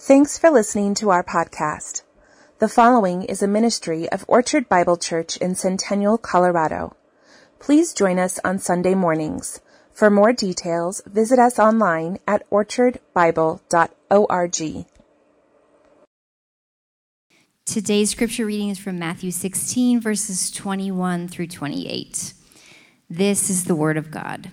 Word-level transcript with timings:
Thanks 0.00 0.38
for 0.38 0.48
listening 0.48 0.94
to 0.94 1.10
our 1.10 1.24
podcast. 1.24 2.02
The 2.60 2.68
following 2.68 3.24
is 3.24 3.42
a 3.42 3.48
ministry 3.48 4.08
of 4.10 4.24
Orchard 4.28 4.68
Bible 4.68 4.96
Church 4.96 5.36
in 5.38 5.56
Centennial, 5.56 6.16
Colorado. 6.16 6.94
Please 7.58 7.92
join 7.92 8.16
us 8.16 8.38
on 8.44 8.60
Sunday 8.60 8.94
mornings. 8.94 9.60
For 9.90 10.08
more 10.08 10.32
details, 10.32 11.02
visit 11.04 11.40
us 11.40 11.58
online 11.58 12.20
at 12.28 12.48
orchardbible.org. 12.48 14.86
Today's 17.64 18.10
scripture 18.10 18.46
reading 18.46 18.68
is 18.68 18.78
from 18.78 19.00
Matthew 19.00 19.32
16, 19.32 20.00
verses 20.00 20.52
21 20.52 21.26
through 21.26 21.48
28. 21.48 22.34
This 23.10 23.50
is 23.50 23.64
the 23.64 23.74
Word 23.74 23.96
of 23.96 24.12
God. 24.12 24.52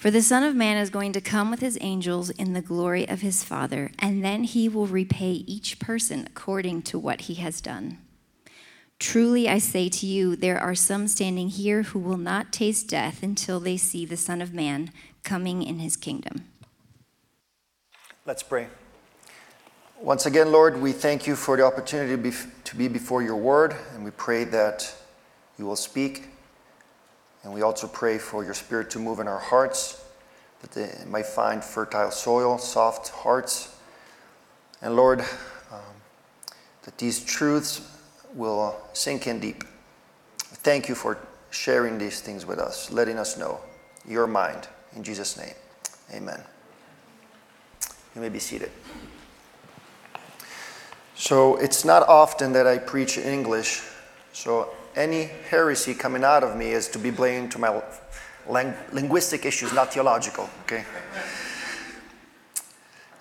For 0.00 0.10
the 0.10 0.22
Son 0.22 0.42
of 0.42 0.56
Man 0.56 0.78
is 0.78 0.88
going 0.88 1.12
to 1.12 1.20
come 1.20 1.50
with 1.50 1.60
his 1.60 1.76
angels 1.82 2.30
in 2.30 2.54
the 2.54 2.62
glory 2.62 3.06
of 3.06 3.20
his 3.20 3.44
Father, 3.44 3.90
and 3.98 4.24
then 4.24 4.44
he 4.44 4.66
will 4.66 4.86
repay 4.86 5.32
each 5.32 5.78
person 5.78 6.26
according 6.26 6.80
to 6.84 6.98
what 6.98 7.20
he 7.22 7.34
has 7.34 7.60
done. 7.60 7.98
Truly 8.98 9.46
I 9.46 9.58
say 9.58 9.90
to 9.90 10.06
you, 10.06 10.36
there 10.36 10.58
are 10.58 10.74
some 10.74 11.06
standing 11.06 11.50
here 11.50 11.82
who 11.82 11.98
will 11.98 12.16
not 12.16 12.50
taste 12.50 12.88
death 12.88 13.22
until 13.22 13.60
they 13.60 13.76
see 13.76 14.06
the 14.06 14.16
Son 14.16 14.40
of 14.40 14.54
Man 14.54 14.90
coming 15.22 15.62
in 15.62 15.80
his 15.80 15.98
kingdom. 15.98 16.46
Let's 18.24 18.42
pray. 18.42 18.68
Once 20.00 20.24
again, 20.24 20.50
Lord, 20.50 20.80
we 20.80 20.92
thank 20.92 21.26
you 21.26 21.36
for 21.36 21.58
the 21.58 21.62
opportunity 21.66 22.32
to 22.64 22.74
be, 22.74 22.88
before 22.88 23.22
your 23.22 23.36
word, 23.36 23.76
and 23.92 24.02
we 24.02 24.12
pray 24.12 24.44
that 24.44 24.94
you 25.58 25.66
will 25.66 25.76
speak 25.76 26.29
and 27.42 27.52
we 27.52 27.62
also 27.62 27.86
pray 27.86 28.18
for 28.18 28.44
your 28.44 28.54
Spirit 28.54 28.90
to 28.90 28.98
move 28.98 29.18
in 29.18 29.28
our 29.28 29.38
hearts, 29.38 30.04
that 30.60 30.72
they 30.72 31.04
might 31.08 31.26
find 31.26 31.64
fertile 31.64 32.10
soil, 32.10 32.58
soft 32.58 33.08
hearts. 33.08 33.74
And 34.82 34.94
Lord, 34.94 35.20
um, 35.72 35.94
that 36.82 36.98
these 36.98 37.24
truths 37.24 37.80
will 38.34 38.76
sink 38.92 39.26
in 39.26 39.40
deep. 39.40 39.64
Thank 40.38 40.88
you 40.88 40.94
for 40.94 41.18
sharing 41.50 41.98
these 41.98 42.20
things 42.20 42.44
with 42.44 42.58
us, 42.58 42.90
letting 42.90 43.18
us 43.18 43.38
know 43.38 43.60
your 44.06 44.26
mind. 44.26 44.68
In 44.94 45.02
Jesus' 45.02 45.36
name, 45.36 45.54
amen. 46.12 46.40
You 48.14 48.20
may 48.20 48.28
be 48.28 48.38
seated. 48.38 48.70
So, 51.14 51.56
it's 51.56 51.84
not 51.84 52.08
often 52.08 52.52
that 52.52 52.66
I 52.66 52.78
preach 52.78 53.18
in 53.18 53.24
English, 53.24 53.82
so 54.32 54.70
any 54.96 55.30
heresy 55.48 55.94
coming 55.94 56.24
out 56.24 56.42
of 56.42 56.56
me 56.56 56.70
is 56.70 56.88
to 56.88 56.98
be 56.98 57.10
blamed 57.10 57.52
to 57.52 57.58
my 57.58 57.82
ling- 58.48 58.74
linguistic 58.92 59.44
issues, 59.44 59.72
not 59.72 59.92
theological, 59.92 60.48
okay? 60.62 60.84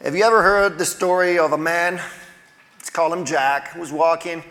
Have 0.02 0.16
you 0.16 0.24
ever 0.24 0.41
heard 0.41 0.78
the 0.78 0.85
story 0.85 1.38
of 1.38 1.52
a 1.52 1.57
man, 1.57 2.02
let's 2.78 2.90
call 2.90 3.13
him 3.13 3.25
Jack, 3.25 3.69
who 3.69 3.81
was 3.81 3.91
walking 3.91 4.44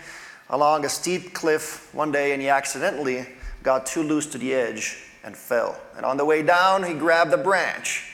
along 0.51 0.85
a 0.85 0.89
steep 0.89 1.35
cliff 1.35 1.93
one 1.95 2.13
day 2.13 2.33
and 2.33 2.43
he 2.43 2.49
accidentally 2.49 3.27
got 3.63 3.87
too 3.87 4.03
loose 4.03 4.27
to 4.27 4.39
the 4.39 4.55
edge 4.55 5.05
and 5.25 5.37
fell. 5.37 5.81
And 5.97 6.05
on 6.07 6.17
the 6.17 6.25
way 6.25 6.43
down, 6.43 6.85
he 6.85 6.95
grabbed 6.95 7.33
a 7.33 7.39
branch, 7.39 8.05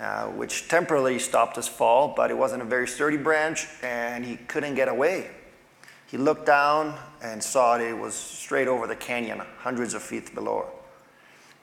uh, 0.00 0.26
which 0.26 0.68
temporarily 0.68 1.18
stopped 1.18 1.56
his 1.56 1.68
fall, 1.68 2.14
but 2.16 2.30
it 2.30 2.34
wasn't 2.36 2.62
a 2.62 2.66
very 2.66 2.88
sturdy 2.88 3.16
branch 3.16 3.66
and 3.82 4.24
he 4.24 4.36
couldn't 4.36 4.74
get 4.74 4.88
away. 4.88 5.28
He 6.14 6.18
looked 6.18 6.46
down 6.46 6.96
and 7.22 7.42
saw 7.42 7.76
it 7.76 7.92
was 7.92 8.14
straight 8.14 8.68
over 8.68 8.86
the 8.86 8.94
canyon, 8.94 9.42
hundreds 9.58 9.94
of 9.94 10.02
feet 10.04 10.32
below. 10.32 10.68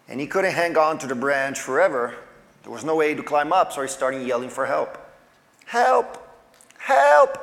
And 0.09 0.19
he 0.19 0.27
couldn't 0.27 0.51
hang 0.51 0.75
on 0.75 0.97
to 0.97 1.07
the 1.07 1.15
branch 1.15 1.57
forever. 1.57 2.15
There 2.63 2.71
was 2.73 2.83
no 2.83 2.97
way 2.97 3.15
to 3.15 3.23
climb 3.23 3.53
up, 3.53 3.71
so 3.71 3.81
he 3.81 3.87
started 3.87 4.27
yelling 4.27 4.49
for 4.49 4.65
help. 4.65 4.97
Help! 5.63 6.17
Help! 6.77 7.37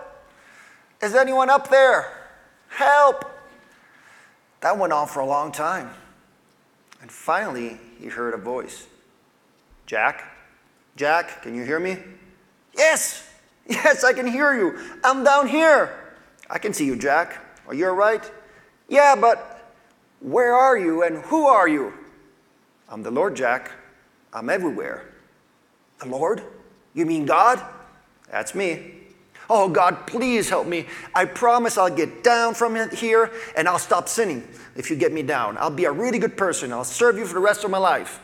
Is 1.00 1.14
anyone 1.14 1.48
up 1.48 1.70
there? 1.70 2.12
Help! 2.68 3.24
That 4.60 4.76
went 4.76 4.92
on 4.92 5.08
for 5.08 5.20
a 5.20 5.26
long 5.26 5.50
time. 5.50 5.88
And 7.00 7.10
finally, 7.10 7.78
he 7.98 8.08
heard 8.08 8.34
a 8.34 8.36
voice 8.36 8.86
Jack? 9.86 10.24
Jack, 10.94 11.40
can 11.40 11.54
you 11.54 11.64
hear 11.64 11.80
me? 11.80 11.96
Yes! 12.76 13.26
Yes, 13.66 14.04
I 14.04 14.12
can 14.12 14.26
hear 14.26 14.54
you. 14.54 14.78
I'm 15.02 15.24
down 15.24 15.46
here. 15.46 16.07
I 16.50 16.58
can 16.58 16.72
see 16.72 16.84
you, 16.84 16.96
Jack. 16.96 17.44
Are 17.66 17.74
you 17.74 17.88
all 17.88 17.94
right? 17.94 18.30
Yeah, 18.88 19.14
but 19.14 19.72
where 20.20 20.54
are 20.54 20.78
you 20.78 21.02
and 21.02 21.18
who 21.24 21.46
are 21.46 21.68
you? 21.68 21.92
I'm 22.88 23.02
the 23.02 23.10
Lord, 23.10 23.36
Jack. 23.36 23.70
I'm 24.32 24.48
everywhere. 24.48 25.12
The 25.98 26.08
Lord? 26.08 26.42
You 26.94 27.06
mean 27.06 27.26
God? 27.26 27.62
That's 28.30 28.54
me. 28.54 28.94
Oh, 29.50 29.68
God, 29.68 30.06
please 30.06 30.48
help 30.48 30.66
me. 30.66 30.86
I 31.14 31.24
promise 31.24 31.78
I'll 31.78 31.94
get 31.94 32.22
down 32.22 32.54
from 32.54 32.90
here 32.90 33.30
and 33.56 33.66
I'll 33.66 33.78
stop 33.78 34.08
sinning 34.08 34.46
if 34.76 34.90
you 34.90 34.96
get 34.96 35.12
me 35.12 35.22
down. 35.22 35.56
I'll 35.58 35.70
be 35.70 35.86
a 35.86 35.92
really 35.92 36.18
good 36.18 36.36
person. 36.36 36.72
I'll 36.72 36.84
serve 36.84 37.16
you 37.16 37.24
for 37.24 37.34
the 37.34 37.40
rest 37.40 37.64
of 37.64 37.70
my 37.70 37.78
life. 37.78 38.20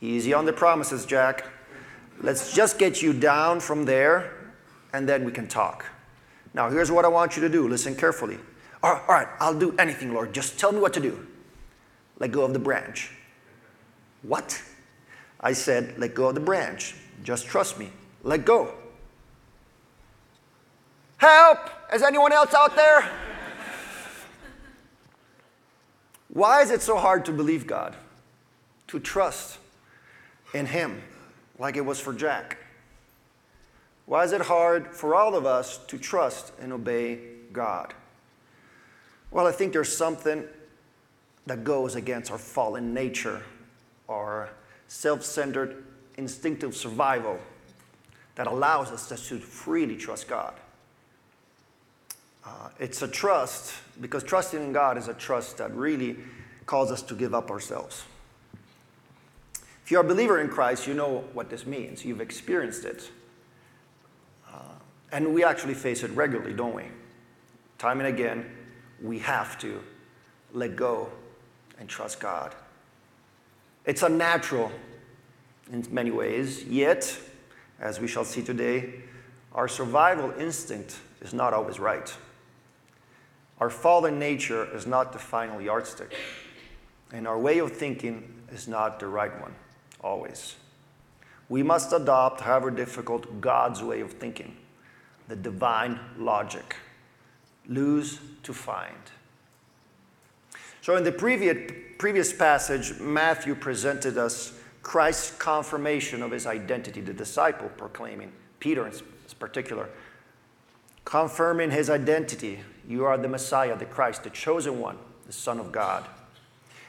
Easy 0.00 0.32
on 0.32 0.46
the 0.46 0.52
promises, 0.52 1.04
Jack. 1.04 1.44
Let's 2.20 2.54
just 2.54 2.78
get 2.78 3.02
you 3.02 3.12
down 3.12 3.60
from 3.60 3.84
there 3.84 4.32
and 4.92 5.08
then 5.08 5.24
we 5.24 5.32
can 5.32 5.48
talk. 5.48 5.84
Now, 6.54 6.68
here's 6.70 6.90
what 6.90 7.04
I 7.04 7.08
want 7.08 7.36
you 7.36 7.42
to 7.42 7.48
do. 7.48 7.68
Listen 7.68 7.94
carefully. 7.94 8.38
All 8.82 8.92
right, 8.92 9.02
all 9.08 9.14
right, 9.14 9.28
I'll 9.40 9.58
do 9.58 9.74
anything, 9.78 10.12
Lord. 10.12 10.32
Just 10.32 10.58
tell 10.58 10.72
me 10.72 10.80
what 10.80 10.92
to 10.94 11.00
do. 11.00 11.26
Let 12.18 12.32
go 12.32 12.44
of 12.44 12.52
the 12.52 12.58
branch. 12.58 13.10
What? 14.22 14.62
I 15.40 15.52
said, 15.52 15.98
let 15.98 16.14
go 16.14 16.28
of 16.28 16.34
the 16.34 16.40
branch. 16.40 16.94
Just 17.22 17.46
trust 17.46 17.78
me. 17.78 17.90
Let 18.22 18.44
go. 18.44 18.74
Help! 21.16 21.70
Is 21.92 22.02
anyone 22.02 22.32
else 22.32 22.54
out 22.54 22.74
there? 22.74 23.08
Why 26.28 26.62
is 26.62 26.70
it 26.70 26.82
so 26.82 26.96
hard 26.96 27.24
to 27.26 27.32
believe 27.32 27.66
God? 27.66 27.94
To 28.88 28.98
trust 28.98 29.58
in 30.54 30.66
Him 30.66 31.02
like 31.58 31.76
it 31.76 31.84
was 31.84 32.00
for 32.00 32.12
Jack? 32.12 32.58
Why 34.12 34.24
is 34.24 34.32
it 34.32 34.42
hard 34.42 34.94
for 34.94 35.14
all 35.14 35.34
of 35.34 35.46
us 35.46 35.78
to 35.86 35.96
trust 35.96 36.52
and 36.60 36.70
obey 36.70 37.18
God? 37.50 37.94
Well, 39.30 39.46
I 39.46 39.52
think 39.52 39.72
there's 39.72 39.96
something 39.96 40.44
that 41.46 41.64
goes 41.64 41.94
against 41.94 42.30
our 42.30 42.36
fallen 42.36 42.92
nature, 42.92 43.40
our 44.10 44.50
self 44.86 45.24
centered 45.24 45.84
instinctive 46.18 46.76
survival 46.76 47.38
that 48.34 48.46
allows 48.46 48.90
us 48.90 49.08
to 49.08 49.38
freely 49.38 49.96
trust 49.96 50.28
God. 50.28 50.52
Uh, 52.44 52.68
it's 52.78 53.00
a 53.00 53.08
trust 53.08 53.72
because 54.02 54.22
trusting 54.22 54.62
in 54.62 54.74
God 54.74 54.98
is 54.98 55.08
a 55.08 55.14
trust 55.14 55.56
that 55.56 55.74
really 55.74 56.18
calls 56.66 56.92
us 56.92 57.00
to 57.00 57.14
give 57.14 57.32
up 57.32 57.50
ourselves. 57.50 58.04
If 59.82 59.90
you're 59.90 60.02
a 60.02 60.04
believer 60.04 60.38
in 60.38 60.50
Christ, 60.50 60.86
you 60.86 60.92
know 60.92 61.24
what 61.32 61.48
this 61.48 61.64
means. 61.64 62.04
You've 62.04 62.20
experienced 62.20 62.84
it. 62.84 63.10
And 65.12 65.34
we 65.34 65.44
actually 65.44 65.74
face 65.74 66.02
it 66.02 66.10
regularly, 66.12 66.54
don't 66.54 66.74
we? 66.74 66.84
Time 67.78 68.00
and 68.00 68.08
again, 68.08 68.50
we 69.02 69.18
have 69.18 69.58
to 69.58 69.80
let 70.52 70.74
go 70.74 71.10
and 71.78 71.88
trust 71.88 72.18
God. 72.18 72.54
It's 73.84 74.02
unnatural 74.02 74.72
in 75.70 75.86
many 75.90 76.10
ways, 76.10 76.64
yet, 76.64 77.18
as 77.78 78.00
we 78.00 78.08
shall 78.08 78.24
see 78.24 78.42
today, 78.42 78.94
our 79.54 79.68
survival 79.68 80.32
instinct 80.38 80.98
is 81.20 81.34
not 81.34 81.52
always 81.52 81.78
right. 81.78 82.14
Our 83.60 83.70
fallen 83.70 84.18
nature 84.18 84.74
is 84.74 84.86
not 84.86 85.12
the 85.12 85.18
final 85.18 85.60
yardstick, 85.60 86.16
and 87.12 87.28
our 87.28 87.38
way 87.38 87.58
of 87.58 87.72
thinking 87.72 88.42
is 88.50 88.66
not 88.66 88.98
the 88.98 89.06
right 89.06 89.40
one, 89.40 89.54
always. 90.00 90.56
We 91.48 91.62
must 91.62 91.92
adopt, 91.92 92.40
however 92.40 92.70
difficult, 92.70 93.40
God's 93.40 93.82
way 93.82 94.00
of 94.00 94.12
thinking, 94.12 94.56
the 95.28 95.36
divine 95.36 95.98
logic. 96.18 96.76
Lose 97.68 98.18
to 98.42 98.52
find. 98.52 98.94
So, 100.80 100.96
in 100.96 101.04
the 101.04 101.12
previous, 101.12 101.72
previous 101.98 102.32
passage, 102.32 102.98
Matthew 102.98 103.54
presented 103.54 104.18
us 104.18 104.58
Christ's 104.82 105.36
confirmation 105.36 106.22
of 106.22 106.32
his 106.32 106.46
identity, 106.46 107.00
the 107.00 107.12
disciple 107.12 107.68
proclaiming, 107.76 108.32
Peter 108.58 108.86
in 108.86 108.92
particular, 109.38 109.88
confirming 111.04 111.70
his 111.70 111.88
identity. 111.88 112.60
You 112.88 113.04
are 113.04 113.16
the 113.16 113.28
Messiah, 113.28 113.76
the 113.76 113.84
Christ, 113.84 114.24
the 114.24 114.30
chosen 114.30 114.80
one, 114.80 114.98
the 115.26 115.32
Son 115.32 115.60
of 115.60 115.70
God. 115.70 116.04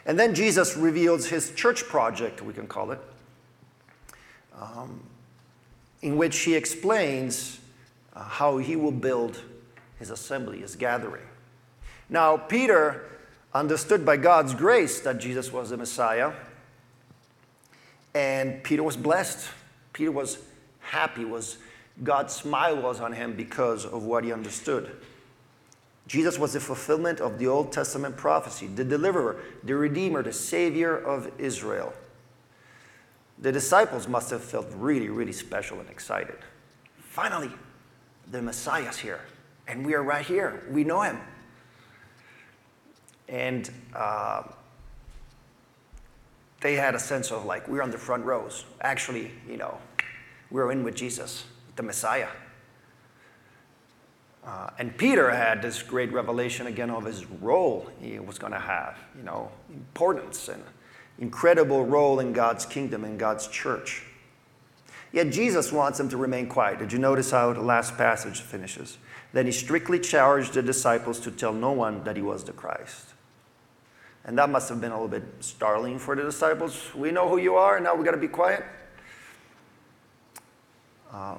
And 0.05 0.19
then 0.19 0.35
Jesus 0.35 0.75
reveals 0.75 1.27
his 1.27 1.51
church 1.51 1.83
project, 1.83 2.41
we 2.41 2.53
can 2.53 2.67
call 2.67 2.91
it, 2.91 2.99
um, 4.59 5.01
in 6.01 6.17
which 6.17 6.39
he 6.39 6.55
explains 6.55 7.59
uh, 8.15 8.23
how 8.23 8.57
he 8.57 8.75
will 8.75 8.91
build 8.91 9.41
his 9.99 10.09
assembly, 10.09 10.59
his 10.59 10.75
gathering. 10.75 11.23
Now, 12.09 12.37
Peter 12.37 13.09
understood 13.53 14.05
by 14.05 14.17
God's 14.17 14.53
grace 14.53 14.99
that 15.01 15.19
Jesus 15.19 15.51
was 15.51 15.69
the 15.69 15.77
Messiah, 15.77 16.33
and 18.13 18.63
Peter 18.63 18.83
was 18.83 18.97
blessed. 18.97 19.49
Peter 19.93 20.11
was 20.11 20.39
happy, 20.79 21.25
was 21.25 21.57
God's 22.03 22.33
smile 22.33 22.81
was 22.81 22.99
on 22.99 23.13
him 23.13 23.33
because 23.33 23.85
of 23.85 24.03
what 24.03 24.23
he 24.23 24.31
understood. 24.31 24.91
Jesus 26.07 26.37
was 26.37 26.53
the 26.53 26.59
fulfillment 26.59 27.21
of 27.21 27.39
the 27.39 27.47
Old 27.47 27.71
Testament 27.71 28.17
prophecy, 28.17 28.67
the 28.67 28.83
deliverer, 28.83 29.37
the 29.63 29.75
redeemer, 29.75 30.21
the 30.21 30.33
savior 30.33 30.97
of 30.97 31.31
Israel. 31.37 31.93
The 33.39 33.51
disciples 33.51 34.07
must 34.07 34.29
have 34.29 34.43
felt 34.43 34.67
really, 34.75 35.09
really 35.09 35.31
special 35.31 35.79
and 35.79 35.89
excited. 35.89 36.37
Finally, 36.97 37.51
the 38.31 38.41
Messiah's 38.41 38.97
here, 38.97 39.21
and 39.67 39.85
we 39.85 39.93
are 39.93 40.03
right 40.03 40.25
here. 40.25 40.63
We 40.69 40.83
know 40.83 41.01
him. 41.01 41.19
And 43.29 43.69
uh, 43.95 44.43
they 46.61 46.75
had 46.75 46.95
a 46.95 46.99
sense 46.99 47.31
of 47.31 47.45
like, 47.45 47.67
we're 47.67 47.81
on 47.81 47.91
the 47.91 47.97
front 47.97 48.25
rows. 48.25 48.65
Actually, 48.81 49.31
you 49.47 49.57
know, 49.57 49.77
we're 50.51 50.71
in 50.71 50.83
with 50.83 50.95
Jesus, 50.95 51.45
the 51.75 51.83
Messiah. 51.83 52.29
Uh, 54.45 54.69
and 54.77 54.97
Peter 54.97 55.31
had 55.31 55.61
this 55.61 55.81
great 55.81 56.11
revelation 56.11 56.67
again 56.67 56.89
of 56.89 57.05
his 57.05 57.25
role 57.25 57.89
he 58.01 58.19
was 58.19 58.37
going 58.37 58.51
to 58.51 58.59
have, 58.59 58.97
you 59.15 59.23
know, 59.23 59.49
importance 59.69 60.49
and 60.49 60.61
incredible 61.19 61.85
role 61.85 62.19
in 62.19 62.33
God's 62.33 62.65
kingdom 62.65 63.05
and 63.05 63.17
God's 63.17 63.47
church. 63.47 64.03
Yet 65.13 65.29
Jesus 65.29 65.71
wants 65.71 65.99
them 65.99 66.09
to 66.09 66.17
remain 66.17 66.47
quiet. 66.47 66.79
Did 66.79 66.91
you 66.91 66.97
notice 66.97 67.29
how 67.29 67.53
the 67.53 67.61
last 67.61 67.95
passage 67.97 68.41
finishes? 68.41 68.97
Then 69.31 69.45
he 69.45 69.51
strictly 69.51 69.99
charged 69.99 70.55
the 70.55 70.63
disciples 70.63 71.19
to 71.21 71.31
tell 71.31 71.53
no 71.53 71.71
one 71.71 72.03
that 72.03 72.15
he 72.15 72.23
was 72.23 72.43
the 72.43 72.51
Christ. 72.51 73.13
And 74.25 74.37
that 74.39 74.49
must 74.49 74.69
have 74.69 74.81
been 74.81 74.91
a 74.91 74.95
little 74.95 75.07
bit 75.07 75.23
startling 75.39 75.99
for 75.99 76.15
the 76.15 76.23
disciples. 76.23 76.93
We 76.95 77.11
know 77.11 77.29
who 77.29 77.37
you 77.37 77.55
are, 77.55 77.75
and 77.75 77.83
now 77.83 77.93
we've 77.93 78.05
got 78.05 78.11
to 78.11 78.17
be 78.17 78.27
quiet. 78.27 78.65
Uh, 81.11 81.35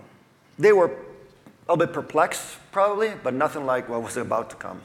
they 0.57 0.73
were 0.73 0.97
a 1.69 1.77
bit 1.77 1.93
perplexed, 1.93 2.59
probably, 2.71 3.13
but 3.25 3.35
nothing 3.35 3.67
like 3.67 3.89
what 3.89 4.03
was 4.03 4.17
about 4.17 4.51
to 4.51 4.57
come. 4.57 4.83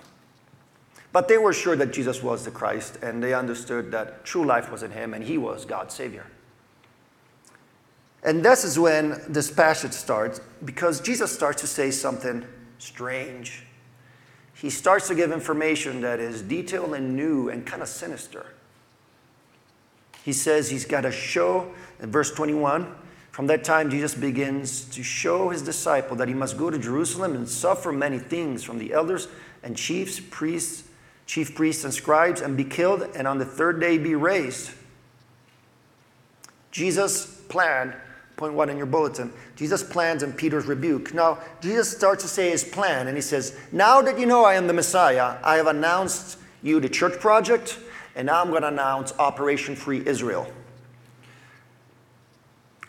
But 1.11 1.27
they 1.27 1.37
were 1.37 1.53
sure 1.53 1.75
that 1.75 1.93
Jesus 1.93 2.23
was 2.23 2.43
the 2.43 2.51
Christ, 2.51 2.97
and 3.03 3.21
they 3.21 3.35
understood 3.35 3.91
that 3.91 4.25
true 4.25 4.45
life 4.45 4.71
was 4.71 4.81
in 4.81 4.91
him, 4.91 5.13
and 5.13 5.23
he 5.23 5.37
was 5.37 5.65
God's 5.65 5.93
Savior. 5.93 6.25
And 8.23 8.43
this 8.43 8.63
is 8.63 8.77
when 8.77 9.21
this 9.29 9.49
passage 9.49 9.93
starts, 9.93 10.41
because 10.65 10.99
Jesus 10.99 11.31
starts 11.31 11.61
to 11.61 11.67
say 11.67 11.89
something 11.91 12.45
strange. 12.77 13.63
He 14.53 14.69
starts 14.69 15.07
to 15.07 15.15
give 15.15 15.31
information 15.31 16.01
that 16.01 16.19
is 16.19 16.41
detailed 16.41 16.93
and 16.93 17.15
new 17.15 17.49
and 17.49 17.65
kind 17.65 17.81
of 17.81 17.87
sinister. 17.87 18.45
He 20.25 20.33
says 20.33 20.69
he's 20.69 20.85
got 20.85 21.01
to 21.01 21.11
show, 21.11 21.71
in 22.01 22.11
verse 22.11 22.31
21, 22.31 22.93
from 23.31 23.47
that 23.47 23.63
time, 23.63 23.89
Jesus 23.89 24.15
begins 24.15 24.83
to 24.89 25.01
show 25.01 25.49
his 25.49 25.61
disciple 25.61 26.17
that 26.17 26.27
he 26.27 26.33
must 26.33 26.57
go 26.57 26.69
to 26.69 26.77
Jerusalem 26.77 27.35
and 27.35 27.47
suffer 27.47 27.93
many 27.93 28.19
things 28.19 28.63
from 28.63 28.79
the 28.79 28.91
elders 28.91 29.29
and 29.63 29.77
chiefs, 29.77 30.19
priests, 30.19 30.83
chief 31.25 31.55
priests, 31.55 31.85
and 31.85 31.93
scribes, 31.93 32.41
and 32.41 32.57
be 32.57 32.65
killed, 32.65 33.07
and 33.15 33.25
on 33.27 33.37
the 33.37 33.45
third 33.45 33.79
day 33.79 33.97
be 33.97 34.13
raised. 34.13 34.71
Jesus 36.71 37.41
planned, 37.47 37.95
point 38.39 38.53
one 38.53 38.69
in 38.69 38.77
your 38.77 38.85
bulletin, 38.85 39.33
Jesus 39.57 39.83
plans 39.83 40.23
and 40.23 40.35
Peter's 40.35 40.65
rebuke. 40.65 41.13
Now, 41.13 41.39
Jesus 41.59 41.91
starts 41.91 42.23
to 42.23 42.29
say 42.29 42.49
his 42.49 42.63
plan, 42.63 43.07
and 43.07 43.17
he 43.17 43.21
says, 43.21 43.57
Now 43.73 44.01
that 44.01 44.17
you 44.17 44.25
know 44.25 44.45
I 44.45 44.55
am 44.55 44.65
the 44.65 44.73
Messiah, 44.73 45.37
I 45.43 45.57
have 45.57 45.67
announced 45.67 46.39
you 46.63 46.79
the 46.79 46.87
church 46.87 47.19
project, 47.19 47.77
and 48.15 48.25
now 48.27 48.41
I'm 48.41 48.49
going 48.49 48.61
to 48.61 48.69
announce 48.69 49.13
Operation 49.19 49.75
Free 49.75 50.01
Israel. 50.07 50.51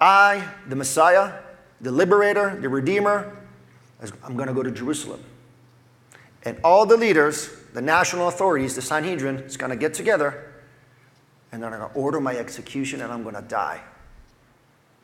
I, 0.01 0.49
the 0.69 0.77
Messiah, 0.77 1.33
the 1.81 1.91
liberator, 1.91 2.57
the 2.61 2.69
redeemer, 2.69 3.37
I'm 4.23 4.37
going 4.37 4.49
to 4.49 4.55
go 4.55 4.63
to 4.63 4.71
Jerusalem. 4.71 5.23
And 6.45 6.59
all 6.65 6.87
the 6.87 6.97
leaders, 6.97 7.51
the 7.75 7.83
national 7.83 8.29
authorities, 8.29 8.77
the 8.77 8.83
Sanhedrin, 8.83 9.37
is 9.41 9.57
going 9.57 9.71
to 9.71 9.77
get 9.77 9.93
together 9.93 10.47
and 11.53 11.63
they're 11.63 11.71
going 11.71 11.83
to 11.83 11.95
order 11.95 12.21
my 12.21 12.37
execution 12.37 13.03
and 13.03 13.13
I'm 13.13 13.23
going 13.25 13.35
to 13.35 13.43
die. 13.43 13.83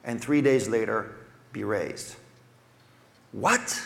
And 0.07 0.21
three 0.21 0.41
days 0.41 0.69
later, 0.69 1.15
be 1.53 1.65
raised. 1.65 2.17
What? 3.33 3.83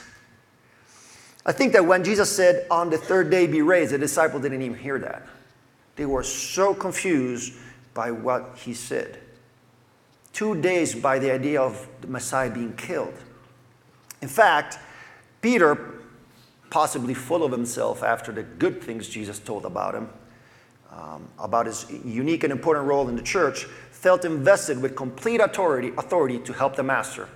I 1.44 1.50
think 1.50 1.72
that 1.72 1.84
when 1.84 2.04
Jesus 2.04 2.30
said, 2.30 2.66
on 2.70 2.90
the 2.90 2.98
third 2.98 3.30
day 3.30 3.48
be 3.48 3.62
raised, 3.62 3.92
the 3.92 3.98
disciples 3.98 4.42
didn't 4.42 4.62
even 4.62 4.78
hear 4.78 4.98
that. 5.00 5.26
They 5.96 6.06
were 6.06 6.22
so 6.22 6.74
confused 6.74 7.54
by 7.94 8.12
what 8.12 8.56
he 8.56 8.74
said 8.74 9.18
two 10.32 10.60
days 10.60 10.94
by 10.94 11.18
the 11.18 11.30
idea 11.30 11.60
of 11.60 11.86
the 12.00 12.06
Messiah 12.06 12.50
being 12.50 12.72
killed. 12.74 13.14
In 14.22 14.28
fact, 14.28 14.78
Peter, 15.40 16.00
possibly 16.70 17.14
full 17.14 17.42
of 17.42 17.52
himself 17.52 18.02
after 18.02 18.32
the 18.32 18.42
good 18.42 18.82
things 18.82 19.08
Jesus 19.08 19.38
told 19.38 19.64
about 19.64 19.94
him, 19.94 20.08
um, 20.92 21.28
about 21.38 21.66
his 21.66 21.86
unique 22.04 22.44
and 22.44 22.52
important 22.52 22.86
role 22.86 23.08
in 23.08 23.16
the 23.16 23.22
church, 23.22 23.64
felt 23.90 24.24
invested 24.24 24.80
with 24.80 24.96
complete 24.96 25.40
authority, 25.40 25.92
authority 25.98 26.38
to 26.38 26.52
help 26.52 26.76
the 26.76 26.82
master, 26.82 27.28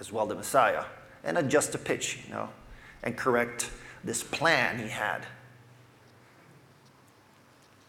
as 0.00 0.12
well 0.12 0.26
the 0.26 0.34
Messiah, 0.34 0.84
and 1.22 1.38
adjust 1.38 1.72
the 1.72 1.78
pitch, 1.78 2.20
you 2.26 2.34
know, 2.34 2.48
and 3.02 3.16
correct 3.16 3.70
this 4.02 4.22
plan 4.22 4.78
he 4.78 4.88
had. 4.88 5.26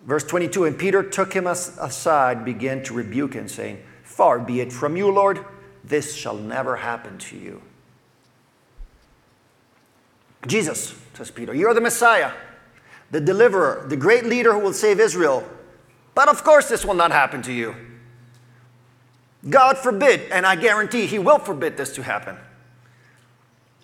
Verse 0.06 0.24
22 0.24 0.66
And 0.66 0.78
Peter 0.78 1.04
took 1.04 1.34
him 1.34 1.48
aside, 1.48 2.46
began 2.46 2.84
to 2.84 2.94
rebuke 2.94 3.34
him, 3.34 3.48
saying, 3.48 3.82
Far 4.04 4.40
be 4.40 4.62
it 4.62 4.72
from 4.72 4.96
you, 4.96 5.12
Lord, 5.12 5.44
this 5.84 6.16
shall 6.16 6.36
never 6.36 6.78
happen 6.78 7.18
to 7.18 7.38
you. 7.38 7.62
Jesus, 10.48 10.96
says 11.16 11.32
Peter, 11.32 11.56
you're 11.56 11.74
the 11.74 11.82
Messiah, 11.82 12.32
the 13.12 13.22
deliverer, 13.22 13.86
the 13.88 13.98
great 13.98 14.26
leader 14.26 14.54
who 14.54 14.60
will 14.60 14.74
save 14.74 15.00
Israel. 15.00 15.48
But 16.14 16.30
of 16.30 16.44
course, 16.44 16.70
this 16.70 16.86
will 16.86 16.94
not 16.94 17.12
happen 17.12 17.42
to 17.44 17.54
you. 17.54 17.76
God 19.50 19.78
forbid, 19.78 20.32
and 20.32 20.46
I 20.46 20.56
guarantee 20.56 21.06
He 21.06 21.20
will 21.20 21.40
forbid 21.40 21.78
this 21.78 21.94
to 21.96 22.04
happen. 22.04 22.38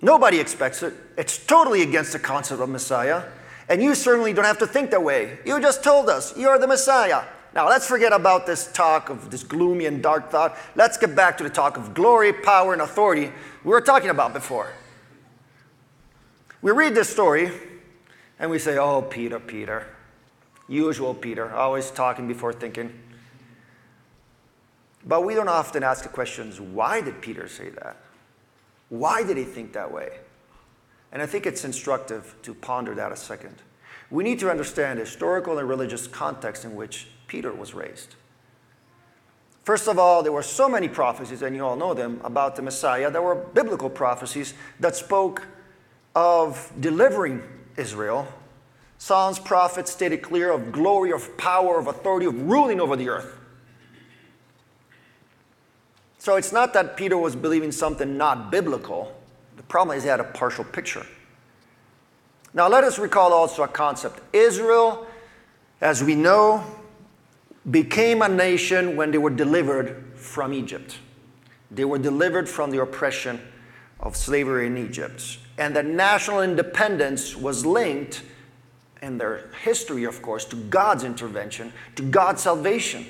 Nobody 0.01 0.39
expects 0.39 0.81
it. 0.81 0.93
It's 1.17 1.37
totally 1.37 1.83
against 1.83 2.13
the 2.13 2.19
concept 2.19 2.59
of 2.61 2.69
Messiah. 2.69 3.23
And 3.69 3.81
you 3.81 3.93
certainly 3.93 4.33
don't 4.33 4.45
have 4.45 4.57
to 4.57 4.67
think 4.67 4.91
that 4.91 5.03
way. 5.03 5.37
You 5.45 5.61
just 5.61 5.83
told 5.83 6.09
us 6.09 6.35
you're 6.35 6.57
the 6.57 6.67
Messiah. 6.67 7.23
Now, 7.53 7.69
let's 7.69 7.85
forget 7.85 8.11
about 8.13 8.45
this 8.45 8.71
talk 8.71 9.09
of 9.09 9.29
this 9.29 9.43
gloomy 9.43 9.85
and 9.85 10.01
dark 10.01 10.31
thought. 10.31 10.57
Let's 10.75 10.97
get 10.97 11.15
back 11.15 11.37
to 11.37 11.43
the 11.43 11.49
talk 11.49 11.77
of 11.77 11.93
glory, 11.93 12.33
power, 12.33 12.73
and 12.73 12.81
authority 12.81 13.31
we 13.63 13.69
were 13.69 13.81
talking 13.81 14.09
about 14.09 14.33
before. 14.33 14.71
We 16.61 16.71
read 16.71 16.95
this 16.95 17.09
story 17.09 17.51
and 18.41 18.49
we 18.49 18.59
say, 18.59 18.77
Oh, 18.77 19.03
Peter, 19.03 19.39
Peter. 19.39 19.85
Usual 20.67 21.13
Peter, 21.13 21.53
always 21.53 21.91
talking 21.91 22.27
before 22.27 22.51
thinking. 22.51 22.91
But 25.05 25.23
we 25.25 25.33
don't 25.33 25.47
often 25.47 25.83
ask 25.83 26.03
the 26.03 26.09
questions 26.09 26.59
why 26.59 27.01
did 27.01 27.21
Peter 27.21 27.47
say 27.47 27.69
that? 27.69 27.97
Why 28.89 29.23
did 29.23 29.37
he 29.37 29.43
think 29.43 29.73
that 29.73 29.91
way? 29.91 30.19
And 31.11 31.21
I 31.21 31.25
think 31.25 31.45
it's 31.45 31.63
instructive 31.65 32.35
to 32.43 32.53
ponder 32.53 32.95
that 32.95 33.11
a 33.11 33.15
second. 33.15 33.55
We 34.09 34.23
need 34.23 34.39
to 34.39 34.49
understand 34.49 34.99
the 34.99 35.05
historical 35.05 35.57
and 35.57 35.67
religious 35.67 36.07
context 36.07 36.65
in 36.65 36.75
which 36.75 37.07
Peter 37.27 37.51
was 37.51 37.73
raised. 37.73 38.15
First 39.63 39.87
of 39.87 39.99
all, 39.99 40.23
there 40.23 40.31
were 40.31 40.43
so 40.43 40.67
many 40.67 40.87
prophecies, 40.87 41.41
and 41.41 41.55
you 41.55 41.65
all 41.65 41.75
know 41.75 41.93
them, 41.93 42.19
about 42.23 42.55
the 42.55 42.61
Messiah. 42.61 43.11
There 43.11 43.21
were 43.21 43.35
biblical 43.35 43.89
prophecies 43.89 44.53
that 44.79 44.95
spoke 44.95 45.47
of 46.15 46.71
delivering 46.79 47.43
Israel 47.77 48.27
Psalms, 49.01 49.39
prophets 49.39 49.91
stated 49.91 50.21
clear 50.21 50.51
of 50.51 50.71
glory, 50.71 51.11
of 51.11 51.35
power, 51.35 51.79
of 51.79 51.87
authority, 51.87 52.27
of 52.27 52.39
ruling 52.43 52.79
over 52.79 52.95
the 52.95 53.09
earth. 53.09 53.35
So 56.19 56.35
it's 56.35 56.51
not 56.51 56.75
that 56.75 56.95
Peter 56.97 57.17
was 57.17 57.35
believing 57.35 57.71
something 57.71 58.15
not 58.15 58.51
biblical. 58.51 59.19
The 59.57 59.63
problem 59.63 59.97
is 59.97 60.03
he 60.03 60.09
had 60.09 60.19
a 60.19 60.23
partial 60.23 60.63
picture. 60.63 61.03
Now 62.53 62.67
let 62.67 62.83
us 62.83 62.99
recall 62.99 63.33
also 63.33 63.63
a 63.63 63.67
concept. 63.67 64.19
Israel, 64.33 65.07
as 65.81 66.03
we 66.03 66.13
know, 66.13 66.63
became 67.71 68.21
a 68.21 68.29
nation 68.29 68.95
when 68.95 69.09
they 69.09 69.17
were 69.17 69.31
delivered 69.31 70.13
from 70.13 70.53
Egypt. 70.53 70.99
They 71.71 71.85
were 71.85 71.97
delivered 71.97 72.47
from 72.47 72.69
the 72.69 72.83
oppression 72.83 73.41
of 73.99 74.15
slavery 74.15 74.67
in 74.67 74.77
Egypt. 74.77 75.39
And 75.57 75.75
that 75.75 75.85
national 75.85 76.41
independence 76.41 77.35
was 77.35 77.65
linked 77.65 78.23
in 79.01 79.17
their 79.17 79.49
history, 79.63 80.03
of 80.03 80.21
course, 80.21 80.45
to 80.45 80.55
God's 80.55 81.03
intervention, 81.03 81.73
to 81.95 82.03
God's 82.03 82.41
salvation. 82.41 83.05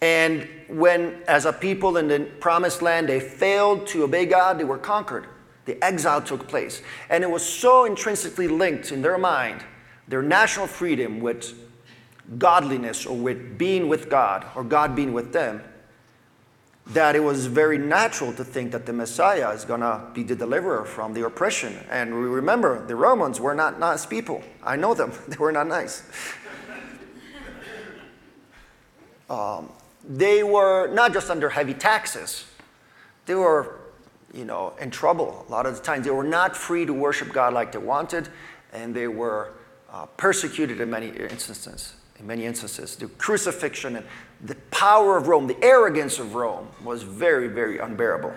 And 0.00 0.48
when, 0.68 1.22
as 1.26 1.44
a 1.44 1.52
people 1.52 1.96
in 1.96 2.08
the 2.08 2.20
promised 2.40 2.82
land, 2.82 3.08
they 3.08 3.20
failed 3.20 3.86
to 3.88 4.04
obey 4.04 4.26
God, 4.26 4.58
they 4.58 4.64
were 4.64 4.78
conquered. 4.78 5.26
The 5.64 5.82
exile 5.84 6.22
took 6.22 6.48
place. 6.48 6.82
And 7.10 7.22
it 7.24 7.30
was 7.30 7.44
so 7.44 7.84
intrinsically 7.84 8.48
linked 8.48 8.92
in 8.92 9.02
their 9.02 9.18
mind, 9.18 9.62
their 10.06 10.22
national 10.22 10.66
freedom 10.66 11.20
with 11.20 11.52
godliness 12.38 13.06
or 13.06 13.16
with 13.16 13.58
being 13.58 13.88
with 13.88 14.08
God 14.08 14.46
or 14.54 14.62
God 14.62 14.94
being 14.94 15.12
with 15.12 15.32
them, 15.32 15.62
that 16.90 17.14
it 17.14 17.20
was 17.20 17.46
very 17.46 17.76
natural 17.76 18.32
to 18.32 18.44
think 18.44 18.72
that 18.72 18.86
the 18.86 18.92
Messiah 18.92 19.50
is 19.50 19.64
going 19.64 19.80
to 19.80 20.02
be 20.14 20.22
the 20.22 20.34
deliverer 20.34 20.84
from 20.84 21.12
the 21.12 21.26
oppression. 21.26 21.76
And 21.90 22.14
we 22.14 22.26
remember 22.26 22.84
the 22.86 22.96
Romans 22.96 23.40
were 23.40 23.54
not 23.54 23.78
nice 23.78 24.06
people. 24.06 24.42
I 24.62 24.76
know 24.76 24.94
them, 24.94 25.12
they 25.28 25.36
were 25.36 25.52
not 25.52 25.66
nice. 25.66 26.02
Um, 29.30 29.70
they 30.08 30.42
were 30.42 30.86
not 30.86 31.12
just 31.12 31.28
under 31.28 31.50
heavy 31.50 31.74
taxes, 31.74 32.46
they 33.26 33.34
were, 33.34 33.78
you 34.32 34.46
know, 34.46 34.72
in 34.80 34.90
trouble 34.90 35.44
a 35.46 35.50
lot 35.50 35.66
of 35.66 35.76
the 35.76 35.82
times. 35.82 36.06
They 36.06 36.10
were 36.10 36.24
not 36.24 36.56
free 36.56 36.86
to 36.86 36.94
worship 36.94 37.30
God 37.30 37.52
like 37.52 37.72
they 37.72 37.78
wanted, 37.78 38.30
and 38.72 38.94
they 38.94 39.06
were 39.06 39.52
uh, 39.92 40.06
persecuted 40.16 40.80
in 40.80 40.88
many 40.88 41.08
instances. 41.08 41.97
In 42.18 42.26
many 42.26 42.44
instances, 42.46 42.96
the 42.96 43.06
crucifixion 43.06 43.96
and 43.96 44.06
the 44.42 44.56
power 44.70 45.16
of 45.16 45.28
Rome, 45.28 45.46
the 45.46 45.62
arrogance 45.62 46.18
of 46.18 46.34
Rome 46.34 46.68
was 46.82 47.02
very, 47.02 47.48
very 47.48 47.78
unbearable. 47.78 48.32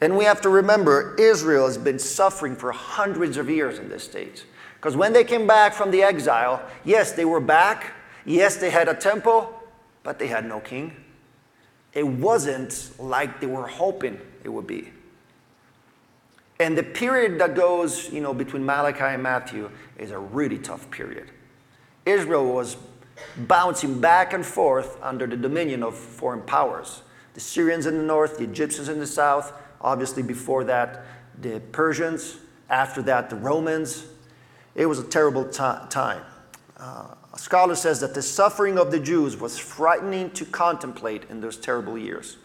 And 0.00 0.16
we 0.16 0.24
have 0.24 0.40
to 0.42 0.48
remember, 0.48 1.14
Israel 1.18 1.66
has 1.66 1.78
been 1.78 1.98
suffering 1.98 2.56
for 2.56 2.72
hundreds 2.72 3.36
of 3.36 3.48
years 3.48 3.78
in 3.78 3.88
this 3.88 4.04
state. 4.04 4.44
Because 4.76 4.96
when 4.96 5.14
they 5.14 5.24
came 5.24 5.46
back 5.46 5.72
from 5.72 5.90
the 5.90 6.02
exile, 6.02 6.62
yes, 6.84 7.12
they 7.12 7.24
were 7.24 7.40
back. 7.40 7.92
Yes, 8.26 8.56
they 8.56 8.70
had 8.70 8.88
a 8.88 8.94
temple, 8.94 9.58
but 10.02 10.18
they 10.18 10.26
had 10.26 10.44
no 10.44 10.60
king. 10.60 10.94
It 11.94 12.06
wasn't 12.06 12.90
like 12.98 13.40
they 13.40 13.46
were 13.46 13.66
hoping 13.66 14.20
it 14.42 14.48
would 14.50 14.66
be. 14.66 14.90
And 16.60 16.76
the 16.76 16.82
period 16.82 17.40
that 17.40 17.54
goes, 17.54 18.12
you 18.12 18.20
know, 18.20 18.34
between 18.34 18.64
Malachi 18.64 19.00
and 19.00 19.22
Matthew 19.22 19.70
is 19.98 20.10
a 20.10 20.18
really 20.18 20.58
tough 20.58 20.90
period. 20.90 21.30
Israel 22.06 22.52
was 22.52 22.76
bouncing 23.36 24.00
back 24.00 24.32
and 24.32 24.44
forth 24.44 24.98
under 25.02 25.26
the 25.26 25.36
dominion 25.36 25.82
of 25.82 25.96
foreign 25.96 26.42
powers. 26.42 27.02
The 27.34 27.40
Syrians 27.40 27.86
in 27.86 27.96
the 27.96 28.02
north, 28.02 28.38
the 28.38 28.44
Egyptians 28.44 28.88
in 28.88 29.00
the 29.00 29.06
south, 29.06 29.52
obviously 29.80 30.22
before 30.22 30.64
that, 30.64 31.04
the 31.40 31.60
Persians, 31.72 32.36
after 32.70 33.02
that, 33.02 33.30
the 33.30 33.36
Romans. 33.36 34.06
It 34.74 34.86
was 34.86 34.98
a 34.98 35.04
terrible 35.04 35.44
t- 35.44 35.58
time. 35.90 36.22
Uh, 36.76 37.14
a 37.32 37.38
scholar 37.38 37.74
says 37.74 38.00
that 38.00 38.14
the 38.14 38.22
suffering 38.22 38.78
of 38.78 38.90
the 38.90 39.00
Jews 39.00 39.36
was 39.36 39.58
frightening 39.58 40.30
to 40.32 40.44
contemplate 40.44 41.24
in 41.30 41.40
those 41.40 41.56
terrible 41.56 41.98
years. 41.98 42.36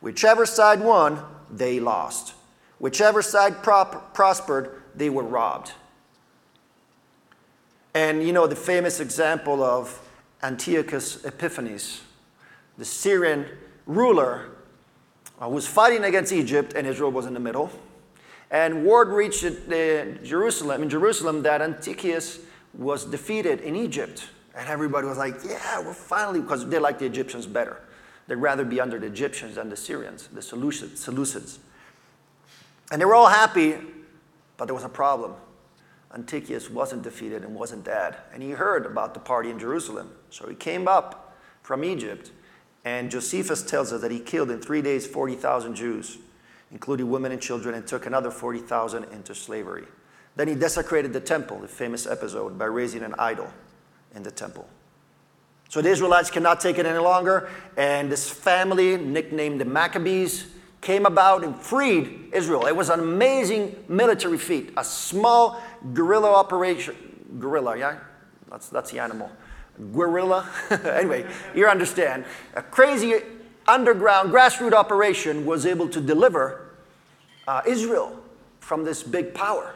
Whichever 0.00 0.46
side 0.46 0.80
won, 0.80 1.22
they 1.50 1.78
lost. 1.78 2.34
Whichever 2.78 3.22
side 3.22 3.62
prop- 3.62 4.14
prospered, 4.14 4.82
they 4.96 5.08
were 5.08 5.22
robbed. 5.22 5.72
And 7.94 8.22
you 8.22 8.32
know 8.32 8.46
the 8.46 8.56
famous 8.56 9.00
example 9.00 9.62
of 9.62 10.00
Antiochus 10.42 11.24
Epiphanes, 11.24 12.00
the 12.78 12.84
Syrian 12.84 13.46
ruler 13.86 14.48
uh, 15.40 15.48
was 15.48 15.66
fighting 15.66 16.04
against 16.04 16.32
Egypt, 16.32 16.72
and 16.74 16.86
Israel 16.86 17.10
was 17.10 17.26
in 17.26 17.34
the 17.34 17.40
middle. 17.40 17.70
And 18.50 18.84
word 18.84 19.08
reached 19.08 19.44
uh, 19.44 20.04
Jerusalem, 20.22 20.82
in 20.82 20.88
Jerusalem, 20.88 21.42
that 21.42 21.62
Antiochus 21.62 22.40
was 22.74 23.04
defeated 23.04 23.60
in 23.60 23.76
Egypt. 23.76 24.28
And 24.54 24.68
everybody 24.68 25.06
was 25.06 25.18
like, 25.18 25.36
yeah, 25.46 25.80
we're 25.80 25.94
finally, 25.94 26.40
because 26.40 26.68
they 26.68 26.78
like 26.78 26.98
the 26.98 27.06
Egyptians 27.06 27.46
better. 27.46 27.80
They'd 28.26 28.36
rather 28.36 28.64
be 28.64 28.80
under 28.80 28.98
the 28.98 29.06
Egyptians 29.06 29.56
than 29.56 29.68
the 29.68 29.76
Syrians, 29.76 30.28
the 30.28 30.40
Seleucids. 30.40 31.58
And 32.90 33.00
they 33.00 33.04
were 33.06 33.14
all 33.14 33.28
happy, 33.28 33.76
but 34.56 34.66
there 34.66 34.74
was 34.74 34.84
a 34.84 34.88
problem. 34.88 35.34
Antiochus 36.14 36.68
wasn't 36.68 37.02
defeated 37.02 37.42
and 37.42 37.54
wasn't 37.54 37.84
dead. 37.84 38.16
And 38.32 38.42
he 38.42 38.50
heard 38.50 38.86
about 38.86 39.14
the 39.14 39.20
party 39.20 39.50
in 39.50 39.58
Jerusalem. 39.58 40.10
So 40.30 40.48
he 40.48 40.54
came 40.54 40.86
up 40.86 41.36
from 41.62 41.84
Egypt. 41.84 42.30
And 42.84 43.10
Josephus 43.10 43.62
tells 43.62 43.92
us 43.92 44.00
that 44.00 44.10
he 44.10 44.18
killed 44.18 44.50
in 44.50 44.60
three 44.60 44.82
days 44.82 45.06
40,000 45.06 45.74
Jews, 45.74 46.18
including 46.70 47.10
women 47.10 47.32
and 47.32 47.40
children, 47.40 47.74
and 47.74 47.86
took 47.86 48.06
another 48.06 48.30
40,000 48.30 49.04
into 49.04 49.34
slavery. 49.34 49.84
Then 50.36 50.48
he 50.48 50.54
desecrated 50.54 51.12
the 51.12 51.20
temple, 51.20 51.60
the 51.60 51.68
famous 51.68 52.06
episode, 52.06 52.58
by 52.58 52.64
raising 52.64 53.02
an 53.02 53.14
idol 53.18 53.52
in 54.14 54.22
the 54.22 54.30
temple. 54.30 54.68
So 55.68 55.80
the 55.80 55.90
Israelites 55.90 56.30
cannot 56.30 56.60
take 56.60 56.78
it 56.78 56.84
any 56.84 56.98
longer, 56.98 57.48
and 57.76 58.10
this 58.10 58.28
family, 58.28 58.96
nicknamed 58.98 59.60
the 59.60 59.64
Maccabees, 59.64 60.46
came 60.82 61.06
about 61.06 61.44
and 61.44 61.56
freed 61.56 62.28
Israel. 62.32 62.66
It 62.66 62.76
was 62.76 62.90
an 62.90 63.00
amazing 63.00 63.82
military 63.88 64.36
feat, 64.36 64.72
a 64.76 64.84
small 64.84 65.62
guerrilla 65.94 66.30
operation. 66.30 66.94
Guerrilla, 67.38 67.78
yeah? 67.78 67.98
That's, 68.50 68.68
that's 68.68 68.90
the 68.90 68.98
animal. 68.98 69.30
Guerrilla. 69.94 70.46
anyway, 70.84 71.24
you 71.54 71.66
understand. 71.66 72.26
A 72.54 72.62
crazy 72.62 73.14
underground 73.66 74.32
grassroots 74.32 74.72
operation 74.72 75.46
was 75.46 75.64
able 75.64 75.88
to 75.88 76.00
deliver 76.00 76.74
uh, 77.46 77.62
Israel 77.66 78.18
from 78.60 78.84
this 78.84 79.02
big 79.02 79.32
power. 79.34 79.74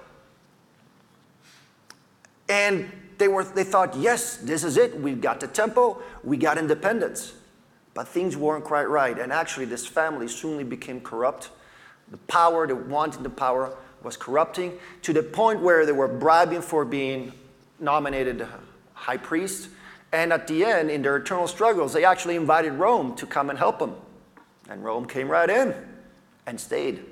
And 2.49 2.91
they, 3.19 3.29
were, 3.29 3.45
they 3.45 3.65
thought, 3.65 3.97
yes, 3.97 4.39
this 4.39 4.65
is 4.65 4.77
it. 4.77 5.01
We've 5.01 5.21
got 5.21 5.41
the 5.41 5.49
temple, 5.49 6.03
we 6.23 6.37
got 6.37 6.59
independence. 6.59 7.33
But 7.97 8.07
things 8.07 8.37
weren't 8.37 8.63
quite 8.63 8.91
right. 8.91 9.19
And 9.19 9.33
actually, 9.33 9.65
this 9.65 9.87
family 9.87 10.29
soon 10.29 10.69
became 10.69 11.01
corrupt. 11.01 11.49
The 12.11 12.19
power, 12.19 12.67
the 12.67 12.77
wanting 12.77 13.23
the 13.23 13.31
power, 13.31 13.75
was 14.03 14.19
corrupting 14.19 14.75
to 15.01 15.15
the 15.15 15.23
point 15.23 15.63
where 15.63 15.87
they 15.87 15.93
were 15.93 16.07
bribing 16.07 16.61
for 16.61 16.85
being 16.85 17.33
nominated 17.81 18.47
high 18.93 19.17
priest. 19.17 19.71
And 20.13 20.31
at 20.31 20.47
the 20.47 20.63
end, 20.63 20.91
in 20.91 21.01
their 21.01 21.17
eternal 21.17 21.49
struggles, 21.49 21.95
they 21.95 22.05
actually 22.05 22.37
invited 22.37 22.75
Rome 22.75 23.17
to 23.17 23.27
come 23.27 23.49
and 23.49 23.59
help 23.59 23.79
them. 23.79 23.95
And 24.69 24.85
Rome 24.85 25.07
came 25.07 25.31
right 25.31 25.49
in 25.49 25.75
and 26.47 26.61
stayed. 26.61 27.03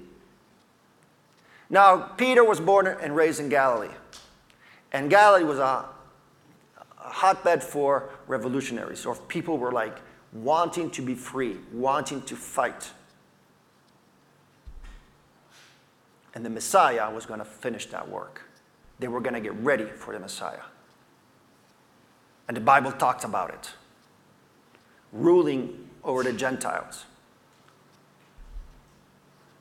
Now, 1.70 1.96
Peter 1.96 2.44
was 2.44 2.60
born 2.60 2.86
and 2.86 3.16
raised 3.16 3.40
in 3.40 3.48
Galilee. 3.48 3.94
And 4.92 5.08
Galilee 5.08 5.44
was 5.44 5.58
a 5.58 5.86
hotbed 6.94 7.62
for 7.62 8.10
revolutionaries, 8.26 9.06
or 9.06 9.16
people 9.16 9.56
were 9.56 9.72
like 9.72 9.96
wanting 10.34 10.90
to 10.90 11.02
be 11.02 11.14
free, 11.14 11.56
wanting 11.72 12.20
to 12.22 12.36
fight. 12.36 12.90
And 16.34 16.44
the 16.44 16.50
Messiah 16.50 17.10
was 17.10 17.24
going 17.24 17.38
to 17.38 17.44
finish 17.44 17.86
that 17.86 18.08
work. 18.08 18.42
They 18.98 19.08
were 19.08 19.20
going 19.20 19.34
to 19.34 19.40
get 19.40 19.54
ready 19.54 19.86
for 19.86 20.12
the 20.12 20.20
Messiah. 20.20 20.62
And 22.48 22.56
the 22.56 22.60
Bible 22.60 22.92
talks 22.92 23.24
about 23.24 23.50
it 23.50 23.72
ruling 25.12 25.88
over 26.02 26.24
the 26.24 26.32
Gentiles. 26.32 27.04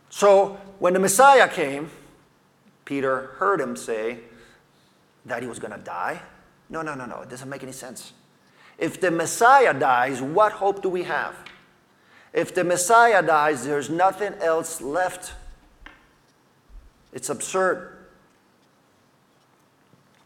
So 0.10 0.58
when 0.80 0.94
the 0.94 1.00
Messiah 1.00 1.48
came, 1.48 1.92
Peter 2.86 3.28
heard 3.38 3.62
him 3.62 3.76
say 3.76 4.18
that 5.26 5.44
he 5.44 5.48
was 5.48 5.60
going 5.60 5.72
to 5.72 5.80
die 5.80 6.22
no, 6.74 6.82
no, 6.82 6.96
no, 6.96 7.06
no. 7.06 7.22
It 7.22 7.30
doesn't 7.30 7.50
make 7.50 7.62
any 7.62 7.72
sense. 7.72 8.14
If 8.78 9.00
the 9.00 9.12
Messiah 9.12 9.74
dies, 9.74 10.22
what 10.22 10.54
hope 10.54 10.82
do 10.82 10.90
we 10.90 11.04
have? 11.04 11.36
If 12.34 12.56
the 12.56 12.64
Messiah 12.64 13.22
dies, 13.22 13.66
there's 13.66 13.90
nothing 13.90 14.34
else 14.42 14.82
left. 14.82 15.34
It's 17.12 17.30
absurd. 17.30 17.96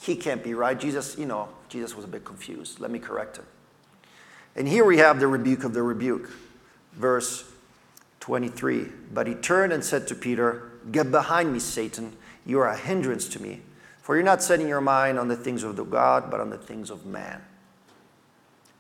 He 0.01 0.15
can't 0.15 0.43
be 0.43 0.53
right. 0.53 0.79
Jesus, 0.79 1.17
you 1.17 1.25
know, 1.25 1.49
Jesus 1.67 1.95
was 1.95 2.05
a 2.05 2.07
bit 2.07 2.23
confused. 2.23 2.79
Let 2.79 2.91
me 2.91 2.99
correct 2.99 3.37
him. 3.37 3.45
And 4.55 4.67
here 4.67 4.85
we 4.85 4.99
have 4.99 5.19
the 5.19 5.27
rebuke 5.27 5.65
of 5.65 5.73
the 5.73 5.83
rebuke. 5.83 6.31
Verse 6.93 7.43
23. 8.21 8.85
But 9.13 9.27
he 9.27 9.35
turned 9.35 9.73
and 9.73 9.83
said 9.83 10.07
to 10.07 10.15
Peter, 10.15 10.71
Get 10.91 11.11
behind 11.11 11.51
me, 11.51 11.59
Satan. 11.59 12.13
You 12.45 12.59
are 12.59 12.67
a 12.67 12.77
hindrance 12.77 13.27
to 13.29 13.41
me 13.41 13.61
For 14.01 14.15
you're 14.15 14.23
not 14.23 14.41
setting 14.41 14.69
your 14.69 14.79
mind 14.79 15.19
on 15.19 15.27
the 15.27 15.35
things 15.35 15.63
of 15.63 15.75
the 15.75 15.83
God, 15.83 16.31
but 16.31 16.39
on 16.39 16.49
the 16.49 16.57
things 16.57 16.89
of 16.89 17.05
man. 17.05 17.41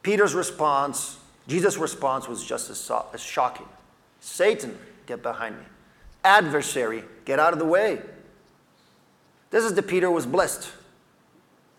Peter's 0.07 0.33
response, 0.33 1.17
Jesus' 1.49 1.75
response 1.75 2.29
was 2.29 2.41
just 2.41 2.69
as, 2.69 2.89
as 3.13 3.21
shocking. 3.21 3.65
Satan, 4.21 4.79
get 5.05 5.21
behind 5.21 5.57
me. 5.57 5.65
Adversary, 6.23 7.03
get 7.25 7.39
out 7.39 7.51
of 7.51 7.59
the 7.59 7.65
way. 7.65 7.99
This 9.51 9.65
is 9.65 9.73
the 9.73 9.83
Peter 9.83 10.07
who 10.07 10.13
was 10.13 10.25
blessed 10.25 10.71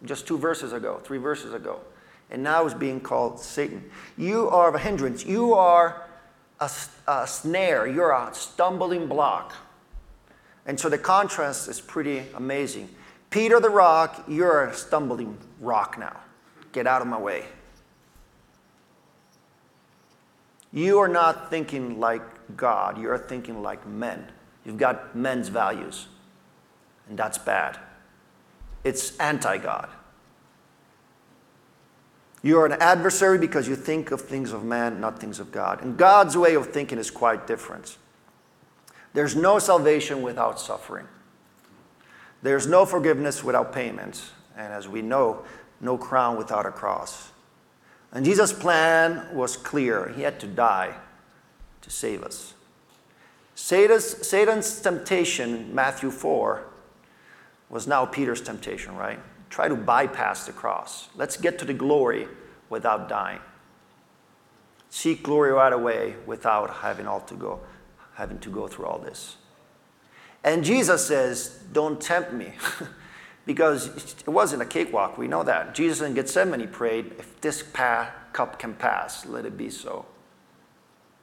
just 0.04 0.26
two 0.26 0.36
verses 0.36 0.74
ago, 0.74 1.00
three 1.04 1.16
verses 1.16 1.54
ago. 1.54 1.80
And 2.30 2.42
now 2.42 2.66
is 2.66 2.74
being 2.74 3.00
called 3.00 3.40
Satan. 3.40 3.90
You 4.18 4.50
are 4.50 4.74
a 4.74 4.78
hindrance. 4.78 5.24
You 5.24 5.54
are 5.54 6.06
a, 6.60 6.70
a 7.06 7.26
snare. 7.26 7.86
You're 7.86 8.12
a 8.12 8.28
stumbling 8.34 9.06
block. 9.06 9.54
And 10.66 10.78
so 10.78 10.90
the 10.90 10.98
contrast 10.98 11.66
is 11.66 11.80
pretty 11.80 12.24
amazing. 12.34 12.90
Peter 13.30 13.58
the 13.58 13.70
rock, 13.70 14.22
you're 14.28 14.64
a 14.64 14.74
stumbling 14.74 15.38
rock 15.60 15.98
now. 15.98 16.20
Get 16.72 16.86
out 16.86 17.00
of 17.00 17.08
my 17.08 17.18
way. 17.18 17.46
You 20.72 20.98
are 20.98 21.08
not 21.08 21.50
thinking 21.50 21.98
like 21.98 22.22
God, 22.56 23.00
you're 23.00 23.18
thinking 23.18 23.62
like 23.62 23.86
men. 23.86 24.30
You've 24.64 24.78
got 24.78 25.16
men's 25.16 25.48
values, 25.48 26.08
and 27.08 27.18
that's 27.18 27.38
bad. 27.38 27.78
It's 28.84 29.16
anti 29.18 29.58
God. 29.58 29.88
You 32.42 32.58
are 32.60 32.66
an 32.66 32.72
adversary 32.80 33.38
because 33.38 33.66
you 33.66 33.74
think 33.74 34.10
of 34.10 34.20
things 34.20 34.52
of 34.52 34.64
man, 34.64 35.00
not 35.00 35.18
things 35.18 35.40
of 35.40 35.50
God. 35.50 35.82
And 35.82 35.96
God's 35.96 36.36
way 36.36 36.54
of 36.54 36.68
thinking 36.68 36.98
is 36.98 37.10
quite 37.10 37.46
different. 37.46 37.96
There's 39.12 39.34
no 39.34 39.58
salvation 39.58 40.22
without 40.22 40.60
suffering. 40.60 41.08
There's 42.42 42.66
no 42.66 42.86
forgiveness 42.86 43.42
without 43.42 43.72
payment. 43.72 44.22
And 44.56 44.72
as 44.72 44.86
we 44.86 45.02
know, 45.02 45.44
no 45.80 45.98
crown 45.98 46.36
without 46.36 46.66
a 46.66 46.70
cross. 46.70 47.30
And 48.12 48.24
Jesus' 48.24 48.52
plan 48.52 49.34
was 49.34 49.56
clear. 49.56 50.12
He 50.16 50.22
had 50.22 50.40
to 50.40 50.46
die 50.46 50.94
to 51.82 51.90
save 51.90 52.22
us. 52.22 52.54
Satan's, 53.54 54.26
Satan's 54.26 54.80
temptation, 54.80 55.74
Matthew 55.74 56.10
4, 56.10 56.64
was 57.68 57.86
now 57.86 58.06
Peter's 58.06 58.40
temptation, 58.40 58.96
right? 58.96 59.18
Try 59.50 59.68
to 59.68 59.74
bypass 59.74 60.46
the 60.46 60.52
cross. 60.52 61.08
Let's 61.16 61.36
get 61.36 61.58
to 61.58 61.64
the 61.64 61.74
glory 61.74 62.28
without 62.70 63.08
dying. 63.08 63.40
Seek 64.90 65.22
glory 65.22 65.52
right 65.52 65.72
away 65.72 66.14
without 66.24 66.72
having 66.76 67.06
all 67.06 67.20
to 67.20 67.34
go, 67.34 67.60
having 68.14 68.38
to 68.40 68.48
go 68.48 68.68
through 68.68 68.86
all 68.86 68.98
this. 68.98 69.36
And 70.44 70.64
Jesus 70.64 71.06
says, 71.06 71.60
Don't 71.72 72.00
tempt 72.00 72.32
me. 72.32 72.52
because 73.48 74.14
it 74.26 74.28
wasn't 74.28 74.60
a 74.60 74.66
cakewalk. 74.66 75.16
We 75.16 75.26
know 75.26 75.42
that. 75.42 75.74
Jesus 75.74 76.02
in 76.02 76.12
Gethsemane 76.12 76.68
prayed, 76.68 77.14
If 77.18 77.40
this 77.40 77.62
cup 77.62 78.58
can 78.58 78.74
pass, 78.74 79.24
let 79.24 79.46
it 79.46 79.56
be 79.56 79.70
so. 79.70 80.04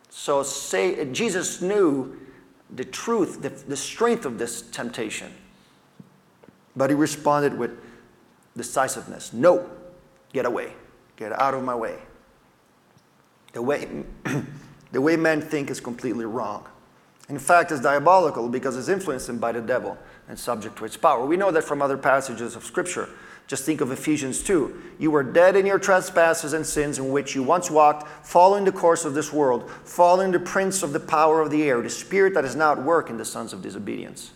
So 0.09 0.41
say, 0.41 1.05
Jesus 1.11 1.61
knew 1.61 2.19
the 2.75 2.83
truth, 2.83 3.43
the, 3.43 3.49
the 3.49 3.77
strength 3.77 4.25
of 4.25 4.39
this 4.39 4.63
temptation. 4.63 5.31
But 6.75 6.89
he 6.89 6.95
responded 6.95 7.59
with 7.59 7.77
decisiveness 8.57 9.31
No, 9.31 9.69
get 10.33 10.47
away, 10.47 10.73
get 11.17 11.31
out 11.31 11.53
of 11.53 11.63
my 11.63 11.75
way. 11.75 11.99
The 13.53 13.61
way, 13.61 14.03
the 14.91 14.99
way 14.99 15.15
men 15.15 15.41
think 15.41 15.69
is 15.69 15.79
completely 15.79 16.25
wrong. 16.25 16.67
In 17.27 17.39
fact, 17.39 17.71
it's 17.71 17.81
diabolical 17.81 18.49
because 18.49 18.77
it's 18.77 18.87
influenced 18.87 19.39
by 19.39 19.51
the 19.51 19.61
devil 19.61 19.97
and 20.27 20.37
subject 20.37 20.77
to 20.77 20.85
its 20.85 20.97
power. 20.97 21.25
We 21.25 21.37
know 21.37 21.51
that 21.51 21.63
from 21.63 21.81
other 21.81 21.97
passages 21.97 22.55
of 22.55 22.63
Scripture. 22.63 23.09
Just 23.47 23.63
think 23.63 23.81
of 23.81 23.91
Ephesians 23.91 24.43
2. 24.43 24.81
You 24.99 25.11
were 25.11 25.23
dead 25.23 25.55
in 25.55 25.65
your 25.65 25.77
trespasses 25.77 26.53
and 26.53 26.65
sins 26.65 26.97
in 26.97 27.11
which 27.11 27.35
you 27.35 27.43
once 27.43 27.69
walked, 27.69 28.07
following 28.25 28.63
the 28.63 28.71
course 28.71 29.05
of 29.05 29.13
this 29.13 29.31
world, 29.31 29.69
following 29.83 30.31
the 30.31 30.39
prince 30.39 30.81
of 30.81 30.93
the 30.93 30.99
power 30.99 31.41
of 31.41 31.51
the 31.51 31.63
air, 31.63 31.81
the 31.81 31.89
spirit 31.89 32.33
that 32.33 32.45
is 32.45 32.55
now 32.55 32.71
at 32.71 32.81
work 32.81 33.09
in 33.09 33.17
the 33.17 33.25
sons 33.25 33.53
of 33.53 33.61
disobedience. 33.61 34.31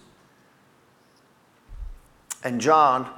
And 2.43 2.61
John, 2.61 3.11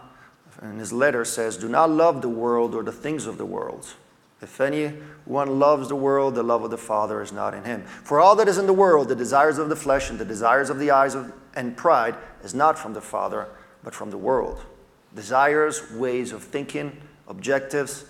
in 0.62 0.80
his 0.80 0.93
letter, 0.93 1.26
says, 1.26 1.58
Do 1.58 1.67
not 1.67 1.89
love 1.89 2.22
the 2.22 2.30
world 2.30 2.74
or 2.74 2.84
the 2.84 2.91
things 2.91 3.26
of 3.26 3.38
the 3.38 3.46
world. 3.46 3.93
If 4.41 4.60
anyone 4.60 5.60
loves 5.60 5.88
the 5.88 5.95
world, 5.95 6.34
the 6.34 6.43
love 6.43 6.63
of 6.63 6.71
the 6.71 6.77
Father 6.77 7.21
is 7.21 7.32
not 7.32 7.54
in 7.54 7.63
him. 7.63 7.84
For 7.84 8.19
all 8.19 8.36
that 8.38 8.47
is 8.47 8.58
in 8.58 8.65
the 8.65 8.73
world, 8.73 9.08
the 9.08 9.15
desires 9.15 9.60
of 9.60 9.69
the 9.69 9.75
flesh 9.75 10.10
and 10.10 10.17
the 10.17 10.25
desires 10.25 10.69
of 10.69 10.80
the 10.80 10.89
eyes 10.89 11.13
of, 11.13 11.32
and 11.56 11.77
pride, 11.77 12.15
is 12.43 12.56
not 12.56 12.80
from 12.80 12.93
the 12.93 13.01
Father, 13.01 13.47
but 13.84 13.93
from 13.93 14.10
the 14.10 14.17
world. 14.17 14.65
Desires, 15.13 15.91
ways 15.91 16.32
of 16.32 16.43
thinking, 16.43 16.97
objectives. 17.27 18.06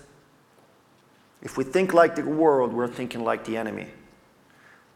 If 1.42 1.58
we 1.58 1.64
think 1.64 1.92
like 1.92 2.16
the 2.16 2.22
world, 2.22 2.72
we're 2.72 2.88
thinking 2.88 3.24
like 3.24 3.44
the 3.44 3.58
enemy. 3.58 3.88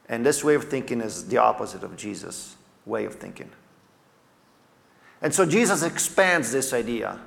And 0.09 0.25
this 0.25 0.43
way 0.43 0.55
of 0.55 0.65
thinking 0.65 1.01
is 1.01 1.29
the 1.29 1.39
opposite 1.39 1.83
of 1.83 1.97
Jesus' 1.97 2.57
way 2.87 3.05
of 3.05 3.17
thinking. 3.17 3.51
And 5.21 5.35
so 5.35 5.45
Jesus 5.45 5.83
expands 5.83 6.53
this 6.53 6.73
idea 6.73 7.19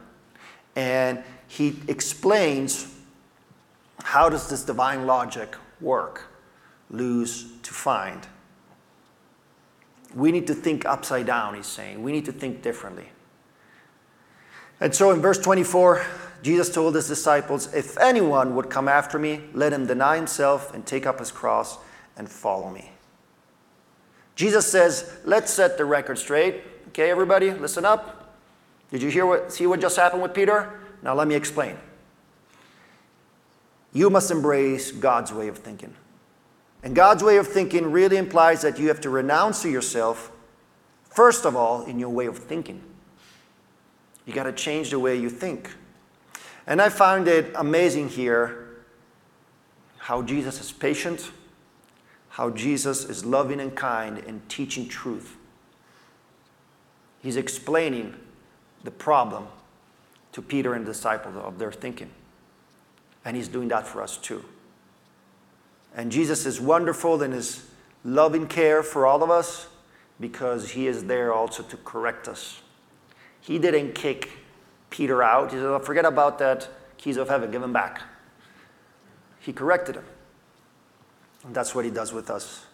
and 0.75 1.23
he 1.47 1.79
explains 1.87 2.95
how 4.03 4.29
does 4.29 4.49
this 4.49 4.63
divine 4.63 5.05
logic 5.05 5.55
work? 5.81 6.27
Lose 6.89 7.45
to 7.63 7.73
find. 7.73 8.27
We 10.15 10.31
need 10.31 10.47
to 10.47 10.55
think 10.55 10.85
upside 10.85 11.27
down, 11.27 11.55
he's 11.55 11.67
saying. 11.67 12.01
We 12.01 12.11
need 12.11 12.25
to 12.25 12.31
think 12.31 12.61
differently. 12.61 13.09
And 14.81 14.95
so 14.95 15.11
in 15.11 15.21
verse 15.21 15.37
24, 15.37 16.05
Jesus 16.41 16.73
told 16.73 16.95
his 16.95 17.07
disciples, 17.07 17.73
If 17.73 17.97
anyone 17.97 18.55
would 18.55 18.69
come 18.69 18.87
after 18.87 19.19
me, 19.19 19.41
let 19.53 19.73
him 19.73 19.85
deny 19.85 20.15
himself 20.15 20.73
and 20.73 20.85
take 20.85 21.05
up 21.05 21.19
his 21.19 21.31
cross 21.31 21.77
and 22.17 22.29
follow 22.29 22.69
me. 22.69 22.91
Jesus 24.35 24.65
says, 24.65 25.17
Let's 25.25 25.51
set 25.51 25.77
the 25.77 25.85
record 25.85 26.17
straight. 26.17 26.63
Okay, 26.89 27.11
everybody, 27.11 27.51
listen 27.51 27.85
up. 27.85 28.37
Did 28.89 29.03
you 29.03 29.09
hear 29.09 29.25
what, 29.25 29.51
see 29.51 29.67
what 29.67 29.81
just 29.81 29.97
happened 29.97 30.23
with 30.23 30.33
Peter? 30.33 30.79
Now 31.03 31.13
let 31.13 31.27
me 31.27 31.35
explain. 31.35 31.77
You 33.93 34.09
must 34.09 34.31
embrace 34.31 34.91
God's 34.91 35.33
way 35.33 35.47
of 35.47 35.57
thinking. 35.57 35.93
And 36.83 36.95
God's 36.95 37.23
way 37.23 37.37
of 37.37 37.47
thinking 37.47 37.91
really 37.91 38.17
implies 38.17 38.61
that 38.61 38.79
you 38.79 38.87
have 38.87 39.01
to 39.01 39.09
renounce 39.09 39.65
yourself, 39.65 40.31
first 41.03 41.45
of 41.45 41.55
all, 41.55 41.83
in 41.83 41.99
your 41.99 42.09
way 42.09 42.25
of 42.25 42.37
thinking. 42.37 42.81
You 44.25 44.33
got 44.33 44.43
to 44.43 44.51
change 44.51 44.91
the 44.91 44.99
way 44.99 45.17
you 45.17 45.29
think. 45.29 45.75
And 46.67 46.81
I 46.81 46.89
found 46.89 47.27
it 47.27 47.51
amazing 47.55 48.09
here 48.09 48.67
how 49.97 50.21
Jesus 50.21 50.61
is 50.61 50.71
patient, 50.71 51.31
how 52.29 52.51
Jesus 52.51 53.05
is 53.05 53.25
loving 53.25 53.59
and 53.59 53.75
kind 53.75 54.19
and 54.19 54.47
teaching 54.47 54.87
truth. 54.87 55.35
He's 57.21 57.35
explaining 57.35 58.15
the 58.83 58.91
problem 58.91 59.47
to 60.31 60.41
Peter 60.41 60.73
and 60.73 60.85
the 60.85 60.91
disciples 60.91 61.35
of 61.35 61.59
their 61.59 61.71
thinking. 61.71 62.11
And 63.25 63.35
he's 63.35 63.47
doing 63.47 63.67
that 63.69 63.87
for 63.87 64.01
us 64.01 64.17
too. 64.17 64.43
And 65.95 66.11
Jesus 66.11 66.45
is 66.45 66.61
wonderful 66.61 67.21
in 67.21 67.31
his 67.31 67.65
loving 68.03 68.47
care 68.47 68.83
for 68.83 69.05
all 69.05 69.23
of 69.23 69.29
us 69.29 69.67
because 70.19 70.71
he 70.71 70.87
is 70.87 71.05
there 71.05 71.33
also 71.33 71.63
to 71.63 71.77
correct 71.77 72.27
us. 72.27 72.61
He 73.41 73.59
didn't 73.59 73.93
kick 73.93 74.29
Peter 74.89 75.23
out. 75.23 75.51
He 75.51 75.57
said, 75.57 75.65
oh, 75.65 75.79
forget 75.79 76.05
about 76.05 76.39
that 76.39 76.67
keys 76.97 77.17
of 77.17 77.29
heaven, 77.29 77.51
give 77.51 77.63
him 77.63 77.73
back. 77.73 78.01
He 79.39 79.53
corrected 79.53 79.95
him. 79.95 80.05
And 81.45 81.55
that's 81.55 81.73
what 81.73 81.85
he 81.85 81.91
does 81.91 82.11
with 82.11 82.29
us. 82.29 82.65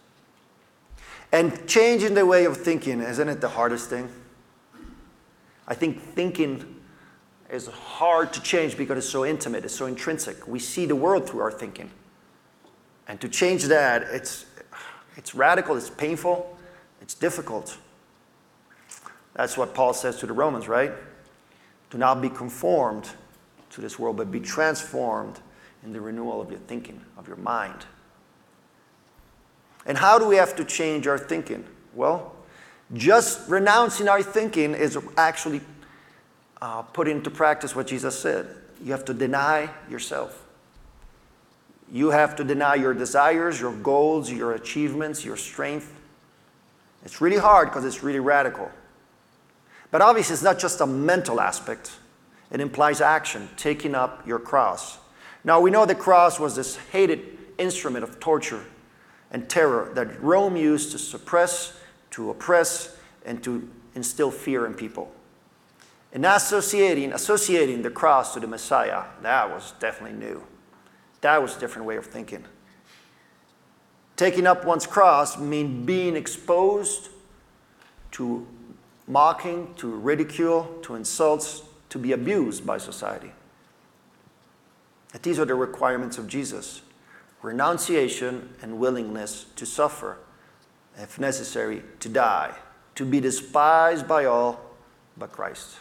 And 1.31 1.67
changing 1.67 2.13
the 2.13 2.25
way 2.25 2.45
of 2.45 2.57
thinking, 2.57 3.01
isn't 3.01 3.29
it 3.29 3.41
the 3.41 3.49
hardest 3.49 3.89
thing? 3.89 4.09
I 5.67 5.73
think 5.73 6.01
thinking 6.01 6.74
is 7.49 7.67
hard 7.67 8.33
to 8.33 8.41
change 8.41 8.77
because 8.77 8.97
it's 8.97 9.09
so 9.09 9.25
intimate, 9.25 9.65
it's 9.65 9.75
so 9.75 9.85
intrinsic. 9.85 10.47
We 10.47 10.59
see 10.59 10.85
the 10.85 10.95
world 10.95 11.29
through 11.29 11.41
our 11.41 11.51
thinking. 11.51 11.91
And 13.07 13.21
to 13.21 13.29
change 13.29 13.63
that, 13.65 14.03
it's, 14.03 14.45
it's 15.15 15.35
radical, 15.35 15.77
it's 15.77 15.89
painful, 15.89 16.57
it's 17.01 17.13
difficult. 17.13 17.77
That's 19.35 19.57
what 19.57 19.73
Paul 19.73 19.93
says 19.93 20.17
to 20.17 20.27
the 20.27 20.33
Romans, 20.33 20.67
right? 20.67 20.91
Do 21.91 21.97
not 21.97 22.21
be 22.21 22.29
conformed 22.29 23.09
to 23.71 23.81
this 23.81 23.99
world, 23.99 24.17
but 24.17 24.31
be 24.31 24.39
transformed 24.39 25.39
in 25.83 25.93
the 25.93 26.01
renewal 26.01 26.41
of 26.41 26.49
your 26.49 26.59
thinking, 26.61 27.01
of 27.17 27.27
your 27.27 27.37
mind. 27.37 27.85
And 29.85 29.97
how 29.97 30.17
do 30.17 30.25
we 30.25 30.37
have 30.37 30.55
to 30.55 30.65
change 30.65 31.05
our 31.05 31.19
thinking? 31.19 31.63
Well, 31.93 32.33
just 32.93 33.47
renouncing 33.49 34.07
our 34.07 34.23
thinking 34.23 34.73
is 34.73 34.97
actually 35.17 35.61
uh, 36.65 36.81
put 36.81 37.07
into 37.07 37.29
practice 37.29 37.75
what 37.75 37.85
Jesus 37.85 38.17
said. 38.17 38.47
You 38.83 38.91
have 38.91 39.05
to 39.05 39.13
deny 39.13 39.69
yourself. 39.87 40.43
You 41.91 42.09
have 42.09 42.35
to 42.37 42.43
deny 42.43 42.73
your 42.73 42.95
desires, 42.95 43.61
your 43.61 43.71
goals, 43.71 44.31
your 44.31 44.53
achievements, 44.53 45.23
your 45.23 45.37
strength. 45.37 45.93
It's 47.03 47.21
really 47.21 47.37
hard 47.37 47.67
because 47.67 47.85
it's 47.85 48.01
really 48.01 48.19
radical. 48.19 48.71
But 49.91 50.01
obviously, 50.01 50.33
it's 50.33 50.41
not 50.41 50.57
just 50.57 50.81
a 50.81 50.87
mental 50.87 51.39
aspect, 51.39 51.91
it 52.51 52.59
implies 52.59 52.99
action, 52.99 53.47
taking 53.57 53.93
up 53.93 54.25
your 54.25 54.39
cross. 54.39 54.97
Now, 55.43 55.61
we 55.61 55.69
know 55.69 55.85
the 55.85 55.93
cross 55.93 56.39
was 56.39 56.55
this 56.55 56.77
hated 56.91 57.37
instrument 57.59 58.03
of 58.03 58.19
torture 58.19 58.65
and 59.29 59.47
terror 59.47 59.91
that 59.93 60.19
Rome 60.19 60.55
used 60.55 60.91
to 60.93 60.97
suppress, 60.97 61.77
to 62.11 62.31
oppress, 62.31 62.97
and 63.23 63.43
to 63.43 63.69
instill 63.93 64.31
fear 64.31 64.65
in 64.65 64.73
people. 64.73 65.14
And 66.15 66.25
associating, 66.25 67.11
associating 67.11 67.81
the 67.81 67.89
cross 67.89 68.33
to 68.35 68.39
the 68.39 68.47
Messiah, 68.47 69.03
that 69.21 69.49
was 69.49 69.73
definitely 69.81 70.17
new. 70.17 70.41
That 71.19 71.41
was 71.41 71.57
a 71.57 71.59
different 71.59 71.85
way 71.85 71.97
of 71.97 72.05
thinking. 72.05 72.45
Taking 74.15 74.47
up 74.47 74.63
one's 74.63 74.87
cross 74.87 75.37
means 75.37 75.85
being 75.85 76.15
exposed 76.15 77.09
to 78.11 78.47
mocking, 79.09 79.73
to 79.75 79.93
ridicule, 79.93 80.79
to 80.83 80.95
insults, 80.95 81.63
to 81.89 81.99
be 81.99 82.13
abused 82.13 82.65
by 82.65 82.77
society. 82.77 83.33
That 85.11 85.21
these 85.21 85.37
are 85.37 85.45
the 85.45 85.55
requirements 85.55 86.17
of 86.17 86.29
Jesus 86.29 86.81
renunciation 87.41 88.55
and 88.61 88.79
willingness 88.79 89.45
to 89.55 89.65
suffer, 89.65 90.17
if 90.97 91.19
necessary, 91.19 91.83
to 91.99 92.07
die, 92.07 92.55
to 92.95 93.05
be 93.05 93.19
despised 93.19 94.07
by 94.07 94.23
all 94.23 94.61
but 95.17 95.31
Christ. 95.31 95.75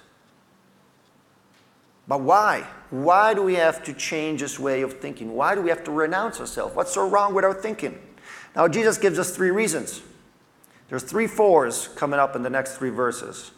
But 2.07 2.21
why? 2.21 2.67
Why 2.91 3.35
do 3.35 3.43
we 3.43 3.55
have 3.55 3.83
to 3.85 3.95
change 3.95 4.41
this 4.41 4.59
way 4.59 4.83
of 4.83 5.01
thinking? 5.01 5.35
Why 5.35 5.55
do 5.55 5.63
we 5.63 5.71
have 5.71 5.85
to 5.85 5.91
renounce 5.91 6.39
ourselves? 6.41 6.75
What's 6.75 6.93
so 6.93 7.09
wrong 7.09 7.35
with 7.35 7.45
our 7.45 7.55
thinking? 7.55 7.99
Now, 8.55 8.69
Jesus 8.69 8.99
gives 8.99 9.19
us 9.19 9.35
three 9.35 9.51
reasons. 9.51 10.03
There's 10.89 11.03
three 11.03 11.27
fours 11.27 11.89
coming 11.97 12.21
up 12.21 12.37
in 12.37 12.43
the 12.43 12.51
next 12.51 12.77
three 12.77 12.91
verses. 12.91 13.51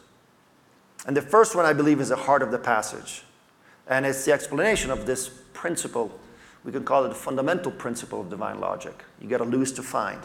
And 1.05 1.15
the 1.15 1.21
first 1.21 1.55
one, 1.55 1.65
I 1.65 1.73
believe, 1.73 1.99
is 1.99 2.09
the 2.09 2.15
heart 2.15 2.41
of 2.41 2.51
the 2.51 2.57
passage. 2.57 3.23
And 3.87 4.05
it's 4.05 4.25
the 4.25 4.31
explanation 4.31 4.91
of 4.91 5.05
this 5.05 5.29
principle. 5.53 6.17
We 6.63 6.71
could 6.71 6.85
call 6.85 7.05
it 7.05 7.09
the 7.09 7.15
fundamental 7.15 7.71
principle 7.71 8.21
of 8.21 8.29
divine 8.29 8.59
logic. 8.59 9.03
You 9.21 9.29
got 9.29 9.37
to 9.37 9.45
lose 9.45 9.71
to 9.73 9.83
find. 9.83 10.21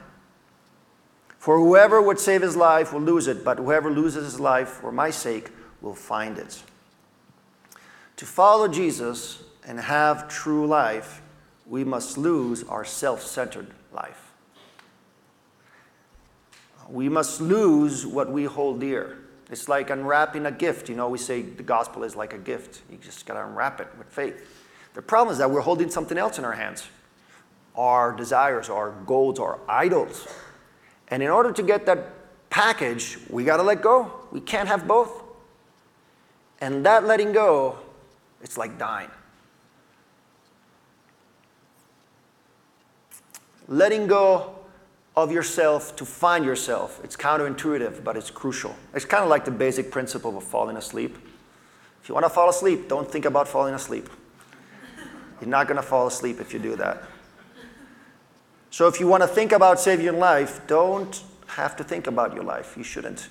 For 1.38 1.58
whoever 1.58 2.00
would 2.00 2.20
save 2.20 2.42
his 2.42 2.56
life 2.56 2.92
will 2.92 3.00
lose 3.00 3.26
it, 3.26 3.44
but 3.44 3.58
whoever 3.58 3.90
loses 3.90 4.24
his 4.24 4.40
life 4.40 4.68
for 4.68 4.92
my 4.92 5.10
sake 5.10 5.50
will 5.80 5.94
find 5.94 6.38
it. 6.38 6.62
To 8.22 8.26
follow 8.26 8.68
Jesus 8.68 9.42
and 9.66 9.78
have 9.78 10.28
true 10.28 10.66
life, 10.66 11.20
we 11.66 11.82
must 11.82 12.16
lose 12.16 12.62
our 12.62 12.84
self 12.84 13.22
centered 13.22 13.66
life 13.92 14.32
we 16.92 17.08
must 17.08 17.40
lose 17.40 18.06
what 18.06 18.30
we 18.30 18.44
hold 18.44 18.80
dear. 18.80 19.18
It's 19.50 19.68
like 19.68 19.90
unwrapping 19.90 20.46
a 20.46 20.52
gift. 20.52 20.88
You 20.88 20.94
know, 20.94 21.08
we 21.08 21.18
say 21.18 21.42
the 21.42 21.62
gospel 21.62 22.04
is 22.04 22.14
like 22.14 22.32
a 22.32 22.38
gift. 22.38 22.82
You 22.90 22.98
just 22.98 23.26
got 23.26 23.34
to 23.34 23.44
unwrap 23.46 23.80
it 23.80 23.88
with 23.98 24.08
faith. 24.08 24.46
The 24.94 25.02
problem 25.02 25.32
is 25.32 25.38
that 25.38 25.50
we're 25.50 25.60
holding 25.62 25.90
something 25.90 26.18
else 26.18 26.38
in 26.38 26.44
our 26.44 26.52
hands 26.52 26.88
our 27.74 28.12
desires, 28.12 28.68
our 28.68 28.90
goals, 29.06 29.38
our 29.38 29.58
idols. 29.66 30.28
And 31.08 31.22
in 31.22 31.30
order 31.30 31.52
to 31.52 31.62
get 31.62 31.86
that 31.86 32.50
package, 32.50 33.16
we 33.30 33.44
got 33.44 33.56
to 33.56 33.62
let 33.62 33.80
go. 33.80 34.12
We 34.30 34.40
can't 34.40 34.68
have 34.68 34.86
both. 34.86 35.22
And 36.60 36.84
that 36.84 37.04
letting 37.04 37.32
go, 37.32 37.78
it's 38.42 38.58
like 38.58 38.78
dying. 38.78 39.10
Letting 43.68 44.06
go 44.06 44.54
of 45.16 45.30
yourself 45.30 45.94
to 45.96 46.04
find 46.04 46.44
yourself. 46.44 47.00
It's 47.04 47.16
counterintuitive, 47.16 48.02
but 48.02 48.16
it's 48.16 48.30
crucial. 48.30 48.74
It's 48.94 49.04
kind 49.04 49.22
of 49.22 49.30
like 49.30 49.44
the 49.44 49.50
basic 49.50 49.90
principle 49.90 50.36
of 50.36 50.44
falling 50.44 50.76
asleep. 50.76 51.16
If 52.02 52.08
you 52.08 52.14
want 52.14 52.24
to 52.24 52.30
fall 52.30 52.48
asleep, 52.48 52.88
don't 52.88 53.10
think 53.10 53.24
about 53.24 53.46
falling 53.46 53.74
asleep. 53.74 54.08
You're 55.40 55.50
not 55.50 55.66
going 55.66 55.76
to 55.76 55.82
fall 55.82 56.06
asleep 56.06 56.40
if 56.40 56.52
you 56.52 56.58
do 56.58 56.76
that. 56.76 57.02
So 58.70 58.88
if 58.88 58.98
you 59.00 59.06
want 59.06 59.22
to 59.22 59.26
think 59.26 59.52
about 59.52 59.78
saving 59.78 60.04
your 60.04 60.14
life, 60.14 60.66
don't 60.66 61.22
have 61.46 61.76
to 61.76 61.84
think 61.84 62.06
about 62.06 62.34
your 62.34 62.42
life. 62.42 62.74
You 62.76 62.84
shouldn't. 62.84 63.28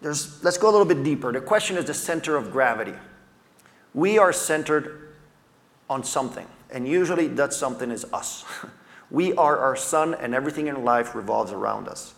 There's, 0.00 0.42
let's 0.42 0.58
go 0.58 0.68
a 0.68 0.72
little 0.72 0.86
bit 0.86 1.02
deeper. 1.04 1.32
The 1.32 1.40
question 1.40 1.76
is 1.76 1.84
the 1.84 1.94
center 1.94 2.36
of 2.36 2.50
gravity. 2.50 2.94
We 3.98 4.16
are 4.16 4.32
centered 4.32 5.08
on 5.90 6.04
something, 6.04 6.46
and 6.70 6.86
usually 6.86 7.26
that 7.26 7.52
something 7.52 7.90
is 7.90 8.06
us. 8.12 8.44
We 9.10 9.32
are 9.32 9.56
our 9.56 9.74
sun, 9.74 10.14
and 10.14 10.34
everything 10.34 10.66
in 10.66 10.84
life 10.84 11.14
revolves 11.14 11.50
around 11.50 11.88
us. 11.88 12.14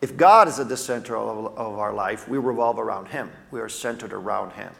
If 0.00 0.16
God 0.16 0.48
is 0.48 0.58
at 0.58 0.70
the 0.70 0.76
center 0.78 1.18
of, 1.18 1.56
of 1.58 1.78
our 1.78 1.92
life, 1.92 2.26
we 2.26 2.38
revolve 2.38 2.78
around 2.78 3.08
Him. 3.08 3.30
We 3.50 3.60
are 3.60 3.68
centered 3.68 4.14
around 4.14 4.52
Him. 4.52 4.72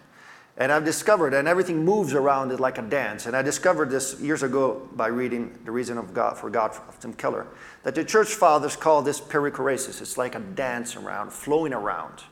And 0.56 0.72
I've 0.72 0.86
discovered, 0.86 1.34
and 1.34 1.46
everything 1.46 1.84
moves 1.84 2.14
around 2.14 2.50
it 2.50 2.58
like 2.58 2.78
a 2.78 2.82
dance. 2.82 3.26
And 3.26 3.36
I 3.36 3.42
discovered 3.42 3.90
this 3.90 4.18
years 4.20 4.42
ago 4.42 4.88
by 4.96 5.08
reading 5.08 5.56
The 5.66 5.70
Reason 5.70 5.98
of 5.98 6.14
God 6.14 6.38
for 6.38 6.48
God 6.48 6.72
of 6.88 6.98
Tim 6.98 7.12
Keller, 7.12 7.46
that 7.82 7.94
the 7.94 8.04
church 8.04 8.32
fathers 8.32 8.74
call 8.74 9.02
this 9.02 9.20
perichoresis. 9.20 10.00
It's 10.00 10.16
like 10.16 10.34
a 10.34 10.40
dance 10.40 10.96
around, 10.96 11.30
flowing 11.30 11.74
around. 11.74 12.24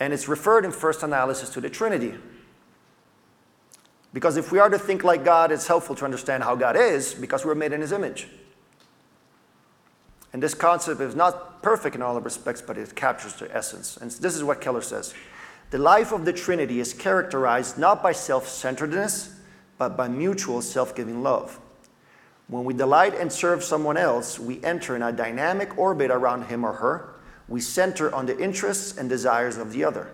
And 0.00 0.12
it's 0.12 0.28
referred 0.28 0.64
in 0.64 0.72
first 0.72 1.02
analysis 1.02 1.50
to 1.50 1.60
the 1.60 1.70
Trinity. 1.70 2.14
Because 4.12 4.36
if 4.36 4.52
we 4.52 4.58
are 4.58 4.68
to 4.68 4.78
think 4.78 5.04
like 5.04 5.24
God, 5.24 5.50
it's 5.50 5.66
helpful 5.66 5.94
to 5.96 6.04
understand 6.04 6.44
how 6.44 6.54
God 6.54 6.76
is 6.76 7.14
because 7.14 7.44
we're 7.44 7.54
made 7.54 7.72
in 7.72 7.80
His 7.80 7.92
image. 7.92 8.28
And 10.32 10.42
this 10.42 10.54
concept 10.54 11.00
is 11.00 11.14
not 11.14 11.62
perfect 11.62 11.94
in 11.94 12.02
all 12.02 12.20
respects, 12.20 12.60
but 12.60 12.76
it 12.76 12.94
captures 12.96 13.34
the 13.34 13.54
essence. 13.54 13.96
And 13.96 14.10
this 14.10 14.34
is 14.34 14.42
what 14.42 14.60
Keller 14.60 14.82
says 14.82 15.14
The 15.70 15.78
life 15.78 16.12
of 16.12 16.24
the 16.24 16.32
Trinity 16.32 16.80
is 16.80 16.92
characterized 16.92 17.78
not 17.78 18.02
by 18.02 18.12
self 18.12 18.48
centeredness, 18.48 19.34
but 19.78 19.96
by 19.96 20.08
mutual 20.08 20.60
self 20.60 20.94
giving 20.94 21.22
love. 21.22 21.60
When 22.48 22.64
we 22.64 22.74
delight 22.74 23.14
and 23.14 23.32
serve 23.32 23.64
someone 23.64 23.96
else, 23.96 24.38
we 24.38 24.62
enter 24.62 24.94
in 24.94 25.02
a 25.02 25.12
dynamic 25.12 25.78
orbit 25.78 26.10
around 26.10 26.46
him 26.46 26.64
or 26.64 26.74
her. 26.74 27.13
We 27.48 27.60
center 27.60 28.14
on 28.14 28.26
the 28.26 28.38
interests 28.38 28.96
and 28.96 29.08
desires 29.08 29.56
of 29.58 29.72
the 29.72 29.84
other. 29.84 30.10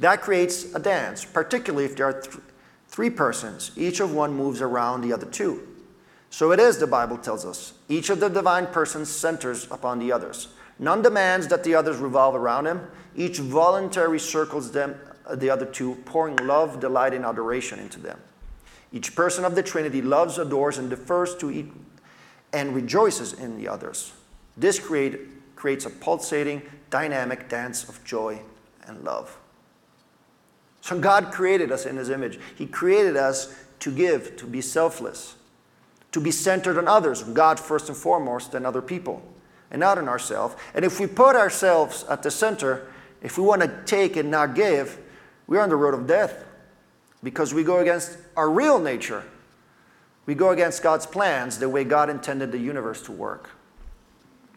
That 0.00 0.22
creates 0.22 0.74
a 0.74 0.78
dance, 0.78 1.24
particularly 1.24 1.84
if 1.84 1.96
there 1.96 2.06
are 2.06 2.20
th- 2.20 2.36
Three 2.94 3.10
persons, 3.10 3.72
each 3.74 3.98
of 3.98 4.14
one 4.14 4.32
moves 4.32 4.62
around 4.62 5.00
the 5.00 5.12
other 5.12 5.26
two. 5.26 5.66
So 6.30 6.52
it 6.52 6.60
is, 6.60 6.78
the 6.78 6.86
Bible 6.86 7.18
tells 7.18 7.44
us. 7.44 7.72
Each 7.88 8.08
of 8.08 8.20
the 8.20 8.28
divine 8.28 8.68
persons 8.68 9.08
centers 9.08 9.64
upon 9.68 9.98
the 9.98 10.12
others. 10.12 10.46
None 10.78 11.02
demands 11.02 11.48
that 11.48 11.64
the 11.64 11.74
others 11.74 11.96
revolve 11.96 12.36
around 12.36 12.66
him. 12.66 12.86
Each 13.16 13.38
voluntarily 13.38 14.20
circles 14.20 14.70
them, 14.70 14.94
uh, 15.26 15.34
the 15.34 15.50
other 15.50 15.66
two, 15.66 15.96
pouring 16.04 16.36
love, 16.36 16.78
delight, 16.78 17.14
and 17.14 17.24
adoration 17.24 17.80
into 17.80 17.98
them. 17.98 18.20
Each 18.92 19.12
person 19.16 19.44
of 19.44 19.56
the 19.56 19.62
Trinity 19.64 20.00
loves, 20.00 20.38
adores, 20.38 20.78
and 20.78 20.88
defers 20.88 21.34
to 21.38 21.50
each 21.50 21.72
and 22.52 22.76
rejoices 22.76 23.32
in 23.32 23.56
the 23.56 23.66
others. 23.66 24.12
This 24.56 24.78
create, 24.78 25.33
creates 25.64 25.86
a 25.86 25.90
pulsating, 25.90 26.60
dynamic 26.90 27.48
dance 27.48 27.88
of 27.88 28.04
joy 28.04 28.38
and 28.86 29.02
love. 29.02 29.38
So 30.82 31.00
God 31.00 31.32
created 31.32 31.72
us 31.72 31.86
in 31.86 31.96
His 31.96 32.10
image. 32.10 32.38
He 32.54 32.66
created 32.66 33.16
us 33.16 33.56
to 33.80 33.90
give, 33.90 34.36
to 34.36 34.46
be 34.46 34.60
selfless, 34.60 35.36
to 36.12 36.20
be 36.20 36.30
centered 36.30 36.76
on 36.76 36.86
others, 36.86 37.22
God 37.22 37.58
first 37.58 37.88
and 37.88 37.96
foremost, 37.96 38.52
then 38.52 38.66
other 38.66 38.82
people, 38.82 39.22
and 39.70 39.80
not 39.80 39.96
on 39.96 40.06
ourselves. 40.06 40.54
And 40.74 40.84
if 40.84 41.00
we 41.00 41.06
put 41.06 41.34
ourselves 41.34 42.04
at 42.10 42.22
the 42.22 42.30
center, 42.30 42.86
if 43.22 43.38
we 43.38 43.44
want 43.44 43.62
to 43.62 43.74
take 43.86 44.16
and 44.16 44.30
not 44.30 44.54
give, 44.54 44.98
we're 45.46 45.62
on 45.62 45.70
the 45.70 45.76
road 45.76 45.94
of 45.94 46.06
death 46.06 46.44
because 47.22 47.54
we 47.54 47.64
go 47.64 47.78
against 47.78 48.18
our 48.36 48.50
real 48.50 48.78
nature. 48.78 49.24
We 50.26 50.34
go 50.34 50.50
against 50.50 50.82
God's 50.82 51.06
plans, 51.06 51.58
the 51.58 51.70
way 51.70 51.84
God 51.84 52.10
intended 52.10 52.52
the 52.52 52.58
universe 52.58 53.00
to 53.04 53.12
work. 53.12 53.48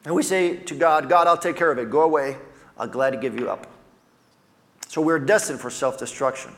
And 0.08 0.15
we 0.15 0.24
say 0.24 0.56
to 0.56 0.74
God, 0.74 1.10
God, 1.10 1.28
I'll 1.28 1.38
take 1.38 1.58
care 1.58 1.70
of 1.70 1.78
it. 1.78 1.89
Go 1.89 2.04
away. 2.04 2.38
I'll 2.78 2.88
gladly 2.88 3.20
give 3.20 3.38
you 3.38 3.50
up. 3.50 3.67
So 4.88 5.02
we're 5.02 5.20
destined 5.20 5.60
for 5.60 5.70
self 5.70 6.00
destruction. 6.00 6.54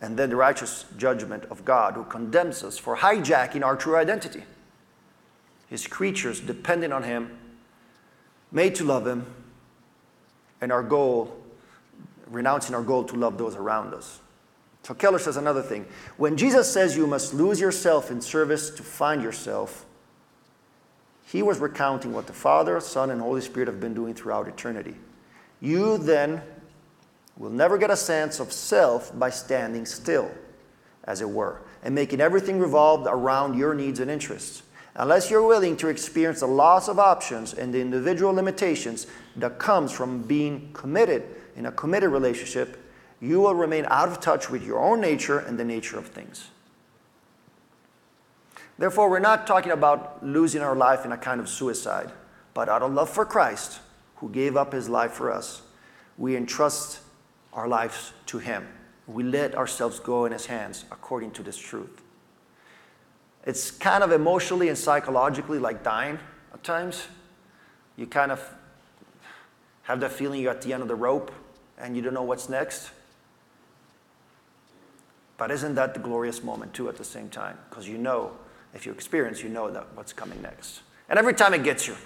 And 0.00 0.18
then 0.18 0.30
the 0.30 0.34
righteous 0.34 0.84
judgment 0.96 1.44
of 1.44 1.64
God 1.64 1.94
who 1.94 2.02
condemns 2.02 2.64
us 2.64 2.78
for 2.78 2.96
hijacking 2.96 3.64
our 3.64 3.76
true 3.76 3.94
identity. 3.94 4.42
His 5.70 5.86
creatures 5.86 6.40
depending 6.40 6.90
on 6.90 7.04
Him, 7.04 7.38
made 8.50 8.74
to 8.74 8.84
love 8.84 9.06
Him, 9.06 9.26
and 10.60 10.72
our 10.72 10.82
goal, 10.82 11.36
renouncing 12.26 12.74
our 12.74 12.82
goal 12.82 13.04
to 13.04 13.14
love 13.14 13.38
those 13.38 13.54
around 13.54 13.94
us. 13.94 14.18
So 14.82 14.92
Keller 14.92 15.20
says 15.20 15.36
another 15.36 15.62
thing. 15.62 15.86
When 16.16 16.36
Jesus 16.36 16.68
says 16.68 16.96
you 16.96 17.06
must 17.06 17.32
lose 17.32 17.60
yourself 17.60 18.10
in 18.10 18.20
service 18.20 18.70
to 18.70 18.82
find 18.82 19.22
yourself, 19.22 19.86
he 21.32 21.42
was 21.42 21.60
recounting 21.60 22.12
what 22.12 22.26
the 22.26 22.32
Father, 22.34 22.78
Son, 22.78 23.10
and 23.10 23.18
Holy 23.18 23.40
Spirit 23.40 23.66
have 23.66 23.80
been 23.80 23.94
doing 23.94 24.12
throughout 24.12 24.48
eternity. 24.48 24.94
You 25.62 25.96
then 25.96 26.42
will 27.38 27.48
never 27.48 27.78
get 27.78 27.90
a 27.90 27.96
sense 27.96 28.38
of 28.38 28.52
self 28.52 29.18
by 29.18 29.30
standing 29.30 29.86
still, 29.86 30.30
as 31.04 31.22
it 31.22 31.30
were, 31.30 31.62
and 31.82 31.94
making 31.94 32.20
everything 32.20 32.58
revolve 32.58 33.06
around 33.06 33.56
your 33.56 33.72
needs 33.72 33.98
and 33.98 34.10
interests. 34.10 34.62
Unless 34.94 35.30
you're 35.30 35.46
willing 35.46 35.74
to 35.78 35.88
experience 35.88 36.40
the 36.40 36.46
loss 36.46 36.86
of 36.86 36.98
options 36.98 37.54
and 37.54 37.72
the 37.72 37.80
individual 37.80 38.34
limitations 38.34 39.06
that 39.36 39.58
comes 39.58 39.90
from 39.90 40.20
being 40.20 40.68
committed 40.74 41.24
in 41.56 41.64
a 41.64 41.72
committed 41.72 42.10
relationship, 42.10 42.78
you 43.22 43.40
will 43.40 43.54
remain 43.54 43.86
out 43.88 44.10
of 44.10 44.20
touch 44.20 44.50
with 44.50 44.62
your 44.62 44.78
own 44.78 45.00
nature 45.00 45.38
and 45.38 45.58
the 45.58 45.64
nature 45.64 45.96
of 45.96 46.08
things. 46.08 46.51
Therefore, 48.82 49.08
we're 49.08 49.20
not 49.20 49.46
talking 49.46 49.70
about 49.70 50.26
losing 50.26 50.60
our 50.60 50.74
life 50.74 51.04
in 51.04 51.12
a 51.12 51.16
kind 51.16 51.40
of 51.40 51.48
suicide, 51.48 52.10
but 52.52 52.68
out 52.68 52.82
of 52.82 52.92
love 52.92 53.08
for 53.08 53.24
Christ, 53.24 53.78
who 54.16 54.28
gave 54.28 54.56
up 54.56 54.72
his 54.72 54.88
life 54.88 55.12
for 55.12 55.30
us, 55.30 55.62
we 56.18 56.34
entrust 56.34 56.98
our 57.52 57.68
lives 57.68 58.12
to 58.26 58.38
him. 58.40 58.66
We 59.06 59.22
let 59.22 59.54
ourselves 59.54 60.00
go 60.00 60.24
in 60.24 60.32
his 60.32 60.46
hands 60.46 60.84
according 60.90 61.30
to 61.34 61.44
this 61.44 61.56
truth. 61.56 62.02
It's 63.46 63.70
kind 63.70 64.02
of 64.02 64.10
emotionally 64.10 64.68
and 64.68 64.76
psychologically 64.76 65.60
like 65.60 65.84
dying 65.84 66.18
at 66.52 66.64
times. 66.64 67.06
You 67.96 68.08
kind 68.08 68.32
of 68.32 68.44
have 69.82 70.00
that 70.00 70.10
feeling 70.10 70.40
you're 70.40 70.50
at 70.50 70.62
the 70.62 70.72
end 70.72 70.82
of 70.82 70.88
the 70.88 70.96
rope 70.96 71.30
and 71.78 71.94
you 71.94 72.02
don't 72.02 72.14
know 72.14 72.24
what's 72.24 72.48
next. 72.48 72.90
But 75.38 75.52
isn't 75.52 75.76
that 75.76 75.94
the 75.94 76.00
glorious 76.00 76.42
moment 76.42 76.74
too 76.74 76.88
at 76.88 76.96
the 76.96 77.04
same 77.04 77.28
time? 77.28 77.58
Because 77.70 77.86
you 77.86 77.96
know, 77.96 78.32
if 78.74 78.86
you 78.86 78.92
experience, 78.92 79.42
you 79.42 79.48
know 79.48 79.70
that 79.70 79.86
what's 79.94 80.12
coming 80.12 80.40
next. 80.42 80.82
And 81.08 81.18
every 81.18 81.34
time 81.34 81.54
it 81.54 81.62
gets 81.62 81.86
you, 81.86 81.96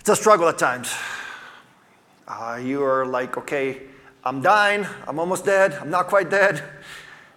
it's 0.00 0.08
a 0.08 0.16
struggle 0.16 0.48
at 0.48 0.58
times. 0.58 0.94
Uh, 2.26 2.60
you 2.62 2.82
are 2.82 3.06
like, 3.06 3.36
okay, 3.36 3.82
I'm 4.24 4.42
dying, 4.42 4.86
I'm 5.06 5.18
almost 5.18 5.44
dead, 5.44 5.74
I'm 5.74 5.90
not 5.90 6.08
quite 6.08 6.30
dead. 6.30 6.62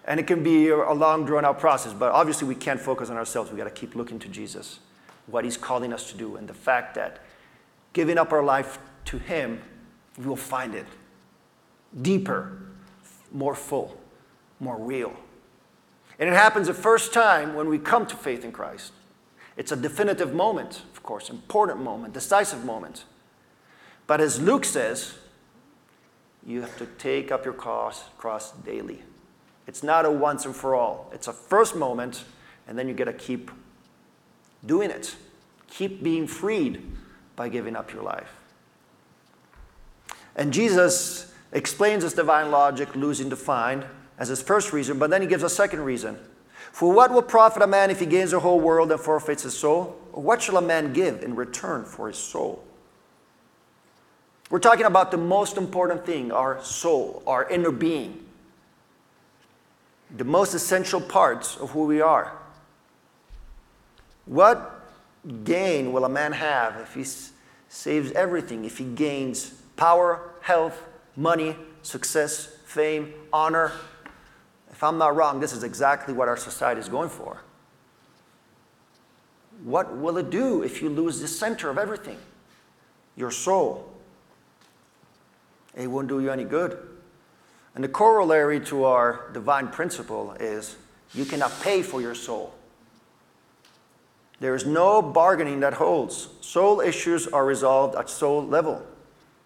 And 0.06 0.20
it 0.20 0.28
can 0.28 0.44
be 0.44 0.70
a 0.70 0.92
long, 0.94 1.26
drawn 1.26 1.46
out 1.46 1.60
process, 1.60 1.94
but 1.94 2.12
obviously 2.12 2.48
we 2.48 2.56
can't 2.56 2.80
focus 2.80 3.10
on 3.10 3.18
ourselves. 3.18 3.52
We 3.52 3.58
got 3.58 3.66
to 3.66 3.70
keep 3.70 3.96
looking 3.96 4.20
to 4.20 4.28
Jesus, 4.28 4.80
what 5.28 5.44
He's 5.46 5.58
calling 5.58 5.94
us 5.94 6.12
to 6.12 6.18
do, 6.18 6.38
and 6.38 6.48
the 6.48 6.54
fact 6.54 6.96
that 6.96 7.20
giving 7.94 8.18
up 8.18 8.32
our 8.32 8.44
life 8.44 8.80
to 9.06 9.18
Him, 9.18 9.62
we 10.18 10.26
will 10.26 10.36
find 10.36 10.76
it 10.76 10.86
deeper, 12.02 12.58
more 13.32 13.56
full, 13.56 14.00
more 14.60 14.78
real. 14.78 15.14
And 16.22 16.30
it 16.30 16.34
happens 16.34 16.68
the 16.68 16.76
first 16.76 17.14
time 17.14 17.56
when 17.56 17.68
we 17.68 17.80
come 17.80 18.06
to 18.06 18.16
faith 18.16 18.46
in 18.46 18.52
Christ. 18.52 18.94
It's 19.58 19.72
a 19.72 19.76
definitive 19.76 20.36
moment, 20.36 20.84
of 20.94 21.02
course, 21.02 21.32
important 21.32 21.82
moment, 21.82 22.14
decisive 22.14 22.64
moment. 22.64 23.06
But 24.06 24.22
as 24.22 24.40
Luke 24.40 24.64
says, 24.64 25.16
you 26.46 26.62
have 26.62 26.78
to 26.78 26.86
take 26.86 27.32
up 27.32 27.44
your 27.44 27.56
cross, 27.56 28.04
cross 28.20 28.52
daily. 28.52 29.02
It's 29.66 29.82
not 29.82 30.06
a 30.06 30.12
once 30.12 30.46
and 30.46 30.56
for 30.56 30.76
all. 30.76 31.10
It's 31.12 31.28
a 31.28 31.34
first 31.34 31.76
moment, 31.76 32.24
and 32.68 32.78
then 32.78 32.88
you 32.88 32.94
got 32.94 33.06
to 33.06 33.14
keep 33.14 33.50
doing 34.64 34.92
it. 34.92 35.16
Keep 35.72 36.04
being 36.04 36.28
freed 36.28 36.84
by 37.36 37.50
giving 37.50 37.76
up 37.76 37.92
your 37.92 38.04
life. 38.04 38.32
And 40.36 40.54
Jesus 40.54 41.34
explains 41.52 42.04
this 42.04 42.14
divine 42.14 42.52
logic, 42.52 42.96
losing 42.96 43.32
to 43.32 43.36
find, 43.36 43.86
as 44.22 44.28
his 44.28 44.40
first 44.40 44.72
reason, 44.72 45.00
but 45.00 45.10
then 45.10 45.24
he 45.24 45.28
gives 45.28 45.42
a 45.42 45.50
second 45.50 45.82
reason. 45.82 46.16
For 46.72 46.94
what 46.94 47.12
will 47.12 47.24
profit 47.24 47.64
a 47.64 47.68
man 47.68 47.90
if 47.90 48.00
he 48.00 48.06
gains 48.06 48.30
the 48.30 48.40
whole 48.40 48.60
world 48.60 48.92
and 48.92 49.02
forfeits 49.02 49.42
his 49.42 49.58
soul? 49.58 49.98
Or 50.14 50.22
what 50.22 50.44
shall 50.44 50.58
a 50.58 50.62
man 50.62 50.94
give 50.94 51.24
in 51.24 51.36
return 51.36 51.86
for 51.86 52.08
his 52.08 52.18
soul? 52.18 52.64
We're 54.52 54.60
talking 54.60 54.86
about 54.86 55.10
the 55.10 55.18
most 55.18 55.58
important 55.58 56.06
thing 56.06 56.32
our 56.32 56.64
soul, 56.64 57.24
our 57.26 57.50
inner 57.50 57.72
being 57.72 58.24
the 60.16 60.24
most 60.24 60.54
essential 60.54 61.02
parts 61.02 61.58
of 61.58 61.72
who 61.72 61.86
we 61.86 62.00
are. 62.00 62.32
What 64.28 64.86
gain 65.46 65.94
will 65.94 66.06
a 66.06 66.10
man 66.10 66.34
have 66.34 66.80
if 66.80 66.94
he 66.94 67.06
saves 67.70 68.12
everything, 68.12 68.66
if 68.66 68.78
he 68.78 68.84
gains 68.84 69.50
power, 69.78 70.30
health, 70.42 70.80
money, 71.16 71.56
success, 71.82 72.46
fame, 72.66 73.16
honor? 73.34 73.72
If 74.82 74.86
I'm 74.86 74.98
not 74.98 75.16
wrong, 75.16 75.40
this 75.40 75.54
is 75.54 75.64
exactly 75.64 76.12
what 76.12 76.28
our 76.28 76.36
society 76.36 76.82
is 76.82 76.90
going 76.90 77.10
for. 77.10 77.44
What 79.64 79.96
will 79.96 80.18
it 80.18 80.32
do 80.32 80.64
if 80.64 80.82
you 80.82 80.90
lose 80.90 81.20
the 81.20 81.28
center 81.28 81.70
of 81.70 81.78
everything? 81.78 82.18
Your 83.16 83.30
soul. 83.30 83.94
It 85.78 85.86
won't 85.86 86.08
do 86.08 86.20
you 86.20 86.32
any 86.32 86.46
good. 86.46 86.80
And 87.76 87.84
the 87.84 87.90
corollary 87.90 88.60
to 88.62 88.86
our 88.86 89.30
divine 89.34 89.68
principle 89.68 90.32
is 90.40 90.78
you 91.14 91.26
cannot 91.26 91.52
pay 91.62 91.84
for 91.84 92.02
your 92.02 92.16
soul. 92.16 92.52
There 94.40 94.56
is 94.56 94.66
no 94.66 95.00
bargaining 95.00 95.60
that 95.60 95.74
holds. 95.74 96.30
Soul 96.42 96.82
issues 96.82 97.28
are 97.28 97.46
resolved 97.46 97.94
at 97.94 98.10
soul 98.10 98.44
level, 98.44 98.84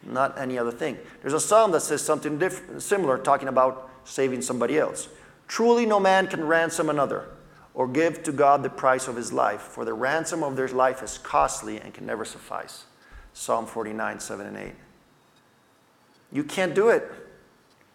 not 0.02 0.38
any 0.38 0.58
other 0.58 0.72
thing. 0.72 0.98
There's 1.20 1.34
a 1.34 1.42
psalm 1.42 1.72
that 1.72 1.82
says 1.82 2.02
something 2.02 2.40
different, 2.40 2.82
similar, 2.82 3.18
talking 3.18 3.50
about 3.50 3.90
saving 4.06 4.42
somebody 4.42 4.80
else. 4.80 5.10
Truly, 5.48 5.86
no 5.86 6.00
man 6.00 6.28
can 6.28 6.46
ransom 6.46 6.90
another 6.90 7.26
or 7.76 7.88
give 7.88 8.24
to 8.24 8.32
God 8.32 8.64
the 8.64 8.70
price 8.70 9.08
of 9.08 9.16
his 9.18 9.34
life, 9.34 9.62
for 9.62 9.84
the 9.84 9.94
ransom 9.94 10.44
of 10.44 10.56
their 10.56 10.70
life 10.70 11.04
is 11.04 11.18
costly 11.18 11.80
and 11.80 11.94
can 11.94 12.06
never 12.06 12.24
suffice. 12.24 12.86
Psalm 13.34 13.66
49, 13.66 14.20
7 14.20 14.48
and 14.48 14.58
8. 14.58 14.72
You 16.32 16.44
can't 16.46 16.74
do 16.74 16.90
it. 16.90 17.04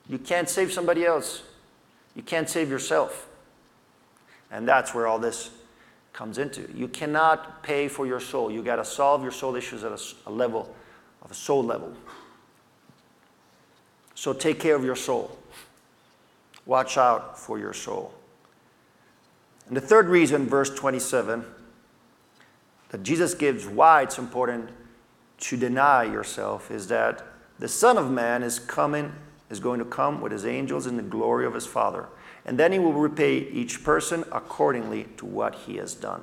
You 0.06 0.18
can't 0.18 0.48
save 0.48 0.70
somebody 0.70 1.06
else. 1.06 1.42
You 2.14 2.22
can't 2.22 2.48
save 2.48 2.68
yourself. 2.68 3.26
And 4.50 4.68
that's 4.68 4.94
where 4.94 5.06
all 5.06 5.18
this 5.18 5.50
comes 6.12 6.36
into. 6.36 6.68
You 6.74 6.88
cannot 6.88 7.62
pay 7.62 7.88
for 7.88 8.06
your 8.06 8.20
soul. 8.20 8.50
You 8.50 8.62
got 8.62 8.76
to 8.76 8.84
solve 8.84 9.22
your 9.22 9.30
soul 9.30 9.56
issues 9.56 9.82
at 9.82 9.92
a, 9.92 10.00
a 10.26 10.30
level 10.30 10.74
of 11.22 11.30
a 11.30 11.34
soul 11.34 11.64
level. 11.64 11.94
So 14.14 14.34
take 14.34 14.60
care 14.60 14.76
of 14.76 14.84
your 14.84 14.96
soul. 14.96 15.38
Watch 16.66 16.96
out 16.96 17.38
for 17.38 17.58
your 17.58 17.72
soul. 17.72 18.14
And 19.66 19.76
the 19.76 19.80
third 19.80 20.08
reason, 20.08 20.46
verse 20.46 20.70
27, 20.70 21.44
that 22.90 23.02
Jesus 23.02 23.34
gives 23.34 23.66
why 23.66 24.02
it's 24.02 24.18
important 24.18 24.70
to 25.38 25.56
deny 25.56 26.04
yourself 26.04 26.70
is 26.70 26.88
that 26.88 27.24
the 27.58 27.68
Son 27.68 27.96
of 27.96 28.10
Man 28.10 28.42
is 28.42 28.58
coming 28.58 29.12
is 29.48 29.60
going 29.60 29.80
to 29.80 29.84
come 29.84 30.20
with 30.20 30.32
his 30.32 30.46
angels 30.46 30.86
in 30.86 30.96
the 30.96 31.02
glory 31.02 31.44
of 31.44 31.54
his 31.54 31.66
Father. 31.66 32.06
And 32.46 32.58
then 32.58 32.72
he 32.72 32.78
will 32.78 32.92
repay 32.92 33.38
each 33.38 33.84
person 33.84 34.24
accordingly 34.32 35.08
to 35.18 35.26
what 35.26 35.54
he 35.54 35.76
has 35.76 35.94
done. 35.94 36.22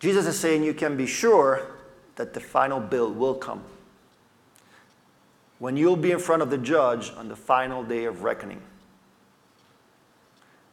Jesus 0.00 0.26
is 0.26 0.38
saying 0.38 0.64
you 0.64 0.74
can 0.74 0.96
be 0.96 1.06
sure 1.06 1.76
that 2.16 2.34
the 2.34 2.40
final 2.40 2.80
bill 2.80 3.12
will 3.12 3.34
come. 3.34 3.62
When 5.58 5.76
you'll 5.76 5.96
be 5.96 6.12
in 6.12 6.18
front 6.18 6.42
of 6.42 6.50
the 6.50 6.58
judge 6.58 7.12
on 7.16 7.28
the 7.28 7.36
final 7.36 7.82
day 7.82 8.04
of 8.04 8.22
reckoning. 8.22 8.60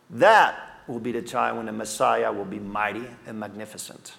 That 0.09 0.81
will 0.87 0.99
be 0.99 1.11
the 1.11 1.21
time 1.21 1.57
when 1.57 1.65
the 1.65 1.71
Messiah 1.71 2.31
will 2.31 2.45
be 2.45 2.59
mighty 2.59 3.07
and 3.25 3.39
magnificent. 3.39 4.13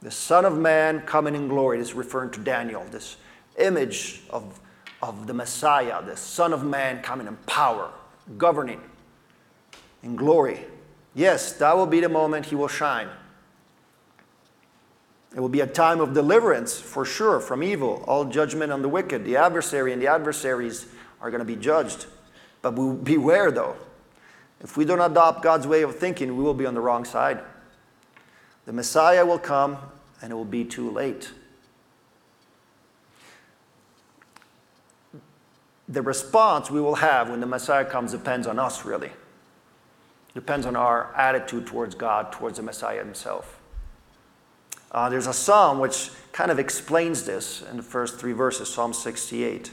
The 0.00 0.10
Son 0.10 0.44
of 0.44 0.56
Man 0.58 1.00
coming 1.00 1.34
in 1.34 1.48
glory 1.48 1.78
This 1.78 1.88
is 1.88 1.94
referring 1.94 2.30
to 2.32 2.40
Daniel, 2.40 2.84
this 2.90 3.16
image 3.58 4.22
of 4.30 4.60
of 5.04 5.26
the 5.26 5.34
Messiah, 5.34 6.02
the 6.02 6.16
Son 6.16 6.54
of 6.54 6.64
Man 6.64 7.02
coming 7.02 7.26
in 7.26 7.36
power, 7.44 7.90
governing 8.38 8.80
in 10.02 10.16
glory. 10.16 10.60
Yes, 11.14 11.52
that 11.52 11.76
will 11.76 11.86
be 11.86 12.00
the 12.00 12.08
moment 12.08 12.46
he 12.46 12.54
will 12.54 12.68
shine. 12.68 13.08
It 15.34 15.40
will 15.40 15.48
be 15.48 15.60
a 15.60 15.66
time 15.66 16.00
of 16.00 16.14
deliverance 16.14 16.78
for 16.78 17.04
sure 17.04 17.40
from 17.40 17.62
evil, 17.62 18.04
all 18.06 18.24
judgment 18.24 18.70
on 18.70 18.82
the 18.82 18.88
wicked. 18.88 19.24
The 19.24 19.36
adversary 19.36 19.92
and 19.92 20.00
the 20.00 20.06
adversaries 20.06 20.86
are 21.20 21.30
going 21.30 21.40
to 21.40 21.44
be 21.44 21.56
judged. 21.56 22.06
But 22.62 22.74
we, 22.74 22.94
beware 22.94 23.50
though. 23.50 23.76
If 24.60 24.76
we 24.76 24.84
don't 24.84 25.00
adopt 25.00 25.42
God's 25.42 25.66
way 25.66 25.82
of 25.82 25.96
thinking, 25.96 26.36
we 26.36 26.42
will 26.42 26.54
be 26.54 26.66
on 26.66 26.74
the 26.74 26.80
wrong 26.80 27.04
side. 27.04 27.40
The 28.66 28.72
Messiah 28.72 29.26
will 29.26 29.38
come 29.38 29.76
and 30.22 30.30
it 30.30 30.34
will 30.34 30.44
be 30.44 30.64
too 30.64 30.90
late. 30.90 31.30
the 35.88 36.02
response 36.02 36.70
we 36.70 36.80
will 36.80 36.96
have 36.96 37.30
when 37.30 37.40
the 37.40 37.46
Messiah 37.46 37.84
comes 37.84 38.12
depends 38.12 38.46
on 38.46 38.58
us, 38.58 38.84
really. 38.84 39.10
Depends 40.34 40.66
on 40.66 40.74
our 40.76 41.14
attitude 41.14 41.66
towards 41.66 41.94
God, 41.94 42.32
towards 42.32 42.56
the 42.56 42.62
Messiah 42.62 42.98
himself. 42.98 43.60
Uh, 44.94 45.08
there's 45.08 45.26
a 45.26 45.32
psalm 45.32 45.80
which 45.80 46.10
kind 46.32 46.50
of 46.50 46.58
explains 46.58 47.24
this 47.24 47.62
in 47.70 47.76
the 47.76 47.82
first 47.82 48.18
three 48.18 48.32
verses, 48.32 48.72
Psalm 48.72 48.94
68. 48.94 49.72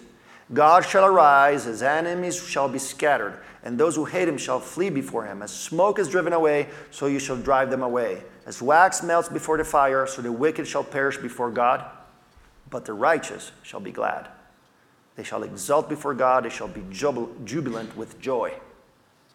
God 0.51 0.83
shall 0.83 1.05
arise, 1.05 1.65
his 1.65 1.83
enemies 1.83 2.35
shall 2.35 2.67
be 2.67 2.79
scattered, 2.79 3.37
and 3.63 3.77
those 3.77 3.95
who 3.95 4.03
hate 4.03 4.27
him 4.27 4.37
shall 4.37 4.59
flee 4.59 4.89
before 4.89 5.25
him. 5.25 5.41
As 5.41 5.53
smoke 5.53 5.99
is 5.99 6.09
driven 6.09 6.33
away, 6.33 6.67
so 6.89 7.05
you 7.05 7.19
shall 7.19 7.37
drive 7.37 7.69
them 7.69 7.83
away. 7.83 8.23
As 8.45 8.61
wax 8.61 9.03
melts 9.03 9.29
before 9.29 9.57
the 9.57 9.63
fire, 9.63 10.07
so 10.07 10.21
the 10.21 10.31
wicked 10.31 10.67
shall 10.67 10.83
perish 10.83 11.17
before 11.17 11.51
God, 11.51 11.85
but 12.69 12.85
the 12.85 12.93
righteous 12.93 13.51
shall 13.61 13.79
be 13.79 13.91
glad. 13.91 14.27
They 15.15 15.23
shall 15.23 15.43
exult 15.43 15.87
before 15.87 16.15
God, 16.15 16.45
they 16.45 16.49
shall 16.49 16.67
be 16.67 16.83
jubilant 16.91 17.95
with 17.95 18.19
joy. 18.19 18.55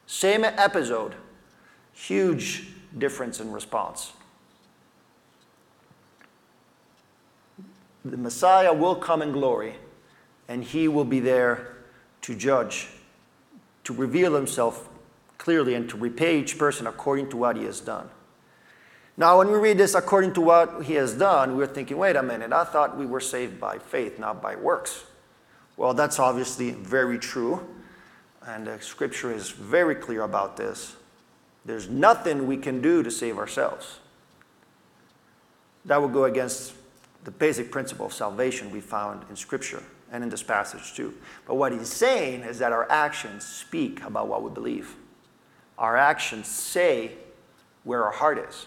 Same 0.07 0.45
episode, 0.45 1.15
Huge 1.97 2.69
difference 2.99 3.41
in 3.41 3.51
response. 3.51 4.13
The 8.11 8.17
Messiah 8.17 8.73
will 8.73 8.95
come 8.95 9.21
in 9.21 9.33
glory, 9.33 9.75
and 10.47 10.63
he 10.63 10.87
will 10.87 11.05
be 11.05 11.19
there 11.19 11.75
to 12.23 12.37
judge, 12.37 12.87
to 13.83 13.93
reveal 13.93 14.37
himself 14.37 14.89
clearly, 15.39 15.75
and 15.75 15.89
to 15.89 15.97
repay 15.97 16.39
each 16.39 16.57
person 16.57 16.87
according 16.87 17.31
to 17.31 17.37
what 17.37 17.57
he 17.57 17.65
has 17.65 17.81
done. 17.81 18.09
Now, 19.17 19.39
when 19.39 19.51
we 19.51 19.59
read 19.59 19.77
this 19.77 19.97
according 19.97 20.35
to 20.35 20.41
what 20.41 20.85
he 20.85 20.95
has 20.95 21.15
done, 21.15 21.57
we're 21.57 21.67
thinking, 21.67 21.97
wait 21.97 22.15
a 22.15 22.23
minute, 22.23 22.53
I 22.53 22.63
thought 22.63 22.97
we 22.97 23.07
were 23.07 23.19
saved 23.19 23.59
by 23.59 23.79
faith, 23.79 24.21
not 24.21 24.41
by 24.41 24.55
works. 24.55 25.05
Well, 25.77 25.93
that's 25.93 26.21
obviously 26.21 26.71
very 26.71 27.19
true, 27.19 27.67
and 28.47 28.69
the 28.69 28.81
scripture 28.81 29.33
is 29.33 29.51
very 29.51 29.97
clear 29.97 30.23
about 30.23 30.57
this. 30.57 30.95
There's 31.65 31.89
nothing 31.89 32.47
we 32.47 32.57
can 32.57 32.81
do 32.81 33.03
to 33.03 33.11
save 33.11 33.37
ourselves. 33.37 33.99
That 35.85 36.01
would 36.01 36.13
go 36.13 36.25
against 36.25 36.73
the 37.27 37.33
basic 37.33 37.73
principle 37.73 38.07
of 38.07 38.13
salvation 38.13 38.71
we 38.71 38.81
found 38.81 39.25
in 39.29 39.35
scripture 39.35 39.83
and 40.13 40.23
in 40.23 40.31
this 40.31 40.45
passage 40.45 40.95
too. 40.95 41.13
But 41.45 41.57
what 41.57 41.73
he's 41.73 41.93
saying 41.93 42.43
is 42.43 42.61
that 42.61 42.71
our 42.71 42.89
actions 42.89 43.45
speak 43.45 44.01
about 44.05 44.29
what 44.29 44.45
we 44.45 44.51
believe. 44.51 44.95
Our 45.77 45.97
actions 45.97 46.47
say 46.47 47.11
where 47.83 48.05
our 48.05 48.13
heart 48.13 48.39
is. 48.49 48.67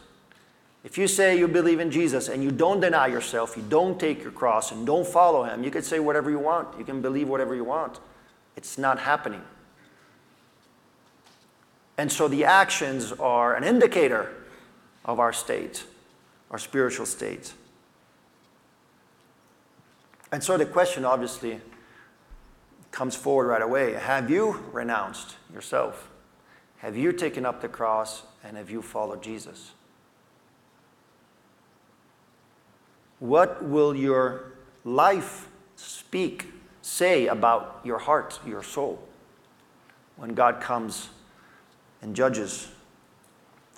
If 0.84 0.98
you 0.98 1.08
say 1.08 1.40
you 1.40 1.48
believe 1.48 1.80
in 1.80 1.90
Jesus 1.90 2.28
and 2.28 2.44
you 2.44 2.52
don't 2.52 2.82
deny 2.82 3.08
yourself, 3.08 3.56
you 3.56 3.64
don't 3.70 3.98
take 3.98 4.22
your 4.22 4.32
cross 4.34 4.74
and 4.74 4.86
don't 4.86 5.08
follow 5.08 5.46
him, 5.46 5.64
you 5.64 5.72
can 5.72 5.82
say 5.82 6.00
whatever 6.00 6.30
you 6.30 6.40
want. 6.40 6.78
You 6.78 6.84
can 6.84 7.02
believe 7.02 7.30
whatever 7.30 7.56
you 7.56 7.64
want. 7.64 8.02
It's 8.58 8.78
not 8.78 9.00
happening. 9.00 9.42
And 11.98 12.12
so 12.12 12.28
the 12.28 12.44
actions 12.44 13.14
are 13.14 13.56
an 13.56 13.64
indicator 13.64 14.34
of 15.06 15.18
our 15.18 15.32
state, 15.32 15.86
our 16.52 16.58
spiritual 16.58 17.06
state. 17.06 17.54
And 20.32 20.44
so 20.44 20.58
the 20.58 20.66
question 20.66 21.06
obviously 21.06 21.60
comes 22.92 23.16
forward 23.16 23.48
right 23.48 23.62
away 23.62 23.94
Have 23.94 24.30
you 24.30 24.64
renounced 24.72 25.36
yourself? 25.54 26.10
Have 26.80 26.96
you 26.96 27.12
taken 27.12 27.46
up 27.46 27.62
the 27.62 27.68
cross 27.68 28.24
and 28.44 28.56
have 28.56 28.70
you 28.70 28.82
followed 28.82 29.22
Jesus? 29.22 29.72
What 33.20 33.64
will 33.64 33.96
your 33.96 34.54
life 34.86 35.50
speak, 35.76 36.48
say 36.82 37.28
about 37.28 37.82
your 37.84 37.98
heart, 37.98 38.40
your 38.48 38.64
soul, 38.64 39.04
when 40.16 40.34
God 40.34 40.62
comes 40.62 41.10
and 42.02 42.16
judges 42.16 42.70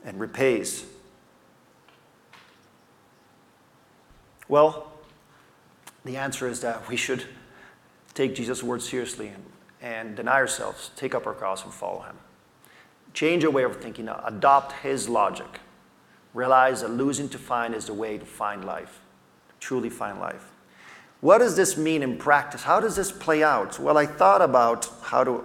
and 0.05 0.19
repays? 0.19 0.85
Well, 4.47 4.90
the 6.03 6.17
answer 6.17 6.47
is 6.47 6.61
that 6.61 6.87
we 6.87 6.95
should 6.95 7.25
take 8.13 8.35
Jesus' 8.35 8.63
word 8.63 8.81
seriously 8.81 9.27
and, 9.29 9.43
and 9.81 10.15
deny 10.15 10.33
ourselves, 10.33 10.91
take 10.95 11.15
up 11.15 11.27
our 11.27 11.33
cross, 11.33 11.63
and 11.63 11.73
follow 11.73 12.01
him. 12.01 12.17
Change 13.13 13.43
our 13.43 13.51
way 13.51 13.63
of 13.63 13.81
thinking, 13.81 14.07
adopt 14.07 14.71
his 14.83 15.09
logic. 15.09 15.59
Realize 16.33 16.81
that 16.81 16.91
losing 16.91 17.29
to 17.29 17.37
find 17.37 17.75
is 17.75 17.87
the 17.87 17.93
way 17.93 18.17
to 18.17 18.25
find 18.25 18.63
life, 18.63 18.99
truly 19.59 19.89
find 19.89 20.19
life. 20.19 20.51
What 21.19 21.37
does 21.39 21.55
this 21.55 21.77
mean 21.77 22.01
in 22.01 22.17
practice? 22.17 22.63
How 22.63 22.79
does 22.79 22.95
this 22.95 23.11
play 23.11 23.43
out? 23.43 23.79
Well, 23.79 23.97
I 23.97 24.05
thought 24.05 24.41
about 24.41 24.89
how 25.03 25.23
to 25.23 25.43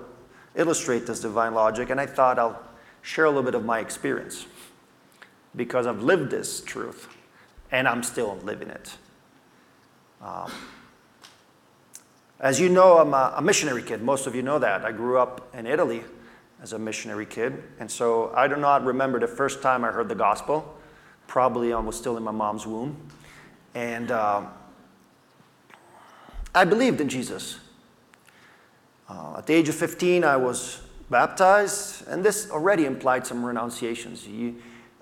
illustrate 0.55 1.07
this 1.07 1.21
divine 1.21 1.55
logic, 1.55 1.91
and 1.91 2.01
I 2.01 2.07
thought 2.07 2.39
I'll 2.39 2.63
share 3.03 3.27
a 3.27 3.29
little 3.29 3.43
bit 3.43 3.55
of 3.55 3.65
my 3.65 3.81
experience 3.81 4.47
because 5.55 5.87
I've 5.87 6.03
lived 6.03 6.31
this 6.31 6.61
truth 6.61 7.09
and 7.71 7.89
I'm 7.89 8.03
still 8.03 8.37
living 8.43 8.69
it. 8.69 8.97
Um, 10.23 10.51
as 12.41 12.61
you 12.61 12.69
know, 12.69 12.99
I'm 12.99 13.15
a, 13.15 13.35
a, 13.37 13.43
missionary 13.43 13.83
kid. 13.83 14.03
Most 14.03 14.27
of 14.27 14.35
you 14.35 14.43
know 14.43 14.59
that. 14.59 14.85
I 14.85 14.93
grew 14.93 15.19
up 15.19 15.55
in 15.55 15.67
Italy 15.67 16.05
as 16.63 16.73
a 16.73 16.79
missionary 16.79 17.27
kid. 17.27 17.63
And 17.79 17.91
so 17.91 18.33
I 18.35 18.49
do 18.49 18.57
not 18.57 18.85
remember 18.85 19.19
the 19.19 19.27
first 19.27 19.63
time 19.63 19.85
I 19.85 19.91
heard 19.91 20.09
the 20.09 20.15
gospel. 20.15 20.77
Probably 21.27 21.73
I 21.73 21.79
was 21.79 21.97
still 21.97 22.17
in 22.17 22.23
my 22.23 22.31
mom's 22.33 22.67
womb. 22.67 22.97
And 23.75 24.11
um, 24.11 24.49
I 26.55 26.65
believed 26.65 27.01
in 27.01 27.09
Jesus. 27.09 27.59
Uh, 29.09 29.37
at 29.39 29.47
the 29.47 29.55
age 29.55 29.69
of 29.69 29.75
15, 29.75 30.25
I 30.25 30.37
was 30.37 30.81
baptized, 31.11 32.07
and 32.09 32.25
this 32.25 32.51
already 32.51 32.85
implied 32.85 33.27
some 33.27 33.45
renunciations. 33.45 34.27
You, 34.27 34.57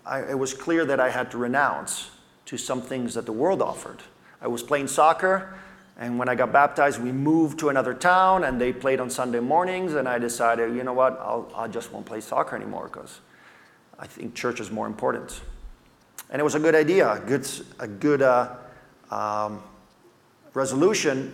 I, 0.04 0.20
it 0.20 0.38
was 0.38 0.52
clear 0.52 0.84
that 0.84 1.00
I 1.00 1.10
had 1.10 1.30
to 1.30 1.38
renounce 1.38 2.10
to 2.46 2.58
some 2.58 2.82
things 2.82 3.14
that 3.14 3.24
the 3.24 3.32
world 3.32 3.62
offered. 3.62 4.02
I 4.44 4.46
was 4.46 4.62
playing 4.62 4.88
soccer, 4.88 5.54
and 5.96 6.18
when 6.18 6.28
I 6.28 6.34
got 6.34 6.52
baptized, 6.52 7.02
we 7.02 7.12
moved 7.12 7.58
to 7.60 7.70
another 7.70 7.94
town, 7.94 8.44
and 8.44 8.60
they 8.60 8.74
played 8.74 9.00
on 9.00 9.08
Sunday 9.08 9.40
mornings, 9.40 9.94
and 9.94 10.06
I 10.06 10.18
decided, 10.18 10.76
you 10.76 10.84
know 10.84 10.92
what, 10.92 11.18
I'll, 11.18 11.50
I 11.56 11.66
just 11.66 11.90
won't 11.90 12.04
play 12.04 12.20
soccer 12.20 12.54
anymore 12.54 12.90
because 12.92 13.20
I 13.98 14.06
think 14.06 14.34
church 14.34 14.60
is 14.60 14.70
more 14.70 14.86
important. 14.86 15.40
And 16.28 16.40
it 16.40 16.42
was 16.44 16.54
a 16.54 16.60
good 16.60 16.74
idea, 16.74 17.10
a 17.10 17.20
good, 17.20 17.48
a 17.78 17.88
good 17.88 18.20
uh, 18.20 18.54
um, 19.10 19.62
resolution, 20.52 21.32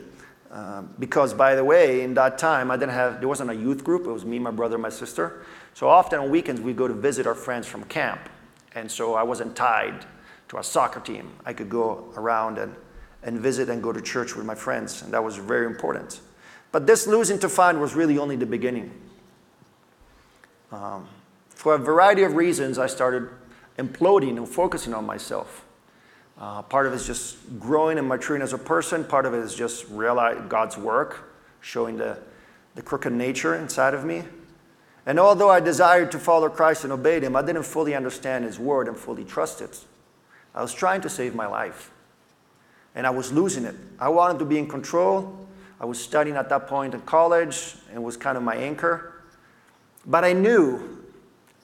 uh, 0.52 0.82
because 1.00 1.34
by 1.34 1.56
the 1.56 1.64
way, 1.64 2.02
in 2.02 2.14
that 2.14 2.38
time, 2.38 2.70
I 2.70 2.76
didn't 2.76 2.94
have, 2.94 3.18
there 3.18 3.28
wasn't 3.28 3.50
a 3.50 3.56
youth 3.56 3.82
group, 3.82 4.06
it 4.06 4.12
was 4.12 4.24
me, 4.24 4.38
my 4.38 4.52
brother, 4.52 4.78
my 4.78 4.88
sister. 4.88 5.44
So 5.74 5.88
often 5.88 6.20
on 6.20 6.30
weekends, 6.30 6.60
we 6.60 6.74
go 6.74 6.86
to 6.86 6.94
visit 6.94 7.26
our 7.26 7.34
friends 7.34 7.66
from 7.66 7.82
camp. 7.84 8.28
And 8.76 8.88
so 8.88 9.14
I 9.14 9.24
wasn't 9.24 9.56
tied 9.56 10.06
to 10.50 10.58
a 10.58 10.62
soccer 10.62 11.00
team. 11.00 11.32
I 11.44 11.52
could 11.54 11.68
go 11.68 12.12
around 12.14 12.58
and 12.58 12.76
and 13.22 13.38
visit 13.38 13.68
and 13.68 13.82
go 13.82 13.92
to 13.92 14.00
church 14.00 14.34
with 14.34 14.46
my 14.46 14.54
friends, 14.54 15.02
and 15.02 15.12
that 15.12 15.22
was 15.22 15.36
very 15.36 15.66
important. 15.66 16.20
But 16.72 16.86
this 16.86 17.06
losing 17.06 17.38
to 17.40 17.48
find 17.48 17.80
was 17.80 17.94
really 17.94 18.18
only 18.18 18.36
the 18.36 18.46
beginning. 18.46 18.92
Um, 20.72 21.08
for 21.48 21.74
a 21.74 21.78
variety 21.78 22.22
of 22.22 22.34
reasons, 22.34 22.78
I 22.78 22.86
started 22.86 23.28
imploding 23.78 24.36
and 24.36 24.48
focusing 24.48 24.94
on 24.94 25.04
myself. 25.04 25.64
Uh, 26.38 26.62
part 26.62 26.86
of 26.86 26.92
it 26.92 26.96
is 26.96 27.06
just 27.06 27.58
growing 27.58 27.98
and 27.98 28.08
maturing 28.08 28.40
as 28.40 28.52
a 28.52 28.58
person. 28.58 29.04
Part 29.04 29.26
of 29.26 29.34
it 29.34 29.38
is 29.38 29.54
just 29.54 29.86
realizing 29.90 30.48
God's 30.48 30.78
work, 30.78 31.34
showing 31.60 31.98
the, 31.98 32.18
the 32.76 32.82
crooked 32.82 33.12
nature 33.12 33.54
inside 33.54 33.92
of 33.92 34.04
me. 34.04 34.22
And 35.04 35.18
although 35.18 35.50
I 35.50 35.60
desired 35.60 36.12
to 36.12 36.18
follow 36.18 36.48
Christ 36.48 36.84
and 36.84 36.92
obey 36.92 37.20
Him, 37.20 37.36
I 37.36 37.42
didn't 37.42 37.64
fully 37.64 37.94
understand 37.94 38.44
His 38.44 38.58
word 38.58 38.88
and 38.88 38.96
fully 38.96 39.24
trust 39.24 39.60
it. 39.60 39.84
I 40.54 40.62
was 40.62 40.72
trying 40.72 41.00
to 41.02 41.10
save 41.10 41.34
my 41.34 41.46
life 41.46 41.90
and 42.94 43.06
I 43.06 43.10
was 43.10 43.32
losing 43.32 43.64
it. 43.64 43.74
I 43.98 44.08
wanted 44.08 44.38
to 44.40 44.44
be 44.44 44.58
in 44.58 44.68
control. 44.68 45.46
I 45.80 45.84
was 45.84 45.98
studying 45.98 46.36
at 46.36 46.48
that 46.48 46.66
point 46.66 46.94
in 46.94 47.00
college 47.02 47.76
and 47.92 48.02
was 48.02 48.16
kind 48.16 48.36
of 48.36 48.42
my 48.42 48.56
anchor. 48.56 49.22
But 50.06 50.24
I 50.24 50.32
knew 50.32 51.04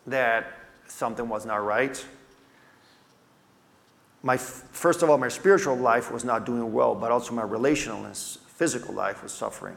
that 0.06 0.46
something 0.86 1.28
was 1.28 1.44
not 1.44 1.64
right. 1.64 2.04
My, 4.22 4.36
first 4.36 5.02
of 5.02 5.10
all, 5.10 5.18
my 5.18 5.28
spiritual 5.28 5.76
life 5.76 6.10
was 6.10 6.24
not 6.24 6.46
doing 6.46 6.72
well, 6.72 6.94
but 6.94 7.10
also 7.10 7.32
my 7.32 7.42
relational 7.42 8.04
and 8.04 8.16
physical 8.16 8.94
life 8.94 9.22
was 9.22 9.32
suffering. 9.32 9.76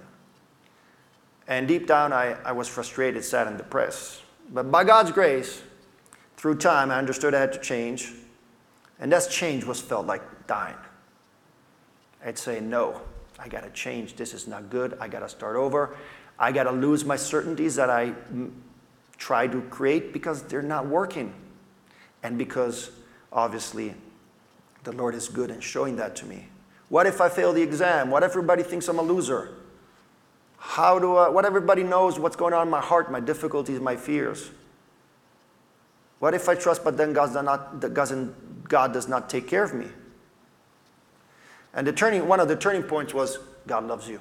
And 1.48 1.68
deep 1.68 1.88
down, 1.88 2.14
I, 2.14 2.38
I 2.46 2.52
was 2.52 2.68
frustrated, 2.68 3.24
sad, 3.26 3.48
and 3.48 3.58
depressed. 3.58 4.22
But 4.52 4.72
by 4.72 4.84
God's 4.84 5.12
grace, 5.12 5.62
through 6.38 6.56
time, 6.56 6.90
I 6.90 6.98
understood 6.98 7.34
I 7.34 7.42
had 7.42 7.54
to 7.54 7.60
change. 7.60 8.14
And 9.00 9.12
that 9.12 9.30
change 9.30 9.66
was 9.66 9.82
felt 9.82 10.06
like 10.06 10.48
dying. 10.48 10.78
I'd 12.24 12.38
say, 12.38 12.60
no, 12.60 13.02
I 13.38 13.48
got 13.48 13.64
to 13.64 13.70
change. 13.70 14.16
This 14.16 14.34
is 14.34 14.48
not 14.48 14.70
good. 14.70 14.98
I 15.00 15.08
got 15.08 15.20
to 15.20 15.30
start 15.30 15.56
over. 15.56 15.96
I 16.38 16.52
got 16.52 16.64
to 16.64 16.72
lose 16.72 17.06
my 17.06 17.16
certainties 17.16 17.76
that 17.76 17.90
I 17.90 18.12
mm, 18.34 18.52
try 19.18 19.48
to 19.48 19.62
create 19.64 20.14
because 20.14 20.44
they're 20.44 20.62
not 20.62 20.86
working. 20.86 21.34
And 22.24 22.38
because 22.38 22.92
obviously 23.32 23.96
the 24.84 24.92
Lord 24.92 25.16
is 25.16 25.30
good 25.30 25.50
in 25.50 25.60
showing 25.60 25.96
that 25.98 26.16
to 26.18 26.26
me. 26.26 26.48
What 26.90 27.06
if 27.06 27.22
I 27.22 27.30
fail 27.30 27.54
the 27.54 27.62
exam? 27.62 28.10
What 28.10 28.24
if 28.24 28.32
everybody 28.32 28.64
thinks 28.64 28.88
I'm 28.88 29.00
a 29.00 29.04
loser? 29.04 29.52
How 30.58 31.00
do 31.00 31.16
I, 31.16 31.30
what 31.30 31.46
everybody 31.46 31.84
knows 31.84 32.20
what's 32.20 32.36
going 32.36 32.54
on 32.54 32.68
in 32.68 32.72
my 32.72 32.82
heart, 32.82 33.12
my 33.12 33.20
difficulties, 33.20 33.80
my 33.80 33.96
fears? 33.96 34.50
What 36.20 36.34
if 36.34 36.50
I 36.50 36.56
trust, 36.56 36.84
but 36.84 36.98
then 36.98 37.14
God 37.14 37.34
does 37.34 37.44
not, 37.44 38.68
God 38.68 38.92
does 38.92 39.08
not 39.08 39.30
take 39.30 39.48
care 39.48 39.64
of 39.64 39.74
me? 39.74 39.88
And 41.80 41.88
the 41.88 41.94
turning, 41.94 42.28
one 42.28 42.42
of 42.42 42.50
the 42.50 42.58
turning 42.58 42.84
points 42.84 43.14
was 43.14 43.40
God 43.66 43.88
loves 43.88 44.06
you. 44.06 44.20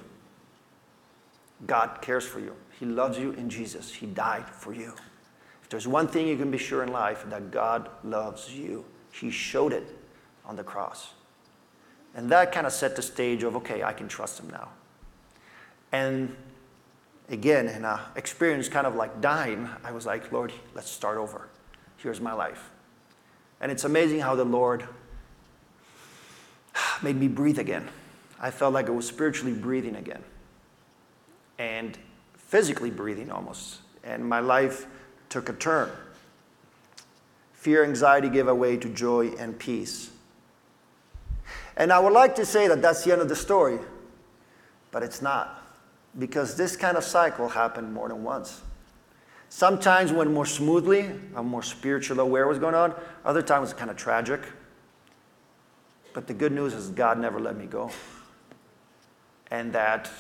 God 1.66 1.98
cares 2.00 2.24
for 2.24 2.38
you. 2.38 2.54
He 2.78 2.86
loves 2.86 3.18
you 3.18 3.32
in 3.32 3.50
Jesus. 3.50 3.92
He 3.92 4.06
died 4.06 4.48
for 4.48 4.72
you. 4.72 4.94
If 5.64 5.68
there's 5.68 5.88
one 5.88 6.06
thing 6.06 6.28
you 6.28 6.36
can 6.36 6.52
be 6.52 6.58
sure 6.58 6.84
in 6.84 6.92
life, 6.92 7.28
that 7.28 7.50
God 7.50 7.90
loves 8.04 8.54
you. 8.54 8.84
He 9.10 9.32
showed 9.32 9.72
it 9.72 9.88
on 10.46 10.54
the 10.54 10.62
cross. 10.62 11.14
And 12.14 12.30
that 12.30 12.52
kind 12.52 12.64
of 12.64 12.72
set 12.72 12.94
the 12.94 13.02
stage 13.02 13.42
of, 13.42 13.56
okay, 13.56 13.82
I 13.82 13.92
can 13.92 14.06
trust 14.06 14.38
him 14.38 14.50
now. 14.50 14.68
And 15.90 16.36
again, 17.28 17.66
in 17.66 17.84
an 17.84 17.98
experience 18.14 18.68
kind 18.68 18.86
of 18.86 18.94
like 18.94 19.20
dying, 19.20 19.68
I 19.82 19.90
was 19.90 20.06
like, 20.06 20.30
Lord, 20.30 20.52
let's 20.76 20.92
start 20.92 21.18
over. 21.18 21.48
here's 21.96 22.20
my 22.20 22.34
life. 22.34 22.70
And 23.60 23.72
it's 23.72 23.82
amazing 23.82 24.20
how 24.20 24.36
the 24.36 24.44
Lord 24.44 24.86
made 27.02 27.16
me 27.16 27.28
breathe 27.28 27.58
again. 27.58 27.88
I 28.40 28.50
felt 28.50 28.72
like 28.72 28.86
I 28.86 28.90
was 28.90 29.06
spiritually 29.06 29.52
breathing 29.52 29.96
again 29.96 30.22
and 31.58 31.98
physically 32.34 32.90
breathing 32.90 33.30
almost. 33.30 33.80
And 34.04 34.26
my 34.26 34.40
life 34.40 34.86
took 35.28 35.48
a 35.48 35.52
turn. 35.52 35.90
Fear, 37.52 37.84
anxiety 37.84 38.28
gave 38.28 38.46
way 38.46 38.76
to 38.76 38.88
joy 38.88 39.28
and 39.38 39.58
peace. 39.58 40.10
And 41.76 41.92
I 41.92 41.98
would 41.98 42.12
like 42.12 42.34
to 42.36 42.46
say 42.46 42.68
that 42.68 42.80
that's 42.80 43.04
the 43.04 43.12
end 43.12 43.20
of 43.20 43.28
the 43.28 43.36
story, 43.36 43.78
but 44.90 45.02
it's 45.02 45.20
not. 45.20 45.62
Because 46.18 46.56
this 46.56 46.76
kind 46.76 46.96
of 46.96 47.04
cycle 47.04 47.48
happened 47.48 47.92
more 47.92 48.08
than 48.08 48.24
once. 48.24 48.62
Sometimes 49.48 50.12
when 50.12 50.32
more 50.32 50.46
smoothly, 50.46 51.10
I'm 51.34 51.46
more 51.46 51.62
spiritual 51.62 52.20
aware 52.20 52.46
what's 52.46 52.58
going 52.58 52.74
on. 52.74 52.94
Other 53.24 53.42
times 53.42 53.70
it's 53.70 53.78
kind 53.78 53.90
of 53.90 53.96
tragic. 53.96 54.40
But 56.12 56.26
the 56.26 56.34
good 56.34 56.52
news 56.52 56.74
is 56.74 56.88
God 56.90 57.18
never 57.18 57.38
let 57.38 57.56
me 57.56 57.66
go. 57.66 57.90
And 59.50 59.72
that 59.72 60.10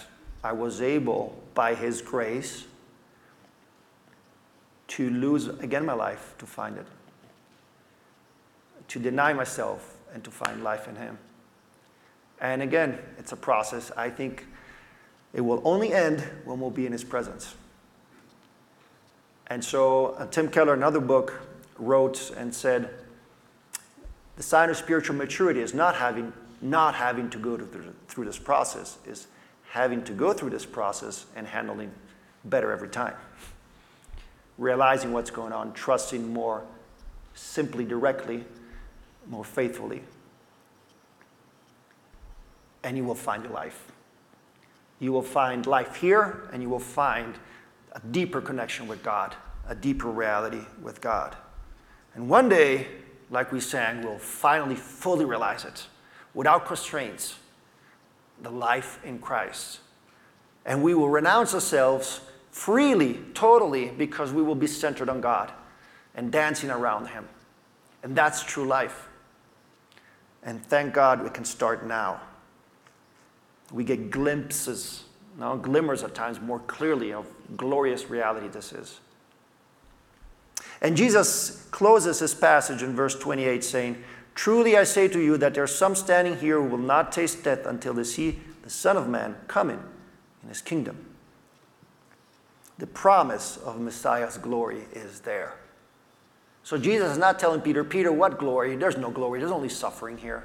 I 0.42 0.52
was 0.52 0.80
able, 0.80 1.36
by 1.54 1.74
His 1.74 2.00
grace, 2.00 2.64
to 4.88 5.10
lose 5.10 5.48
again 5.48 5.84
my 5.84 5.92
life 5.92 6.34
to 6.38 6.46
find 6.46 6.78
it. 6.78 6.86
To 8.88 8.98
deny 8.98 9.32
myself 9.32 9.96
and 10.14 10.24
to 10.24 10.30
find 10.30 10.62
life 10.64 10.88
in 10.88 10.96
Him. 10.96 11.18
And 12.40 12.62
again, 12.62 12.98
it's 13.18 13.32
a 13.32 13.36
process. 13.36 13.90
I 13.96 14.10
think 14.10 14.46
it 15.34 15.40
will 15.40 15.60
only 15.64 15.92
end 15.92 16.20
when 16.44 16.60
we'll 16.60 16.70
be 16.70 16.86
in 16.86 16.92
His 16.92 17.04
presence. 17.04 17.54
And 19.48 19.64
so 19.64 20.14
uh, 20.18 20.26
Tim 20.26 20.48
Keller, 20.48 20.74
another 20.74 21.00
book, 21.00 21.40
wrote 21.78 22.30
and 22.36 22.54
said, 22.54 22.90
the 24.38 24.44
sign 24.44 24.70
of 24.70 24.76
spiritual 24.76 25.16
maturity 25.16 25.60
is 25.60 25.74
not 25.74 25.96
having, 25.96 26.32
not 26.62 26.94
having 26.94 27.28
to 27.30 27.38
go 27.38 27.56
to, 27.56 27.66
through 28.06 28.24
this 28.24 28.38
process, 28.38 28.98
is 29.04 29.26
having 29.70 30.04
to 30.04 30.12
go 30.12 30.32
through 30.32 30.50
this 30.50 30.64
process 30.64 31.26
and 31.34 31.44
handling 31.44 31.90
better 32.44 32.70
every 32.70 32.88
time. 32.88 33.14
Realizing 34.56 35.12
what's 35.12 35.32
going 35.32 35.52
on, 35.52 35.72
trusting 35.72 36.32
more 36.32 36.62
simply, 37.34 37.84
directly, 37.84 38.44
more 39.28 39.44
faithfully. 39.44 40.02
And 42.84 42.96
you 42.96 43.02
will 43.02 43.16
find 43.16 43.42
your 43.42 43.52
life. 43.52 43.90
You 45.00 45.10
will 45.10 45.20
find 45.20 45.66
life 45.66 45.96
here, 45.96 46.48
and 46.52 46.62
you 46.62 46.68
will 46.68 46.78
find 46.78 47.34
a 47.90 47.98
deeper 47.98 48.40
connection 48.40 48.86
with 48.86 49.02
God, 49.02 49.34
a 49.68 49.74
deeper 49.74 50.08
reality 50.08 50.62
with 50.80 51.00
God. 51.00 51.34
And 52.14 52.28
one 52.28 52.48
day, 52.48 52.86
like 53.30 53.52
we 53.52 53.60
sang, 53.60 54.02
we'll 54.02 54.18
finally 54.18 54.74
fully 54.74 55.24
realize 55.24 55.64
it 55.64 55.86
without 56.34 56.66
constraints 56.66 57.36
the 58.42 58.50
life 58.50 59.00
in 59.04 59.18
Christ. 59.18 59.80
And 60.64 60.82
we 60.82 60.94
will 60.94 61.08
renounce 61.08 61.54
ourselves 61.54 62.20
freely, 62.50 63.20
totally, 63.34 63.88
because 63.90 64.32
we 64.32 64.42
will 64.42 64.54
be 64.54 64.66
centered 64.66 65.08
on 65.08 65.20
God 65.20 65.52
and 66.14 66.30
dancing 66.30 66.70
around 66.70 67.06
Him. 67.06 67.28
And 68.02 68.14
that's 68.14 68.44
true 68.44 68.66
life. 68.66 69.08
And 70.42 70.64
thank 70.64 70.94
God 70.94 71.22
we 71.22 71.30
can 71.30 71.44
start 71.44 71.86
now. 71.86 72.20
We 73.72 73.84
get 73.84 74.10
glimpses 74.10 75.04
now 75.38 75.54
glimmers 75.54 76.02
at 76.02 76.14
times 76.14 76.40
more 76.40 76.58
clearly 76.60 77.12
of 77.12 77.26
glorious 77.56 78.10
reality 78.10 78.48
this 78.48 78.72
is. 78.72 79.00
And 80.80 80.96
Jesus 80.96 81.66
closes 81.70 82.20
his 82.20 82.34
passage 82.34 82.82
in 82.82 82.94
verse 82.94 83.18
28 83.18 83.64
saying, 83.64 84.02
Truly 84.34 84.76
I 84.76 84.84
say 84.84 85.08
to 85.08 85.20
you 85.20 85.36
that 85.38 85.54
there 85.54 85.64
are 85.64 85.66
some 85.66 85.96
standing 85.96 86.36
here 86.38 86.60
who 86.60 86.68
will 86.68 86.78
not 86.78 87.10
taste 87.10 87.42
death 87.42 87.66
until 87.66 87.94
they 87.94 88.04
see 88.04 88.38
the 88.62 88.70
Son 88.70 88.96
of 88.96 89.08
Man 89.08 89.34
coming 89.48 89.82
in 90.42 90.48
his 90.48 90.62
kingdom. 90.62 91.04
The 92.78 92.86
promise 92.86 93.56
of 93.56 93.80
Messiah's 93.80 94.38
glory 94.38 94.82
is 94.92 95.20
there. 95.20 95.56
So 96.62 96.78
Jesus 96.78 97.12
is 97.12 97.18
not 97.18 97.38
telling 97.38 97.60
Peter, 97.60 97.82
Peter, 97.82 98.12
what 98.12 98.38
glory? 98.38 98.76
There's 98.76 98.96
no 98.96 99.10
glory, 99.10 99.40
there's 99.40 99.50
only 99.50 99.68
suffering 99.68 100.18
here. 100.18 100.44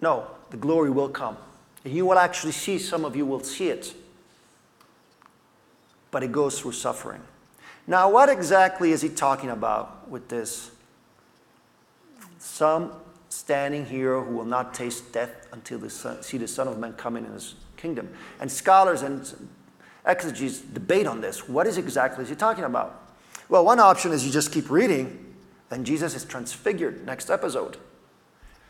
No, 0.00 0.26
the 0.50 0.56
glory 0.56 0.90
will 0.90 1.08
come. 1.08 1.36
And 1.84 1.92
you 1.92 2.06
will 2.06 2.18
actually 2.18 2.52
see, 2.52 2.78
some 2.78 3.04
of 3.04 3.14
you 3.16 3.26
will 3.26 3.40
see 3.40 3.68
it. 3.68 3.94
But 6.10 6.22
it 6.22 6.32
goes 6.32 6.60
through 6.60 6.72
suffering. 6.72 7.20
Now, 7.86 8.10
what 8.10 8.28
exactly 8.28 8.92
is 8.92 9.02
he 9.02 9.08
talking 9.08 9.50
about 9.50 10.08
with 10.08 10.28
this? 10.28 10.70
Some 12.38 12.92
standing 13.28 13.86
here 13.86 14.20
who 14.20 14.36
will 14.36 14.44
not 14.44 14.74
taste 14.74 15.12
death 15.12 15.48
until 15.52 15.78
they 15.78 15.88
see 15.88 16.38
the 16.38 16.46
Son 16.46 16.68
of 16.68 16.78
Man 16.78 16.92
coming 16.92 17.24
in 17.24 17.32
his 17.32 17.54
kingdom. 17.76 18.08
And 18.40 18.50
scholars 18.50 19.02
and 19.02 19.30
exegetes 20.04 20.60
debate 20.60 21.06
on 21.06 21.20
this. 21.20 21.48
What 21.48 21.66
is 21.66 21.78
exactly 21.78 22.22
is 22.24 22.30
he 22.30 22.36
talking 22.36 22.64
about? 22.64 23.00
Well, 23.48 23.64
one 23.64 23.80
option 23.80 24.12
is 24.12 24.24
you 24.24 24.32
just 24.32 24.52
keep 24.52 24.70
reading, 24.70 25.34
then 25.68 25.84
Jesus 25.84 26.14
is 26.14 26.24
transfigured 26.24 27.04
next 27.04 27.30
episode. 27.30 27.78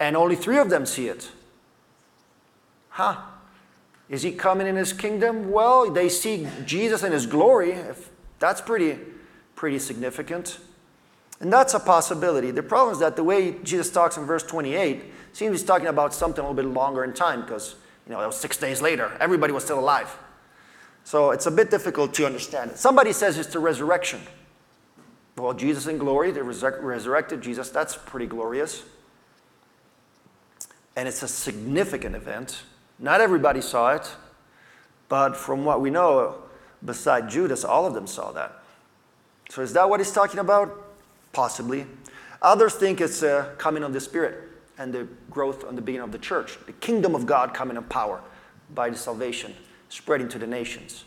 And 0.00 0.16
only 0.16 0.36
three 0.36 0.58
of 0.58 0.70
them 0.70 0.86
see 0.86 1.08
it. 1.08 1.30
Huh? 2.90 3.16
Is 4.08 4.22
he 4.22 4.32
coming 4.32 4.66
in 4.66 4.76
his 4.76 4.92
kingdom? 4.92 5.50
Well, 5.50 5.90
they 5.90 6.08
see 6.08 6.46
Jesus 6.66 7.02
in 7.02 7.12
his 7.12 7.26
glory. 7.26 7.72
If 7.72 8.10
that's 8.42 8.60
pretty, 8.60 8.98
pretty 9.54 9.78
significant. 9.78 10.58
And 11.38 11.52
that's 11.52 11.74
a 11.74 11.80
possibility. 11.80 12.50
The 12.50 12.62
problem 12.62 12.92
is 12.92 12.98
that 12.98 13.14
the 13.14 13.22
way 13.22 13.52
Jesus 13.62 13.88
talks 13.88 14.16
in 14.16 14.24
verse 14.24 14.42
28 14.42 15.04
seems 15.32 15.60
he's 15.60 15.66
talking 15.66 15.86
about 15.86 16.12
something 16.12 16.44
a 16.44 16.48
little 16.48 16.60
bit 16.60 16.74
longer 16.74 17.04
in 17.04 17.12
time 17.12 17.42
because, 17.42 17.76
you 18.04 18.12
know, 18.12 18.20
it 18.20 18.26
was 18.26 18.36
six 18.36 18.56
days 18.56 18.82
later. 18.82 19.16
Everybody 19.20 19.52
was 19.52 19.62
still 19.62 19.78
alive. 19.78 20.18
So 21.04 21.30
it's 21.30 21.46
a 21.46 21.52
bit 21.52 21.70
difficult 21.70 22.14
to 22.14 22.26
understand. 22.26 22.72
Somebody 22.74 23.12
says 23.12 23.38
it's 23.38 23.52
the 23.52 23.60
resurrection. 23.60 24.20
Well, 25.36 25.54
Jesus 25.54 25.86
in 25.86 25.98
glory, 25.98 26.32
the 26.32 26.40
resur- 26.40 26.82
resurrected 26.82 27.42
Jesus, 27.42 27.70
that's 27.70 27.96
pretty 27.96 28.26
glorious. 28.26 28.82
And 30.96 31.06
it's 31.06 31.22
a 31.22 31.28
significant 31.28 32.16
event. 32.16 32.62
Not 32.98 33.20
everybody 33.20 33.60
saw 33.60 33.94
it, 33.94 34.10
but 35.08 35.36
from 35.36 35.64
what 35.64 35.80
we 35.80 35.90
know, 35.90 36.42
beside 36.84 37.30
Judas, 37.30 37.64
all 37.64 37.86
of 37.86 37.94
them 37.94 38.06
saw 38.06 38.32
that. 38.32 38.62
So 39.50 39.62
is 39.62 39.72
that 39.74 39.88
what 39.88 40.00
he's 40.00 40.12
talking 40.12 40.40
about? 40.40 40.86
Possibly. 41.32 41.86
Others 42.40 42.74
think 42.74 43.00
it's 43.00 43.22
a 43.22 43.54
coming 43.58 43.82
of 43.82 43.92
the 43.92 44.00
Spirit 44.00 44.48
and 44.78 44.92
the 44.92 45.06
growth 45.30 45.64
and 45.64 45.76
the 45.76 45.82
beginning 45.82 46.04
of 46.04 46.12
the 46.12 46.18
church, 46.18 46.58
the 46.66 46.72
kingdom 46.72 47.14
of 47.14 47.26
God 47.26 47.54
coming 47.54 47.76
in 47.76 47.82
power 47.84 48.20
by 48.74 48.90
the 48.90 48.96
salvation, 48.96 49.54
spreading 49.88 50.28
to 50.28 50.38
the 50.38 50.46
nations. 50.46 51.04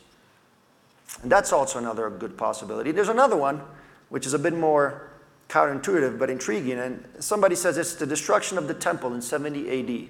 And 1.23 1.31
that's 1.31 1.51
also 1.51 1.79
another 1.79 2.09
good 2.09 2.37
possibility. 2.37 2.91
There's 2.91 3.09
another 3.09 3.35
one, 3.35 3.61
which 4.09 4.25
is 4.25 4.33
a 4.33 4.39
bit 4.39 4.53
more 4.53 5.09
counterintuitive 5.49 6.17
but 6.17 6.29
intriguing. 6.29 6.79
And 6.79 7.03
somebody 7.19 7.55
says 7.55 7.77
it's 7.77 7.95
the 7.95 8.05
destruction 8.05 8.57
of 8.57 8.67
the 8.67 8.73
temple 8.73 9.13
in 9.13 9.21
70 9.21 10.03
AD. 10.03 10.09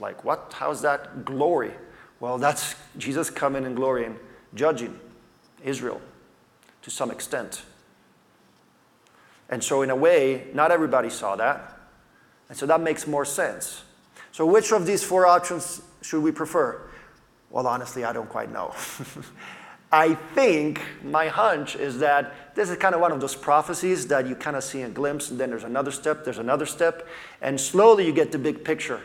Like, 0.00 0.24
what? 0.24 0.52
How's 0.56 0.82
that 0.82 1.24
glory? 1.24 1.72
Well, 2.20 2.38
that's 2.38 2.74
Jesus 2.96 3.30
coming 3.30 3.64
in 3.64 3.74
glory 3.74 4.04
and 4.04 4.16
judging 4.54 4.98
Israel 5.62 6.00
to 6.82 6.90
some 6.90 7.10
extent. 7.10 7.62
And 9.48 9.64
so, 9.64 9.82
in 9.82 9.90
a 9.90 9.96
way, 9.96 10.48
not 10.52 10.70
everybody 10.70 11.10
saw 11.10 11.36
that. 11.36 11.78
And 12.48 12.56
so 12.56 12.66
that 12.66 12.80
makes 12.80 13.06
more 13.06 13.24
sense. 13.24 13.82
So, 14.32 14.46
which 14.46 14.72
of 14.72 14.86
these 14.86 15.02
four 15.02 15.26
options 15.26 15.82
should 16.02 16.22
we 16.22 16.32
prefer? 16.32 16.80
Well, 17.50 17.66
honestly, 17.66 18.04
I 18.04 18.12
don't 18.12 18.28
quite 18.28 18.52
know. 18.52 18.74
I 19.92 20.14
think 20.14 20.82
my 21.02 21.28
hunch 21.28 21.74
is 21.74 21.98
that 22.00 22.54
this 22.54 22.68
is 22.68 22.76
kind 22.76 22.94
of 22.94 23.00
one 23.00 23.10
of 23.10 23.22
those 23.22 23.34
prophecies 23.34 24.06
that 24.08 24.26
you 24.26 24.34
kind 24.34 24.54
of 24.54 24.62
see 24.62 24.82
a 24.82 24.88
glimpse, 24.88 25.30
and 25.30 25.40
then 25.40 25.48
there's 25.48 25.64
another 25.64 25.90
step, 25.90 26.24
there's 26.24 26.38
another 26.38 26.66
step, 26.66 27.08
and 27.40 27.58
slowly 27.58 28.04
you 28.04 28.12
get 28.12 28.30
the 28.30 28.38
big 28.38 28.64
picture. 28.64 29.00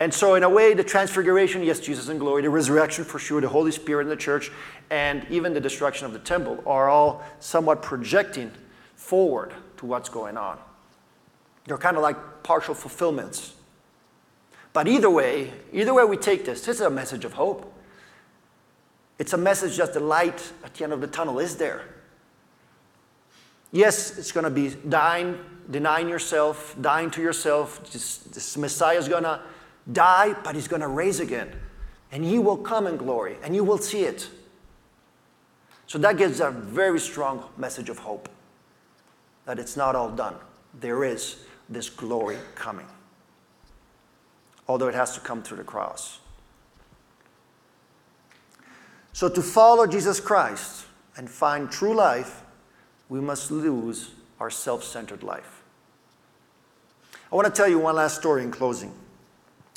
And 0.00 0.14
so, 0.14 0.34
in 0.36 0.44
a 0.44 0.48
way, 0.48 0.74
the 0.74 0.84
transfiguration, 0.84 1.62
yes, 1.62 1.80
Jesus 1.80 2.08
in 2.08 2.18
glory, 2.18 2.42
the 2.42 2.50
resurrection 2.50 3.04
for 3.04 3.18
sure, 3.18 3.40
the 3.40 3.48
Holy 3.48 3.72
Spirit 3.72 4.02
in 4.02 4.08
the 4.08 4.16
church, 4.16 4.50
and 4.90 5.26
even 5.28 5.52
the 5.52 5.60
destruction 5.60 6.06
of 6.06 6.12
the 6.12 6.20
temple 6.20 6.62
are 6.66 6.88
all 6.88 7.22
somewhat 7.40 7.82
projecting 7.82 8.52
forward 8.94 9.52
to 9.78 9.86
what's 9.86 10.08
going 10.08 10.36
on. 10.36 10.58
They're 11.64 11.78
kind 11.78 11.96
of 11.96 12.02
like 12.02 12.42
partial 12.44 12.74
fulfillments. 12.74 13.54
But 14.72 14.86
either 14.86 15.10
way, 15.10 15.52
either 15.72 15.92
way 15.92 16.04
we 16.04 16.16
take 16.16 16.44
this, 16.44 16.60
this 16.64 16.76
is 16.76 16.82
a 16.82 16.90
message 16.90 17.24
of 17.24 17.32
hope. 17.32 17.74
It's 19.18 19.32
a 19.32 19.38
message 19.38 19.76
that 19.78 19.92
the 19.92 20.00
light 20.00 20.52
at 20.62 20.74
the 20.74 20.84
end 20.84 20.92
of 20.92 21.00
the 21.00 21.08
tunnel 21.08 21.40
is 21.40 21.56
there. 21.56 21.82
Yes, 23.72 24.16
it's 24.16 24.30
going 24.30 24.44
to 24.44 24.50
be 24.50 24.74
dying, 24.88 25.38
denying 25.68 26.08
yourself, 26.08 26.76
dying 26.80 27.10
to 27.10 27.20
yourself. 27.20 27.90
This, 27.92 28.18
this 28.18 28.56
Messiah 28.56 28.96
is 28.96 29.08
going 29.08 29.24
to 29.24 29.40
die, 29.92 30.34
but 30.44 30.54
he's 30.54 30.68
going 30.68 30.82
to 30.82 30.88
raise 30.88 31.20
again. 31.20 31.50
And 32.10 32.24
he 32.24 32.38
will 32.38 32.56
come 32.56 32.86
in 32.86 32.96
glory, 32.96 33.36
and 33.42 33.54
you 33.54 33.64
will 33.64 33.78
see 33.78 34.04
it. 34.04 34.28
So 35.86 35.98
that 35.98 36.16
gives 36.16 36.40
a 36.40 36.50
very 36.50 37.00
strong 37.00 37.44
message 37.56 37.88
of 37.88 37.98
hope. 37.98 38.28
that 39.46 39.58
it's 39.58 39.78
not 39.78 39.96
all 39.96 40.10
done. 40.10 40.34
There 40.78 41.04
is 41.04 41.46
this 41.70 41.88
glory 41.88 42.36
coming, 42.54 42.86
although 44.68 44.88
it 44.88 44.94
has 44.94 45.14
to 45.14 45.20
come 45.20 45.42
through 45.42 45.56
the 45.56 45.64
cross. 45.64 46.18
So, 49.14 49.30
to 49.30 49.40
follow 49.40 49.86
Jesus 49.86 50.20
Christ 50.20 50.84
and 51.16 51.30
find 51.30 51.70
true 51.70 51.94
life, 51.94 52.42
we 53.08 53.20
must 53.20 53.50
lose 53.50 54.10
our 54.38 54.50
self 54.50 54.84
centered 54.84 55.22
life. 55.22 55.62
I 57.32 57.36
want 57.36 57.46
to 57.46 57.52
tell 57.52 57.68
you 57.68 57.78
one 57.78 57.96
last 57.96 58.16
story 58.16 58.42
in 58.42 58.50
closing. 58.50 58.92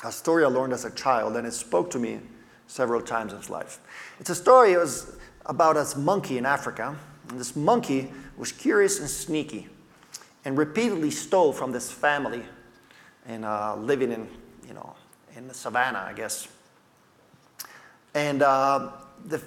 A 0.04 0.12
story 0.12 0.44
I 0.44 0.48
learned 0.48 0.74
as 0.74 0.86
a 0.86 0.92
child, 0.92 1.36
and 1.36 1.46
it 1.46 1.54
spoke 1.54 1.92
to 1.92 2.00
me 2.00 2.20
several 2.68 3.02
times 3.02 3.34
in 3.34 3.40
his 3.40 3.50
life. 3.50 3.80
It's 4.20 4.30
a 4.30 4.36
story 4.36 4.74
it 4.74 4.80
was 4.80 5.18
about 5.46 5.78
a 5.78 5.98
monkey 5.98 6.38
in 6.38 6.46
Africa. 6.46 6.96
And 7.30 7.40
this 7.40 7.56
monkey 7.56 8.12
was 8.38 8.52
curious 8.52 9.00
and 9.00 9.10
sneaky 9.10 9.68
and 10.46 10.58
repeatedly 10.58 11.12
stole 11.12 11.54
from 11.54 11.72
this 11.72 11.92
family 11.92 12.44
and 13.28 13.46
uh, 13.46 13.76
living 13.76 14.12
in, 14.12 14.28
you 14.68 14.74
know, 14.74 14.96
in 15.36 15.48
the 15.48 15.54
savannah, 15.54 16.06
I 16.08 16.14
guess. 16.14 16.48
And 18.14 18.42
uh, 18.42 18.92
the 19.26 19.42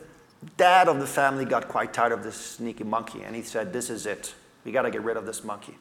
dad 0.57 0.89
of 0.89 1.01
the 1.01 1.07
family 1.07 1.45
got 1.45 1.69
quite 1.69 1.93
tired 1.93 2.13
of 2.13 2.23
this 2.23 2.37
sneaky 2.37 2.85
monkey, 2.85 3.23
and 3.23 3.35
he 3.35 3.43
said, 3.43 3.73
This 3.73 3.91
is 3.91 4.07
it. 4.07 4.35
We 4.65 4.73
got 4.73 4.83
to 4.83 4.91
get 4.91 5.03
rid 5.03 5.17
of 5.17 5.27
this 5.27 5.45
monkey. 5.45 5.77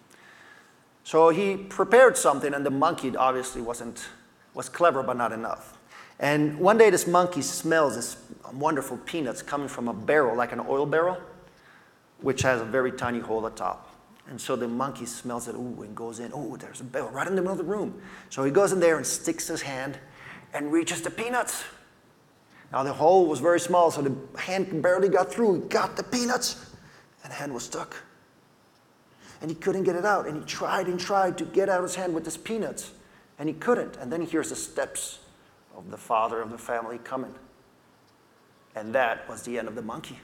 So 1.04 1.30
he 1.30 1.56
prepared 1.56 2.18
something, 2.18 2.54
and 2.54 2.66
the 2.66 2.72
monkey 2.72 3.16
obviously 3.16 3.62
wasn't 3.62 4.06
was 4.54 4.70
clever, 4.70 5.04
but 5.04 5.18
not 5.18 5.32
enough. 5.32 5.78
And 6.20 6.58
one 6.60 6.78
day, 6.78 6.90
this 6.90 7.08
monkey 7.08 7.42
smells 7.42 7.96
this 7.96 8.18
wonderful 8.54 8.98
peanuts 8.98 9.42
coming 9.42 9.68
from 9.68 9.88
a 9.88 9.94
barrel, 9.94 10.36
like 10.36 10.52
an 10.52 10.60
oil 10.60 10.86
barrel, 10.86 11.18
which 12.22 12.42
has 12.44 12.62
a 12.62 12.66
very 12.66 12.92
tiny 12.92 13.20
hole 13.20 13.46
at 13.46 13.56
the 13.56 13.60
top. 13.60 13.90
And 14.30 14.40
so 14.40 14.56
the 14.56 14.68
monkey 14.68 15.06
smells 15.06 15.48
it, 15.48 15.56
ooh, 15.56 15.82
and 15.82 15.96
goes 15.96 16.20
in. 16.20 16.32
Oh, 16.34 16.56
there's 16.56 16.82
a 16.82 16.86
barrel 16.86 17.10
right 17.10 17.28
in 17.28 17.36
the 17.36 17.42
middle 17.42 17.60
of 17.60 17.66
the 17.66 17.72
room. 17.72 18.02
So 18.30 18.44
he 18.44 18.52
goes 18.52 18.72
in 18.72 18.80
there 18.80 18.98
and 18.98 19.06
sticks 19.06 19.48
his 19.48 19.62
hand 19.62 19.98
and 20.54 20.72
reaches 20.72 21.02
the 21.02 21.10
peanuts. 21.10 21.64
Now, 22.72 22.84
the 22.84 22.94
hole 22.94 23.28
was 23.28 23.40
very 23.40 23.60
small, 23.60 23.92
so 23.92 24.02
the 24.02 24.40
hand 24.40 24.82
barely 24.82 25.10
got 25.10 25.32
through. 25.32 25.62
He 25.62 25.68
got 25.68 25.96
the 25.96 26.04
peanuts, 26.04 26.74
and 27.24 27.32
the 27.32 27.36
hand 27.36 27.54
was 27.54 27.64
stuck. 27.64 27.96
And 29.42 29.52
he 29.52 29.56
couldn't 29.56 29.84
get 29.84 29.96
it 29.96 30.06
out. 30.06 30.26
And 30.26 30.40
he 30.40 30.46
tried 30.46 30.88
and 30.88 31.00
tried 31.00 31.38
to 31.40 31.46
get 31.46 31.70
out 31.70 31.84
his 31.84 31.96
hand 31.96 32.14
with 32.14 32.26
his 32.26 32.38
peanuts, 32.38 32.92
and 33.40 33.50
he 33.50 33.56
couldn't. 33.56 33.98
And 33.98 34.12
then 34.12 34.22
he 34.22 34.28
hears 34.28 34.50
the 34.50 34.56
steps 34.56 35.20
of 35.76 35.92
the 35.92 35.98
father 35.98 36.42
of 36.42 36.52
the 36.52 36.58
family 36.58 37.00
coming. 37.00 37.34
And 38.76 38.94
that 38.96 39.28
was 39.30 39.44
the 39.44 39.58
end 39.58 39.68
of 39.68 39.76
the 39.76 39.82
monkey. 39.82 40.20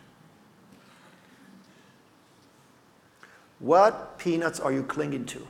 What 3.59 4.17
peanuts 4.17 4.59
are 4.59 4.71
you 4.71 4.83
clinging 4.83 5.25
to? 5.25 5.47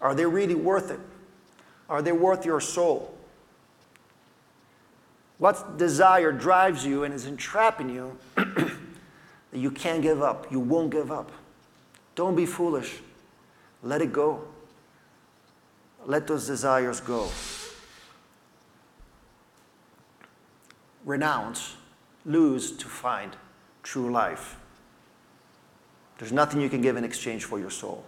Are 0.00 0.14
they 0.14 0.26
really 0.26 0.54
worth 0.54 0.90
it? 0.90 1.00
Are 1.88 2.02
they 2.02 2.12
worth 2.12 2.44
your 2.44 2.60
soul? 2.60 3.16
What 5.38 5.78
desire 5.78 6.32
drives 6.32 6.86
you 6.86 7.04
and 7.04 7.12
is 7.12 7.26
entrapping 7.26 7.90
you 7.90 8.16
that 8.36 8.76
you 9.52 9.70
can't 9.70 10.02
give 10.02 10.22
up? 10.22 10.50
You 10.50 10.60
won't 10.60 10.90
give 10.90 11.10
up. 11.10 11.32
Don't 12.14 12.36
be 12.36 12.46
foolish. 12.46 13.00
Let 13.82 14.00
it 14.00 14.12
go. 14.12 14.44
Let 16.06 16.26
those 16.26 16.46
desires 16.46 17.00
go. 17.00 17.28
Renounce, 21.04 21.76
lose 22.24 22.72
to 22.72 22.88
find 22.88 23.36
true 23.82 24.10
life. 24.10 24.56
There's 26.18 26.32
nothing 26.32 26.60
you 26.60 26.68
can 26.68 26.80
give 26.80 26.96
in 26.96 27.04
exchange 27.04 27.44
for 27.44 27.58
your 27.58 27.70
soul. 27.70 28.04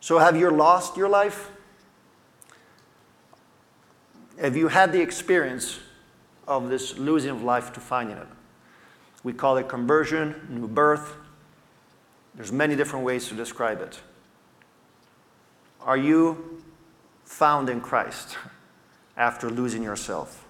So, 0.00 0.18
have 0.18 0.36
you 0.36 0.50
lost 0.50 0.96
your 0.96 1.08
life? 1.08 1.50
Have 4.40 4.56
you 4.56 4.68
had 4.68 4.92
the 4.92 5.00
experience 5.00 5.78
of 6.46 6.68
this 6.68 6.98
losing 6.98 7.30
of 7.30 7.42
life 7.42 7.72
to 7.72 7.80
finding 7.80 8.16
it? 8.16 8.26
We 9.22 9.32
call 9.32 9.56
it 9.56 9.68
conversion, 9.68 10.46
new 10.48 10.68
birth. 10.68 11.14
There's 12.34 12.52
many 12.52 12.76
different 12.76 13.04
ways 13.04 13.28
to 13.28 13.34
describe 13.34 13.80
it. 13.80 13.98
Are 15.86 15.96
you 15.96 16.62
found 17.24 17.70
in 17.70 17.80
Christ 17.80 18.36
after 19.16 19.48
losing 19.48 19.84
yourself? 19.84 20.44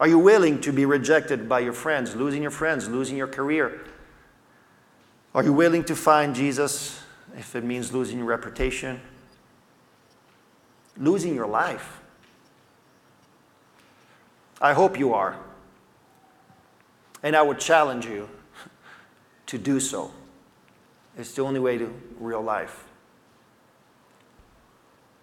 Are 0.00 0.08
you 0.08 0.18
willing 0.18 0.62
to 0.62 0.72
be 0.72 0.86
rejected 0.86 1.46
by 1.46 1.60
your 1.60 1.74
friends, 1.74 2.16
losing 2.16 2.40
your 2.40 2.50
friends, 2.50 2.88
losing 2.88 3.18
your 3.18 3.28
career? 3.28 3.82
Are 5.34 5.44
you 5.44 5.52
willing 5.52 5.84
to 5.84 5.94
find 5.94 6.34
Jesus 6.34 7.02
if 7.36 7.54
it 7.54 7.64
means 7.64 7.92
losing 7.92 8.18
your 8.18 8.26
reputation, 8.26 8.98
losing 10.96 11.34
your 11.34 11.46
life? 11.46 12.00
I 14.58 14.72
hope 14.72 14.98
you 14.98 15.12
are. 15.12 15.36
And 17.22 17.36
I 17.36 17.42
would 17.42 17.58
challenge 17.58 18.06
you 18.06 18.30
to 19.46 19.58
do 19.58 19.80
so. 19.80 20.12
It's 21.18 21.32
the 21.32 21.42
only 21.42 21.60
way 21.60 21.76
to 21.76 21.92
real 22.18 22.40
life. 22.40 22.85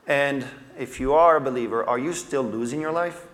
And 0.08 0.46
if 0.78 1.00
you 1.00 1.14
are 1.14 1.38
a 1.38 1.42
believer, 1.42 1.84
are 1.84 2.00
you 2.00 2.14
still 2.14 2.44
losing 2.44 2.82
your 2.82 2.92
life? 2.92 3.26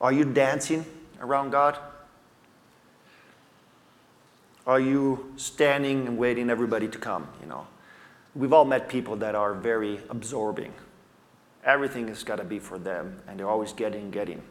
Are 0.00 0.12
you 0.12 0.24
dancing 0.24 0.84
around 1.20 1.50
God? 1.50 1.78
Are 4.66 4.80
you 4.80 5.32
standing 5.36 6.06
and 6.06 6.16
waiting 6.16 6.50
everybody 6.50 6.88
to 6.88 6.98
come, 6.98 7.28
you 7.40 7.46
know? 7.46 7.66
We've 8.34 8.52
all 8.52 8.64
met 8.64 8.88
people 8.88 9.16
that 9.16 9.34
are 9.34 9.54
very 9.54 10.00
absorbing 10.08 10.72
Everything 11.64 12.08
has 12.08 12.22
got 12.22 12.36
to 12.36 12.44
be 12.44 12.58
for 12.58 12.78
them, 12.78 13.20
and 13.26 13.38
they're 13.40 13.48
always 13.48 13.72
getting, 13.72 14.10
getting. 14.10 14.42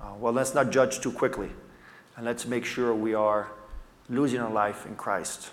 Uh, 0.00 0.14
well, 0.18 0.32
let's 0.32 0.54
not 0.54 0.70
judge 0.70 1.00
too 1.00 1.10
quickly, 1.10 1.50
and 2.16 2.24
let's 2.24 2.46
make 2.46 2.64
sure 2.64 2.94
we 2.94 3.12
are 3.12 3.48
losing 4.08 4.40
our 4.40 4.50
life 4.50 4.86
in 4.86 4.94
Christ 4.94 5.50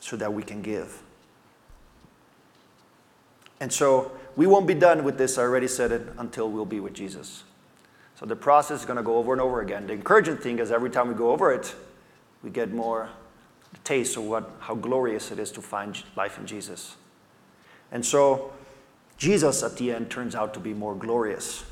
so 0.00 0.16
that 0.16 0.32
we 0.32 0.42
can 0.42 0.62
give. 0.62 1.02
And 3.60 3.72
so 3.72 4.12
we 4.36 4.46
won't 4.46 4.66
be 4.66 4.74
done 4.74 5.04
with 5.04 5.18
this, 5.18 5.36
I 5.38 5.42
already 5.42 5.68
said 5.68 5.92
it, 5.92 6.02
until 6.18 6.50
we'll 6.50 6.64
be 6.64 6.80
with 6.80 6.94
Jesus. 6.94 7.44
So 8.18 8.26
the 8.26 8.36
process 8.36 8.80
is 8.80 8.86
going 8.86 8.96
to 8.96 9.02
go 9.02 9.16
over 9.16 9.32
and 9.32 9.40
over 9.40 9.60
again. 9.60 9.86
The 9.86 9.92
encouraging 9.92 10.38
thing 10.38 10.58
is 10.58 10.70
every 10.70 10.90
time 10.90 11.08
we 11.08 11.14
go 11.14 11.30
over 11.30 11.52
it, 11.52 11.74
we 12.42 12.50
get 12.50 12.72
more 12.72 13.08
taste 13.84 14.16
of 14.16 14.24
what, 14.24 14.50
how 14.60 14.74
glorious 14.74 15.30
it 15.30 15.38
is 15.38 15.52
to 15.52 15.62
find 15.62 16.02
life 16.16 16.38
in 16.38 16.46
Jesus. 16.46 16.96
And 17.92 18.04
so 18.04 18.52
Jesus 19.16 19.62
at 19.62 19.76
the 19.76 19.92
end 19.92 20.10
turns 20.10 20.34
out 20.34 20.54
to 20.54 20.60
be 20.60 20.72
more 20.72 20.94
glorious. 20.94 21.64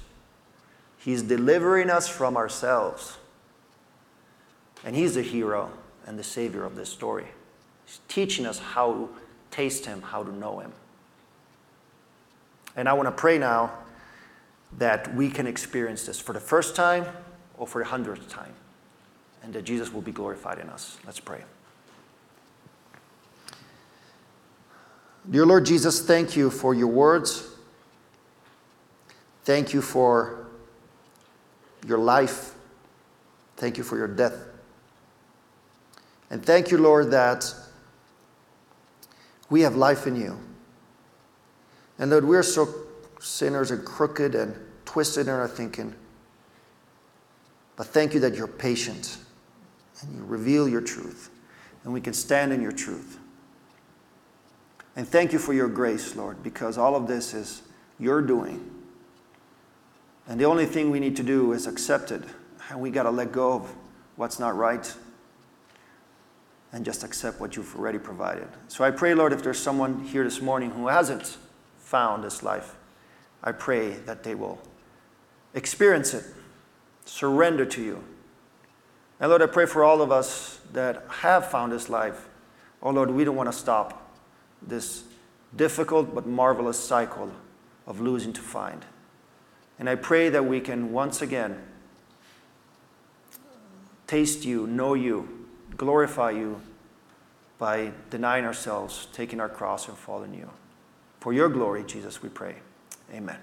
He's 0.99 1.22
delivering 1.22 1.91
us 1.91 2.09
from 2.09 2.37
ourselves. 2.37 3.16
And 4.85 4.95
he's 4.95 5.14
the 5.14 5.22
hero 5.22 5.70
and 6.07 6.18
the 6.18 6.24
savior 6.24 6.64
of 6.64 6.76
this 6.76 6.89
story. 6.89 7.26
He's 7.89 8.01
teaching 8.07 8.45
us 8.45 8.59
how 8.59 8.93
to 8.93 9.09
taste 9.51 9.86
him, 9.86 10.03
how 10.03 10.22
to 10.22 10.30
know 10.30 10.59
him. 10.59 10.72
And 12.76 12.86
I 12.86 12.93
want 12.93 13.07
to 13.07 13.12
pray 13.12 13.39
now 13.39 13.72
that 14.76 15.14
we 15.14 15.30
can 15.30 15.47
experience 15.47 16.05
this 16.05 16.20
for 16.20 16.34
the 16.34 16.41
first 16.41 16.76
time 16.76 17.07
or 17.57 17.66
for 17.66 17.82
the 17.82 17.89
hundredth 17.89 18.28
time, 18.28 18.53
and 19.43 19.55
that 19.55 19.64
Jesus 19.64 19.91
will 19.91 20.03
be 20.03 20.12
glorified 20.12 20.59
in 20.59 20.68
us. 20.68 20.99
Let's 21.07 21.18
pray. 21.18 21.45
Dear 25.30 25.47
Lord 25.47 25.64
Jesus, 25.64 26.03
thank 26.03 26.36
you 26.36 26.51
for 26.51 26.74
your 26.74 26.89
words. 26.89 27.49
Thank 29.45 29.72
you 29.72 29.80
for 29.80 30.47
your 31.86 31.99
life. 31.99 32.55
Thank 33.57 33.78
you 33.78 33.82
for 33.82 33.97
your 33.97 34.09
death. 34.09 34.36
And 36.28 36.45
thank 36.45 36.70
you, 36.70 36.76
Lord, 36.76 37.11
that 37.12 37.51
we 39.51 39.63
have 39.63 39.77
life 39.77 40.07
in 40.07 40.17
you. 40.17 40.39
And 41.99 42.11
Lord, 42.11 42.25
we're 42.25 42.43
so 42.43 42.69
sinners 43.21 43.71
and 43.71 43.85
crooked 43.85 44.35
and 44.35 44.55
twisted 44.85 45.27
in 45.27 45.33
our 45.33 45.49
thinking. 45.49 45.95
But 47.77 47.87
thank 47.87 48.15
you 48.15 48.21
that 48.21 48.35
you're 48.35 48.47
patient 48.47 49.19
and 50.03 50.15
you 50.15 50.25
reveal 50.25 50.69
your 50.69 50.81
truth, 50.81 51.31
and 51.83 51.93
we 51.93 52.01
can 52.01 52.13
stand 52.13 52.53
in 52.53 52.63
your 52.63 52.73
truth. 52.73 53.19
And 54.95 55.07
thank 55.07 55.33
you 55.33 55.39
for 55.39 55.53
your 55.53 55.69
grace, 55.69 56.15
Lord, 56.17 56.43
because 56.43 56.79
all 56.79 56.95
of 56.95 57.07
this 57.07 57.35
is 57.35 57.63
your 57.99 58.23
doing. 58.23 58.69
And 60.29 60.41
the 60.41 60.45
only 60.45 60.67
thing 60.67 60.91
we 60.91 61.01
need 61.01 61.17
to 61.17 61.23
do 61.23 61.53
is 61.53 61.67
accept 61.67 62.13
it. 62.13 62.23
And 62.71 62.81
we 62.81 62.91
got 62.91 63.05
to 63.05 63.11
let 63.11 63.33
go 63.33 63.55
of 63.55 63.75
what's 64.17 64.39
not 64.39 64.57
right 64.57 64.93
and 66.73 66.85
just 66.85 67.03
accept 67.05 67.41
what 67.41 67.57
you've 67.57 67.75
already 67.77 67.99
provided. 67.99 68.49
So 68.69 68.85
I 68.85 68.91
pray, 68.91 69.14
Lord, 69.14 69.33
if 69.33 69.43
there's 69.43 69.59
someone 69.59 70.05
here 70.05 70.25
this 70.25 70.43
morning 70.43 70.71
who 70.71 70.89
hasn't 70.89 71.39
found 71.79 72.23
this 72.23 72.43
life, 72.43 72.75
I 73.43 73.53
pray 73.53 73.91
that 73.91 74.23
they 74.23 74.35
will 74.35 74.61
experience 75.55 76.12
it, 76.12 76.25
surrender 77.05 77.64
to 77.64 77.83
you, 77.83 78.05
And 79.21 79.31
Lord, 79.31 79.43
I 79.43 79.47
pray 79.47 79.66
for 79.66 79.83
all 79.83 80.01
of 80.01 80.12
us 80.12 80.61
that 80.73 81.05
have 81.09 81.51
found 81.51 81.73
this 81.73 81.89
life. 81.89 82.29
Oh 82.83 82.91
Lord, 82.91 83.11
we 83.11 83.25
don't 83.25 83.37
want 83.37 83.51
to 83.51 83.57
stop 83.57 84.14
this 84.62 85.05
difficult 85.57 86.14
but 86.14 86.27
marvelous 86.27 86.79
cycle 86.79 87.33
of 87.87 88.01
losing 88.01 88.33
to 88.35 88.41
find. 88.41 88.85
And 89.79 89.89
I 89.89 89.95
pray 89.95 90.29
that 90.29 90.45
we 90.45 90.61
can 90.61 90.93
once 90.93 91.23
again 91.23 91.61
taste 94.07 94.45
you, 94.45 94.66
know 94.66 94.95
you, 94.95 95.38
glorify 95.79 96.33
you 96.33 96.61
by 97.59 97.93
denying 98.11 98.45
ourselves, 98.45 99.09
taking 99.12 99.41
our 99.41 99.49
cross, 99.49 99.89
and 99.89 99.97
following 99.97 100.35
you. 100.35 100.51
For 101.20 101.33
your 101.33 101.49
glory, 101.49 101.83
Jesus, 101.85 102.22
we 102.22 102.29
pray. 102.29 102.57
Amen. 103.12 103.39